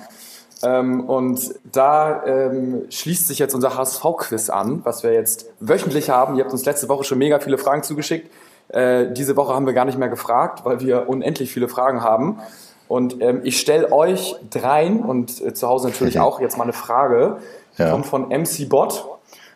Ähm, 0.64 1.08
und 1.08 1.54
da 1.72 2.26
ähm, 2.26 2.86
schließt 2.90 3.28
sich 3.28 3.38
jetzt 3.40 3.54
unser 3.54 3.78
HSV-Quiz 3.78 4.50
an, 4.50 4.82
was 4.84 5.04
wir 5.04 5.14
jetzt 5.14 5.46
wöchentlich 5.60 6.10
haben. 6.10 6.36
Ihr 6.36 6.44
habt 6.44 6.54
uns 6.54 6.66
letzte 6.66 6.90
Woche 6.90 7.04
schon 7.04 7.18
mega 7.20 7.40
viele 7.40 7.58
Fragen 7.58 7.84
zugeschickt. 7.84 8.32
Äh, 8.70 9.12
diese 9.12 9.36
Woche 9.36 9.54
haben 9.54 9.66
wir 9.66 9.74
gar 9.74 9.86
nicht 9.86 10.00
mehr 10.00 10.10
gefragt, 10.10 10.66
weil 10.66 10.80
wir 10.80 11.08
unendlich 11.08 11.52
viele 11.52 11.68
Fragen 11.68 12.02
haben. 12.02 12.40
Und 12.88 13.22
ähm, 13.22 13.42
ich 13.44 13.60
stelle 13.60 13.92
euch 13.92 14.36
dreien 14.50 15.04
und 15.04 15.42
äh, 15.42 15.54
zu 15.54 15.68
Hause 15.68 15.90
natürlich 15.90 16.20
auch 16.20 16.40
jetzt 16.40 16.58
mal 16.58 16.64
eine 16.64 16.74
Frage. 16.74 17.38
Die 17.78 17.84
Ja. 17.84 17.92
kommt 17.92 18.06
von 18.06 18.30
MC 18.30 18.68
Bot. 18.70 19.06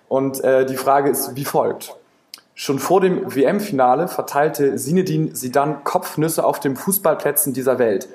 Und 0.10 0.43
äh, 0.43 0.65
die 0.65 0.78
Frage 0.78 1.10
ist 1.10 1.36
wie 1.36 1.46
folgt. 1.46 1.96
Schon 2.60 2.80
vor 2.80 3.02
dem 3.02 3.36
WM-Finale 3.36 4.08
verteilte 4.08 4.76
Zinedine 4.78 5.32
Zidane 5.34 5.82
Kopfnüsse 5.84 6.43
auf 6.43 6.60
den 6.60 6.76
Fußballplätzen 6.76 7.54
dieser 7.54 7.78
Welt. 7.78 8.10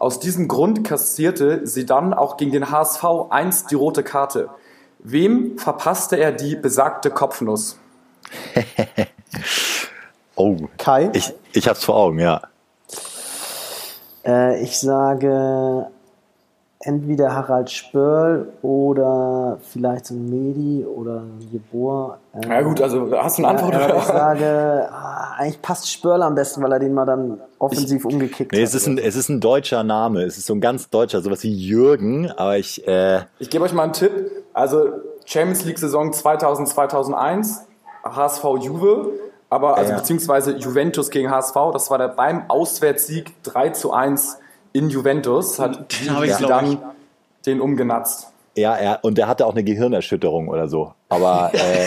Aus 0.00 0.18
diesem 0.18 0.48
Grund 0.48 0.82
kassierte 0.82 1.62
Zidane 1.62 2.18
auch 2.18 2.36
gegen 2.36 2.50
den 2.50 2.72
HSV 2.72 3.04
einst 3.30 3.70
die 3.70 3.76
rote 3.76 4.02
Karte. 4.02 4.48
Wem 4.98 5.58
verpasste 5.58 6.16
er 6.16 6.32
die 6.32 6.56
besagte 6.56 7.10
Kopfnuss? 7.10 7.78
Oh, 10.36 10.56
Kai? 10.78 11.10
ich, 11.12 11.32
ich 11.52 11.68
hab's 11.68 11.84
vor 11.84 11.94
Augen, 11.94 12.18
ja. 12.18 12.42
Äh, 14.26 14.60
ich 14.64 14.80
sage 14.80 15.86
entweder 16.84 17.34
Harald 17.34 17.70
Spörl 17.70 18.48
oder 18.62 19.58
vielleicht 19.72 20.06
so 20.06 20.14
ein 20.14 20.28
Medi 20.28 20.84
oder 20.84 21.20
ein 21.22 21.40
Jeboa. 21.50 22.18
Ähm, 22.34 22.40
Na 22.46 22.62
gut, 22.62 22.80
also 22.80 23.10
hast 23.16 23.38
du 23.38 23.44
eine 23.46 23.58
Antwort? 23.58 23.72
ja, 23.74 23.96
ich 23.96 24.04
sage, 24.04 24.88
ah, 24.92 25.34
eigentlich 25.38 25.62
passt 25.62 25.90
Spörl 25.90 26.22
am 26.22 26.34
besten, 26.34 26.62
weil 26.62 26.72
er 26.72 26.78
den 26.78 26.92
mal 26.94 27.06
dann 27.06 27.40
offensiv 27.58 28.04
umgekickt 28.04 28.52
Nee, 28.52 28.58
hat. 28.58 28.64
es 28.68 28.74
ist, 28.74 28.86
ein, 28.86 28.98
es 28.98 29.16
ist 29.16 29.28
ein 29.28 29.40
deutscher 29.40 29.82
Name. 29.82 30.22
Es 30.22 30.36
ist 30.38 30.46
so 30.46 30.54
ein 30.54 30.60
ganz 30.60 30.90
deutscher, 30.90 31.22
sowas 31.22 31.42
wie 31.42 31.54
Jürgen, 31.54 32.30
aber 32.30 32.58
ich, 32.58 32.86
äh, 32.86 33.20
Ich 33.38 33.50
gebe 33.50 33.64
euch 33.64 33.72
mal 33.72 33.84
einen 33.84 33.92
Tipp. 33.92 34.30
Also 34.52 34.88
Champions 35.24 35.64
League 35.64 35.78
Saison 35.78 36.12
2000, 36.12 36.68
2001, 36.68 37.66
HSV 38.04 38.44
Juve, 38.60 39.08
aber 39.48 39.76
also 39.78 39.92
Ja. 39.92 39.96
beziehungsweise 39.98 40.52
Juventus 40.56 41.10
gegen 41.10 41.30
HSV, 41.30 41.54
das 41.72 41.90
war 41.90 41.98
der 41.98 42.08
beim 42.08 42.44
Auswärtssieg 42.48 43.32
3 43.42 43.70
zu 43.70 43.92
1 43.92 44.38
in 44.74 44.90
Juventus, 44.90 45.58
hat 45.58 45.90
Den 46.02 46.14
hab 46.14 46.22
ich, 46.24 46.36
glaub 46.36 46.50
dann 46.50 46.72
ich. 46.72 46.78
den 47.46 47.62
umgenatzt. 47.62 48.28
Ja, 48.56 48.76
er, 48.76 48.98
und 49.02 49.16
der 49.16 49.26
hatte 49.28 49.46
auch 49.46 49.52
eine 49.52 49.64
Gehirnerschütterung 49.64 50.48
oder 50.48 50.68
so. 50.68 50.92
Aber 51.08 51.50
äh, 51.54 51.86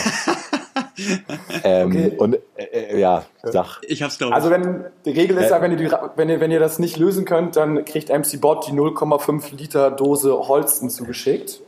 ähm, 1.64 1.88
Okay. 1.92 2.16
und 2.18 2.38
äh, 2.56 2.64
äh, 2.64 3.00
ja, 3.00 3.26
sag. 3.44 3.80
Ich 3.84 4.02
hab's, 4.04 4.18
glaube. 4.18 4.34
Also 4.34 4.50
wenn 4.50 4.86
die 5.06 5.12
Regel 5.12 5.38
ist 5.38 5.50
ja, 5.50 5.62
wenn 5.62 5.72
ihr, 5.72 5.78
die, 5.78 5.92
wenn, 6.16 6.30
ihr, 6.30 6.40
wenn 6.40 6.52
ihr 6.52 6.60
das 6.60 6.80
nicht 6.80 6.98
lösen 6.98 7.26
könnt, 7.26 7.56
dann 7.56 7.86
kriegt 7.86 8.10
MC 8.10 8.42
Bot 8.42 8.68
die 8.68 8.72
0,5 8.72 9.56
Liter 9.56 9.92
Dose 9.92 10.34
Holsten 10.48 10.90
zugeschickt. 10.90 11.62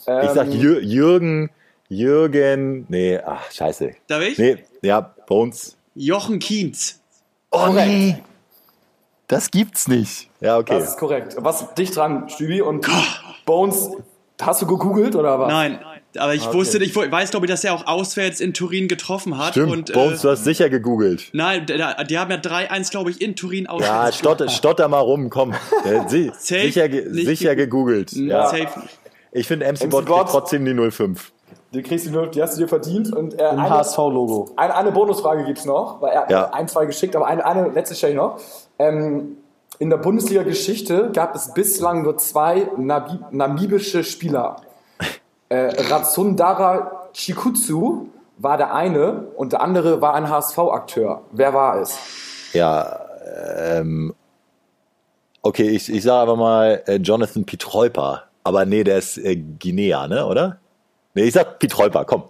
Ich 0.00 0.04
sag 0.06 0.46
Ähm, 0.46 0.52
Jür, 0.52 0.80
Jürgen, 0.80 1.50
Jürgen, 1.88 2.86
nee, 2.88 3.18
ach, 3.18 3.50
scheiße. 3.50 3.92
Darf 4.08 4.22
ich? 4.22 4.38
Nee, 4.38 4.58
ja, 4.82 5.00
Bones. 5.26 5.76
Jochen 5.94 6.38
Kienz. 6.38 7.00
Oh 7.50 7.68
nee. 7.72 8.16
Das 9.32 9.50
gibt's 9.50 9.88
nicht. 9.88 10.28
Ja, 10.40 10.58
okay. 10.58 10.78
Das 10.78 10.90
ist 10.90 10.98
korrekt. 10.98 11.36
Was 11.38 11.74
dicht 11.74 11.96
dran, 11.96 12.28
Stübi 12.28 12.60
und 12.60 12.86
Bones, 13.46 13.88
hast 14.40 14.60
du 14.62 14.66
gegoogelt 14.66 15.16
oder 15.16 15.38
was? 15.38 15.48
Nein, 15.50 15.78
aber 16.18 16.34
ich 16.34 16.46
Okay. 16.46 16.54
wusste, 16.58 16.78
ich 16.84 16.94
weiß, 16.94 17.30
glaube 17.30 17.46
ich, 17.46 17.50
dass 17.50 17.64
er 17.64 17.72
auch 17.74 17.86
auswärts 17.86 18.40
in 18.40 18.52
Turin 18.52 18.88
getroffen 18.88 19.38
hat. 19.38 19.52
Stimmt, 19.52 19.72
und, 19.72 19.92
Bones, 19.94 20.18
äh, 20.20 20.22
du 20.22 20.30
hast 20.30 20.44
sicher 20.44 20.68
gegoogelt. 20.68 21.30
Nein, 21.32 21.64
die, 21.66 21.72
die 22.08 22.18
haben 22.18 22.30
ja 22.30 22.36
3-1, 22.36 22.90
glaube 22.90 23.10
ich, 23.10 23.22
in 23.22 23.34
Turin 23.34 23.64
Ja, 23.64 23.70
auswärts. 23.70 24.18
stotter, 24.18 24.48
stotter 24.50 24.88
mal 24.88 24.98
rum, 25.00 25.30
komm. 25.30 25.54
Äh, 25.84 26.06
sicher 26.08 26.34
sicher 26.36 26.88
ge- 26.88 27.54
gegoogelt. 27.56 28.12
Ja. 28.12 28.42
Ja. 28.42 28.46
Safe. 28.48 28.68
Ich 29.32 29.46
finde 29.46 29.64
MC 29.66 29.84
MC 29.84 29.90
Bot 29.90 30.28
trotzdem 30.28 30.64
die 30.66 30.74
05. 30.90 31.32
Die 31.72 31.82
kriegst 31.82 32.06
du 32.06 32.10
nur, 32.10 32.26
die 32.26 32.42
hast 32.42 32.56
du 32.56 32.60
dir 32.62 32.68
verdient. 32.68 33.12
Und 33.14 33.38
äh, 33.40 33.50
Im 33.50 33.62
HSV-Logo. 33.62 34.50
eine, 34.56 34.74
eine 34.74 34.92
Bonusfrage 34.92 35.44
gibt's 35.44 35.64
noch, 35.64 36.00
weil 36.02 36.12
er 36.12 36.30
Ja. 36.30 36.50
ein, 36.50 36.68
zwei 36.68 36.84
geschickt, 36.86 37.16
aber 37.16 37.26
eine, 37.26 37.44
eine 37.46 37.68
letzte 37.68 37.94
stelle 37.94 38.12
ich 38.12 38.18
noch. 38.18 38.38
Ähm, 38.78 39.38
in 39.78 39.88
der 39.90 39.96
Bundesliga-Geschichte 39.96 41.10
gab 41.14 41.34
es 41.34 41.54
bislang 41.54 42.02
nur 42.02 42.18
zwei 42.18 42.68
Nabi 42.76 43.18
namibische 43.30 44.04
Spieler. 44.04 44.56
Äh, 45.48 45.70
Ratsundara 45.90 47.08
Chikutsu 47.14 48.06
war 48.38 48.56
der 48.58 48.74
eine 48.74 49.28
und 49.36 49.52
der 49.52 49.62
andere 49.62 50.00
war 50.00 50.14
ein 50.14 50.28
HSV-Akteur. 50.28 51.22
Wer 51.32 51.54
war 51.54 51.80
es? 51.80 51.98
Ja, 52.52 53.00
ähm, 53.56 54.14
okay, 55.42 55.68
ich, 55.68 55.90
ich 55.92 56.02
sage 56.02 56.20
aber 56.20 56.36
mal 56.36 56.82
äh, 56.86 56.96
Jonathan 56.96 57.44
Pietreuper. 57.44 58.24
Aber 58.44 58.64
nee, 58.66 58.84
der 58.84 58.98
ist 58.98 59.16
äh, 59.18 59.36
Guinea, 59.36 60.06
ne, 60.08 60.26
oder? 60.26 60.58
Nee, 61.14 61.24
ich 61.24 61.34
sag 61.34 61.58
Pietreuper, 61.58 62.04
komm. 62.04 62.24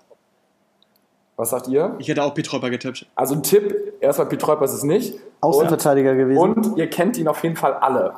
Was 1.37 1.51
sagt 1.51 1.68
ihr? 1.68 1.97
Ich 1.99 2.09
hätte 2.09 2.23
auch 2.23 2.35
Pietreuper 2.35 2.71
getippt. 2.71 3.07
Also 3.14 3.35
ein 3.35 3.42
Tipp, 3.42 3.95
erstmal 4.01 4.29
Pietreuper 4.29 4.64
ist 4.64 4.73
es 4.73 4.83
nicht. 4.83 5.18
Außenverteidiger 5.40 6.14
gewesen. 6.14 6.38
Und, 6.38 6.77
ihr 6.77 6.88
kennt 6.90 7.16
ihn 7.16 7.27
auf 7.29 7.42
jeden 7.42 7.57
Fall 7.57 7.75
alle. 7.75 8.14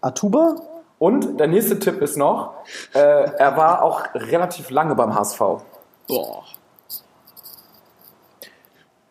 Atuba? 0.00 0.56
Und 0.98 1.38
der 1.40 1.46
nächste 1.46 1.78
Tipp 1.78 2.02
ist 2.02 2.16
noch, 2.16 2.52
äh, 2.92 2.98
er 2.98 3.56
war 3.56 3.82
auch 3.82 4.02
relativ 4.14 4.70
lange 4.70 4.94
beim 4.94 5.14
HSV. 5.14 5.38
Boah. 6.08 6.44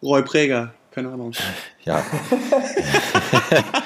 Roy 0.03 0.21
Präger. 0.21 0.73
Keine 0.99 1.13
Ahnung. 1.13 1.31
Ja, 1.85 2.03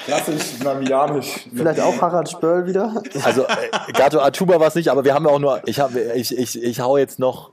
Klassisch 0.04 0.58
namianisch. 0.64 1.46
Vielleicht 1.54 1.80
auch 1.80 2.00
Harald 2.00 2.28
Spörl 2.28 2.66
wieder? 2.66 3.02
also 3.22 3.42
äh, 3.44 3.92
Gato 3.92 4.18
Atuba 4.18 4.58
war 4.58 4.66
es 4.66 4.74
nicht, 4.74 4.88
aber 4.88 5.04
wir 5.04 5.14
haben 5.14 5.24
ja 5.24 5.30
auch 5.30 5.38
nur, 5.38 5.60
ich, 5.66 5.78
hab, 5.78 5.94
ich, 5.94 6.36
ich, 6.36 6.60
ich 6.60 6.80
hau 6.80 6.96
jetzt 6.96 7.20
noch. 7.20 7.52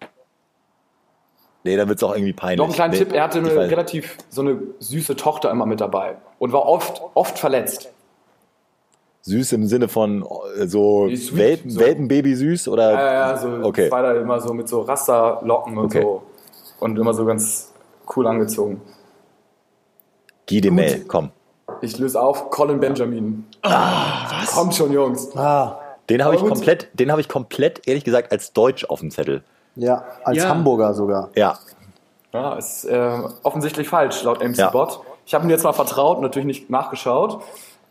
Nee, 1.63 1.77
dann 1.77 1.87
wird 1.87 1.99
es 1.99 2.03
auch 2.03 2.15
irgendwie 2.15 2.33
peinlich. 2.33 2.57
Noch 2.57 2.69
ein 2.69 2.73
kleiner 2.73 2.93
nee, 2.93 2.99
Tipp, 2.99 3.13
er 3.13 3.23
hatte 3.23 3.37
eine 3.37 3.55
relativ 3.55 4.17
so 4.29 4.41
eine 4.41 4.57
süße 4.79 5.15
Tochter 5.15 5.51
immer 5.51 5.67
mit 5.67 5.79
dabei 5.79 6.15
und 6.39 6.51
war 6.53 6.65
oft, 6.65 7.03
oft 7.13 7.37
verletzt. 7.37 7.91
Süß 9.21 9.51
im 9.51 9.67
Sinne 9.67 9.87
von 9.87 10.25
äh, 10.57 10.65
so, 10.65 11.07
sweet, 11.09 11.37
Welpen, 11.37 11.69
so. 11.69 11.79
Welpenbaby 11.81 12.35
süß 12.35 12.67
oder? 12.67 12.93
Ja, 12.93 13.13
ja, 13.13 13.37
so 13.37 13.47
Okay. 13.61 13.89
zwei 13.89 14.01
da 14.01 14.13
immer 14.15 14.41
so 14.41 14.55
mit 14.55 14.67
so 14.67 14.81
Rasterlocken 14.81 15.77
und 15.77 15.85
Okay. 15.85 16.01
so. 16.01 16.23
Und 16.79 16.97
immer 16.97 17.13
so 17.13 17.25
ganz 17.25 17.71
cool 18.15 18.25
angezogen. 18.25 18.81
Guy 20.49 20.61
de 20.61 20.71
Mel, 20.71 21.05
komm. 21.07 21.31
Ich 21.81 21.97
löse 21.97 22.21
auf, 22.21 22.49
Colin 22.49 22.79
Benjamin. 22.79 23.45
was? 23.63 24.51
Kommt 24.53 24.75
schon, 24.75 24.91
Jungs. 24.91 25.35
Ah, 25.35 25.79
Den 26.09 26.23
habe 26.23 26.35
ich 26.35 26.41
komplett, 26.41 26.89
den 26.93 27.09
habe 27.11 27.21
ich 27.21 27.27
komplett, 27.29 27.87
ehrlich 27.87 28.03
gesagt, 28.03 28.31
als 28.31 28.53
Deutsch 28.53 28.85
auf 28.85 28.99
dem 28.99 29.11
Zettel. 29.11 29.43
ja, 29.75 30.03
als 30.23 30.37
Ja. 30.37 30.49
Hamburger 30.49 30.93
sogar. 30.93 31.29
Ja, 31.35 31.57
Ja, 32.33 32.53
ist 32.55 32.85
äh, 32.85 33.19
offensichtlich 33.43 33.89
falsch, 33.89 34.23
laut 34.23 34.39
MC 34.41 34.57
Ja. 34.57 34.69
Bot. 34.69 34.99
Ich 35.25 35.33
habe 35.33 35.45
ihm 35.45 35.49
jetzt 35.49 35.63
mal 35.63 35.73
vertraut, 35.73 36.21
natürlich 36.21 36.45
nicht 36.45 36.69
nachgeschaut. 36.69 37.41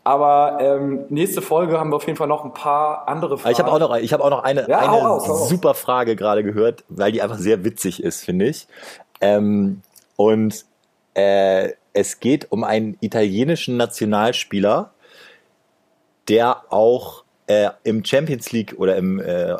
Aber 0.03 0.57
ähm, 0.59 1.05
nächste 1.09 1.43
Folge 1.43 1.79
haben 1.79 1.91
wir 1.91 1.95
auf 1.97 2.05
jeden 2.07 2.17
Fall 2.17 2.27
noch 2.27 2.43
ein 2.43 2.53
paar 2.53 3.07
andere 3.07 3.37
Fragen. 3.37 3.43
Aber 3.43 3.51
ich 3.51 3.59
habe 3.59 3.71
auch 3.85 3.89
noch, 3.89 3.97
ich 3.97 4.13
habe 4.13 4.23
auch 4.23 4.29
noch 4.31 4.43
eine, 4.43 4.67
Ja, 4.67 4.81
hau 4.89 4.97
eine 4.97 5.07
raus, 5.07 5.27
hau 5.27 5.33
raus. 5.33 5.49
super 5.49 5.75
Frage 5.75 6.15
gerade 6.15 6.43
gehört, 6.43 6.83
weil 6.89 7.11
die 7.11 7.21
einfach 7.21 7.37
sehr 7.37 7.63
witzig 7.63 8.01
ist, 8.01 8.23
finde 8.23 8.45
ich. 8.47 8.67
Ähm, 9.21 9.81
und 10.15 10.65
äh, 11.13 11.69
es 11.93 12.19
geht 12.19 12.51
um 12.51 12.63
einen 12.63 12.97
italienischen 13.01 13.77
Nationalspieler, 13.77 14.93
der 16.27 16.71
auch 16.71 17.23
äh, 17.47 17.69
im 17.83 18.05
Champions 18.05 18.51
League 18.51 18.75
oder 18.77 18.95
im 18.95 19.19
äh, 19.19 19.53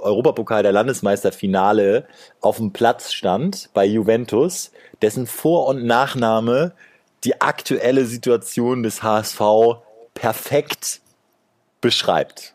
Europapokal 0.00 0.62
der 0.62 0.72
Landesmeisterfinale 0.72 2.06
auf 2.40 2.58
dem 2.58 2.72
Platz 2.72 3.12
stand 3.12 3.70
bei 3.74 3.84
Juventus, 3.84 4.70
dessen 5.00 5.26
Vor- 5.26 5.66
und 5.66 5.84
Nachname 5.84 6.72
die 7.24 7.40
aktuelle 7.40 8.04
Situation 8.04 8.82
des 8.82 9.02
HSV 9.02 9.40
perfekt 10.14 11.00
beschreibt. 11.80 12.54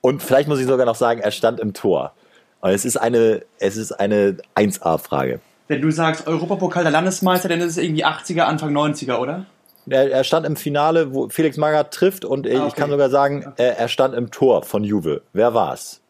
Und 0.00 0.22
vielleicht 0.22 0.48
muss 0.48 0.60
ich 0.60 0.66
sogar 0.66 0.86
noch 0.86 0.94
sagen, 0.94 1.20
er 1.20 1.30
stand 1.32 1.60
im 1.60 1.74
Tor. 1.74 2.14
Und 2.60 2.70
es 2.70 2.84
ist 2.84 2.96
eine, 2.96 3.42
es 3.58 3.76
ist 3.76 3.92
eine 3.92 4.38
1A-Frage. 4.56 5.40
Wenn 5.68 5.80
du 5.82 5.90
sagst 5.90 6.26
Europapokal 6.26 6.82
der 6.82 6.92
Landesmeister, 6.92 7.48
dann 7.48 7.60
ist 7.60 7.72
es 7.72 7.76
irgendwie 7.78 8.04
80er, 8.04 8.42
Anfang 8.42 8.74
90er, 8.76 9.18
oder? 9.18 9.46
Er, 9.88 10.10
er 10.10 10.24
stand 10.24 10.44
im 10.46 10.56
Finale, 10.56 11.14
wo 11.14 11.28
Felix 11.28 11.56
Magath 11.56 11.92
trifft 11.92 12.24
und 12.24 12.46
Ah, 12.46 12.50
ich 12.50 12.58
okay. 12.58 12.72
kann 12.76 12.90
sogar 12.90 13.10
sagen, 13.10 13.52
äh, 13.56 13.74
er 13.76 13.88
stand 13.88 14.14
im 14.14 14.30
Tor 14.30 14.62
von 14.62 14.84
Juve. 14.84 15.22
Wer 15.32 15.54
war's? 15.54 16.00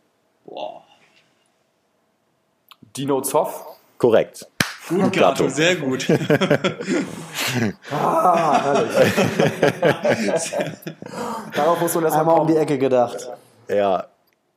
Boah. 0.44 0.82
Dino 2.96 3.20
Zoff. 3.20 3.64
Korrekt. 3.98 4.46
Gut, 4.88 5.12
Gato. 5.12 5.48
Sehr 5.48 5.76
gut. 5.76 6.08
Darauf 11.54 11.80
muss 11.80 11.94
man 11.94 12.06
Einmal 12.06 12.40
um 12.40 12.46
die. 12.46 12.56
Ecke 12.56 12.78
gedacht. 12.78 13.28
Ja. 13.68 14.06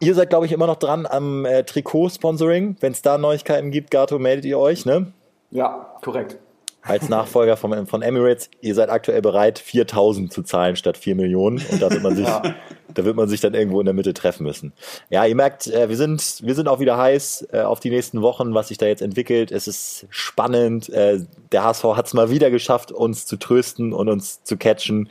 Ihr 0.02 0.16
seid, 0.16 0.32
glaube 0.32 0.48
ich, 0.48 0.52
immer 0.52 0.66
noch 0.66 0.78
dran 0.78 1.06
am 1.06 1.46
äh, 1.46 1.64
Trikot-Sponsoring. 1.64 2.76
Wenn 2.80 2.92
es 2.92 3.04
da 3.04 3.20
Neuigkeiten 3.20 3.70
gibt, 3.70 3.92
Gato, 3.92 4.18
meldet 4.18 4.46
ihr 4.46 4.58
euch, 4.58 4.84
ne? 4.84 5.14
Ja, 5.52 5.94
korrekt. 6.02 6.38
Als 6.82 7.08
Nachfolger 7.08 7.56
von, 7.56 7.86
von 7.86 8.02
Emirates. 8.02 8.50
Ihr 8.62 8.74
seid 8.74 8.90
aktuell 8.90 9.22
bereit, 9.22 9.60
4000 9.60 10.34
zu 10.34 10.42
zahlen 10.42 10.76
statt 10.76 10.98
4 10.98 11.14
Millionen. 11.14 11.64
Und 11.70 11.80
da 11.80 11.92
wird 11.92 12.02
man 12.02 12.16
sich, 12.16 12.26
da 12.96 13.06
wird 13.06 13.16
man 13.16 13.30
sich 13.30 13.42
dann 13.42 13.54
irgendwo 13.54 13.80
in 13.80 13.86
der 13.86 13.94
Mitte 13.94 14.16
treffen 14.16 14.42
müssen. 14.42 14.74
Ja, 15.12 15.24
ihr 15.24 15.36
merkt, 15.36 15.68
äh, 15.68 15.88
wir 15.88 15.98
sind, 15.98 16.40
wir 16.42 16.56
sind 16.56 16.68
auch 16.68 16.80
wieder 16.80 16.98
heiß 16.98 17.50
äh, 17.52 17.62
auf 17.62 17.80
die 17.80 17.92
nächsten 17.92 18.24
Wochen, 18.24 18.56
was 18.56 18.70
sich 18.70 18.80
da 18.80 18.88
jetzt 18.88 19.04
entwickelt. 19.04 19.52
Es 19.52 19.68
ist 19.68 20.08
spannend. 20.10 20.90
Äh, 20.90 21.20
der 21.52 21.64
HSV 21.64 21.84
hat 21.96 22.08
es 22.08 22.16
mal 22.16 22.32
wieder 22.32 22.50
geschafft, 22.50 22.92
uns 22.92 23.28
zu 23.28 23.38
trösten 23.38 23.94
und 23.94 24.10
uns 24.10 24.44
zu 24.44 24.58
catchen. 24.58 25.10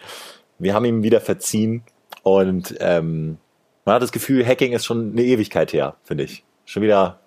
Wir 0.59 0.75
haben 0.75 0.85
ihm 0.85 1.05
wieder 1.05 1.21
verziehen. 1.21 1.85
Und 2.25 2.75
ähm, 2.81 3.39
man 3.91 3.97
hat 3.97 4.03
das 4.05 4.13
Gefühl, 4.13 4.47
Hacking 4.47 4.73
ist 4.73 4.85
schon 4.85 5.11
eine 5.11 5.23
Ewigkeit 5.23 5.73
her, 5.73 5.97
finde 6.05 6.23
ich. 6.23 6.45
Schon 6.65 6.85
wieder 6.85 7.19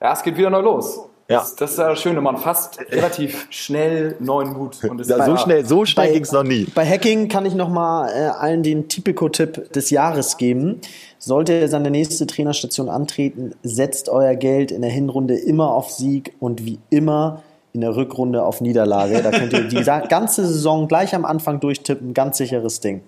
Ja, 0.00 0.14
es 0.14 0.22
geht 0.22 0.38
wieder 0.38 0.48
neu 0.48 0.60
los. 0.62 1.00
Ja. 1.28 1.40
Das, 1.40 1.54
das 1.54 1.72
ist 1.72 1.78
ja 1.78 1.90
das 1.90 2.00
Schöne, 2.00 2.22
man 2.22 2.38
fasst 2.38 2.78
relativ 2.90 3.46
schnell 3.50 4.16
neuen 4.18 4.54
Mut. 4.54 4.82
Und 4.84 5.02
es 5.02 5.08
Ja, 5.08 5.16
ist 5.18 5.26
so 5.26 5.32
ja- 5.32 5.36
schnell, 5.36 5.66
so 5.66 5.84
schnell 5.84 6.10
ging 6.14 6.22
es 6.22 6.32
noch 6.32 6.44
nie. 6.44 6.64
Bei 6.74 6.86
Hacking 6.88 7.28
kann 7.28 7.44
ich 7.44 7.54
nochmal 7.54 8.08
äh, 8.10 8.28
allen 8.28 8.62
den 8.62 8.88
Tipico-Tipp 8.88 9.70
des 9.74 9.90
Jahres 9.90 10.38
geben. 10.38 10.80
Sollte 11.18 11.52
er 11.52 11.68
seine 11.68 11.90
nächste 11.90 12.26
Trainerstation 12.26 12.88
antreten, 12.88 13.54
setzt 13.62 14.08
euer 14.08 14.34
Geld 14.34 14.70
in 14.72 14.80
der 14.80 14.90
Hinrunde 14.90 15.34
immer 15.36 15.72
auf 15.72 15.90
Sieg 15.90 16.32
und 16.40 16.64
wie 16.64 16.78
immer 16.88 17.42
in 17.74 17.82
der 17.82 17.94
Rückrunde 17.94 18.42
auf 18.46 18.62
Niederlage. 18.62 19.22
Da 19.22 19.30
könnt 19.30 19.52
ihr 19.52 19.64
die 19.68 19.84
ganze 20.08 20.46
Saison 20.46 20.88
gleich 20.88 21.14
am 21.14 21.26
Anfang 21.26 21.60
durchtippen. 21.60 22.14
Ganz 22.14 22.38
sicheres 22.38 22.80
Ding. 22.80 23.02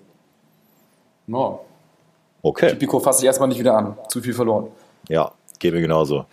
No. 1.25 1.64
Okay. 2.45 2.75
Pico 2.75 2.99
fasse 2.99 3.21
ich 3.21 3.25
erstmal 3.25 3.49
nicht 3.49 3.57
wieder 3.57 3.75
an. 3.75 3.97
Zu 4.07 4.21
viel 4.21 4.35
verloren. 4.35 4.67
Ja, 5.09 5.31
mir 5.63 5.81
genauso. 5.81 6.25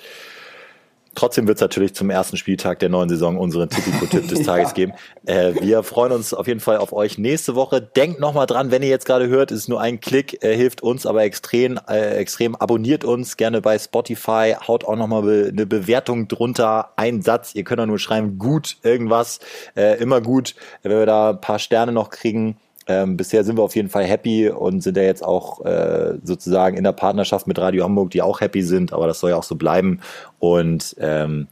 Trotzdem 1.14 1.46
wird 1.46 1.56
es 1.56 1.62
natürlich 1.62 1.94
zum 1.94 2.10
ersten 2.10 2.36
Spieltag 2.36 2.80
der 2.80 2.90
neuen 2.90 3.08
Saison 3.08 3.38
unseren 3.38 3.70
Tipico-Tipp 3.70 4.28
des 4.28 4.42
Tages 4.46 4.74
geben. 4.74 4.92
Äh, 5.24 5.54
wir 5.62 5.82
freuen 5.82 6.12
uns 6.12 6.34
auf 6.34 6.46
jeden 6.46 6.60
Fall 6.60 6.76
auf 6.76 6.92
euch 6.92 7.16
nächste 7.16 7.54
Woche. 7.54 7.80
Denkt 7.80 8.20
nochmal 8.20 8.44
dran, 8.44 8.70
wenn 8.70 8.82
ihr 8.82 8.90
jetzt 8.90 9.06
gerade 9.06 9.28
hört, 9.28 9.52
ist 9.52 9.70
nur 9.70 9.80
ein 9.80 10.00
Klick, 10.00 10.44
äh, 10.44 10.54
hilft 10.54 10.82
uns 10.82 11.06
aber 11.06 11.22
extrem, 11.22 11.80
äh, 11.88 12.16
extrem. 12.16 12.56
Abonniert 12.56 13.04
uns 13.04 13.38
gerne 13.38 13.62
bei 13.62 13.78
Spotify, 13.78 14.54
haut 14.66 14.84
auch 14.84 14.96
nochmal 14.96 15.22
be 15.22 15.48
eine 15.50 15.64
Bewertung 15.64 16.28
drunter, 16.28 16.90
ein 16.96 17.22
Satz, 17.22 17.54
ihr 17.54 17.64
könnt 17.64 17.80
auch 17.80 17.86
nur 17.86 17.98
schreiben, 17.98 18.38
gut, 18.38 18.76
irgendwas, 18.82 19.40
äh, 19.76 19.98
immer 19.98 20.20
gut, 20.20 20.56
wenn 20.82 20.92
wir 20.92 21.06
da 21.06 21.30
ein 21.30 21.40
paar 21.40 21.58
Sterne 21.58 21.92
noch 21.92 22.10
kriegen. 22.10 22.58
Ähm, 22.86 23.16
bisher 23.16 23.44
sind 23.44 23.56
wir 23.58 23.62
auf 23.62 23.76
jeden 23.76 23.88
Fall 23.88 24.04
happy 24.04 24.48
und 24.48 24.82
sind 24.82 24.96
ja 24.96 25.02
jetzt 25.04 25.24
auch 25.24 25.64
äh, 25.64 26.14
sozusagen 26.24 26.76
in 26.76 26.84
der 26.84 26.92
Partnerschaft 26.92 27.46
mit 27.46 27.58
Radio 27.58 27.84
Hamburg, 27.84 28.10
die 28.10 28.22
auch 28.22 28.40
happy 28.40 28.62
sind, 28.62 28.92
aber 28.92 29.06
das 29.06 29.20
soll 29.20 29.30
ja 29.30 29.36
auch 29.36 29.42
so 29.44 29.54
bleiben. 29.56 30.00
Und 30.38 30.96
ähm, 30.98 31.46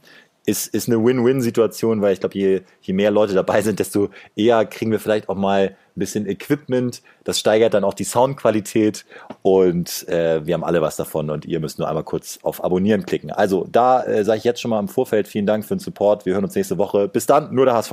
ist, 0.45 0.73
ist 0.73 0.89
eine 0.89 1.03
Win-Win-Situation, 1.03 2.01
weil 2.01 2.13
ich 2.13 2.19
glaube, 2.19 2.35
je, 2.37 2.61
je 2.81 2.93
mehr 2.93 3.11
Leute 3.11 3.33
dabei 3.33 3.61
sind, 3.61 3.79
desto 3.79 4.09
eher 4.35 4.65
kriegen 4.65 4.91
wir 4.91 4.99
vielleicht 4.99 5.29
auch 5.29 5.35
mal 5.35 5.67
ein 5.67 5.75
bisschen 5.99 6.27
Equipment. 6.27 7.01
Das 7.23 7.39
steigert 7.39 7.73
dann 7.75 7.83
auch 7.83 7.93
die 7.93 8.03
Soundqualität 8.05 9.05
und 9.43 10.07
äh, 10.09 10.45
wir 10.45 10.55
haben 10.55 10.63
alle 10.63 10.81
was 10.81 10.95
davon 10.95 11.29
und 11.29 11.45
ihr 11.45 11.59
müsst 11.59 11.77
nur 11.77 11.87
einmal 11.87 12.03
kurz 12.03 12.39
auf 12.41 12.63
Abonnieren 12.63 13.05
klicken. 13.05 13.29
Also 13.31 13.67
da 13.71 14.03
äh, 14.03 14.25
sage 14.25 14.39
ich 14.39 14.43
jetzt 14.43 14.59
schon 14.61 14.71
mal 14.71 14.79
im 14.79 14.87
Vorfeld 14.87 15.27
vielen 15.27 15.45
Dank 15.45 15.63
für 15.63 15.75
den 15.75 15.79
Support. 15.79 16.25
Wir 16.25 16.33
hören 16.33 16.43
uns 16.43 16.55
nächste 16.55 16.77
Woche. 16.79 17.07
Bis 17.07 17.27
dann, 17.27 17.53
nur 17.53 17.65
der 17.65 17.75
HSV. 17.75 17.91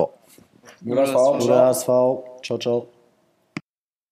Nur 0.80 0.96
das 0.96 1.10
das 1.10 1.14
war 1.14 1.32
war- 1.34 1.44
Oder 1.44 1.66
HSV. 1.66 1.86
Ciao, 2.42 2.58
ciao. 2.58 2.97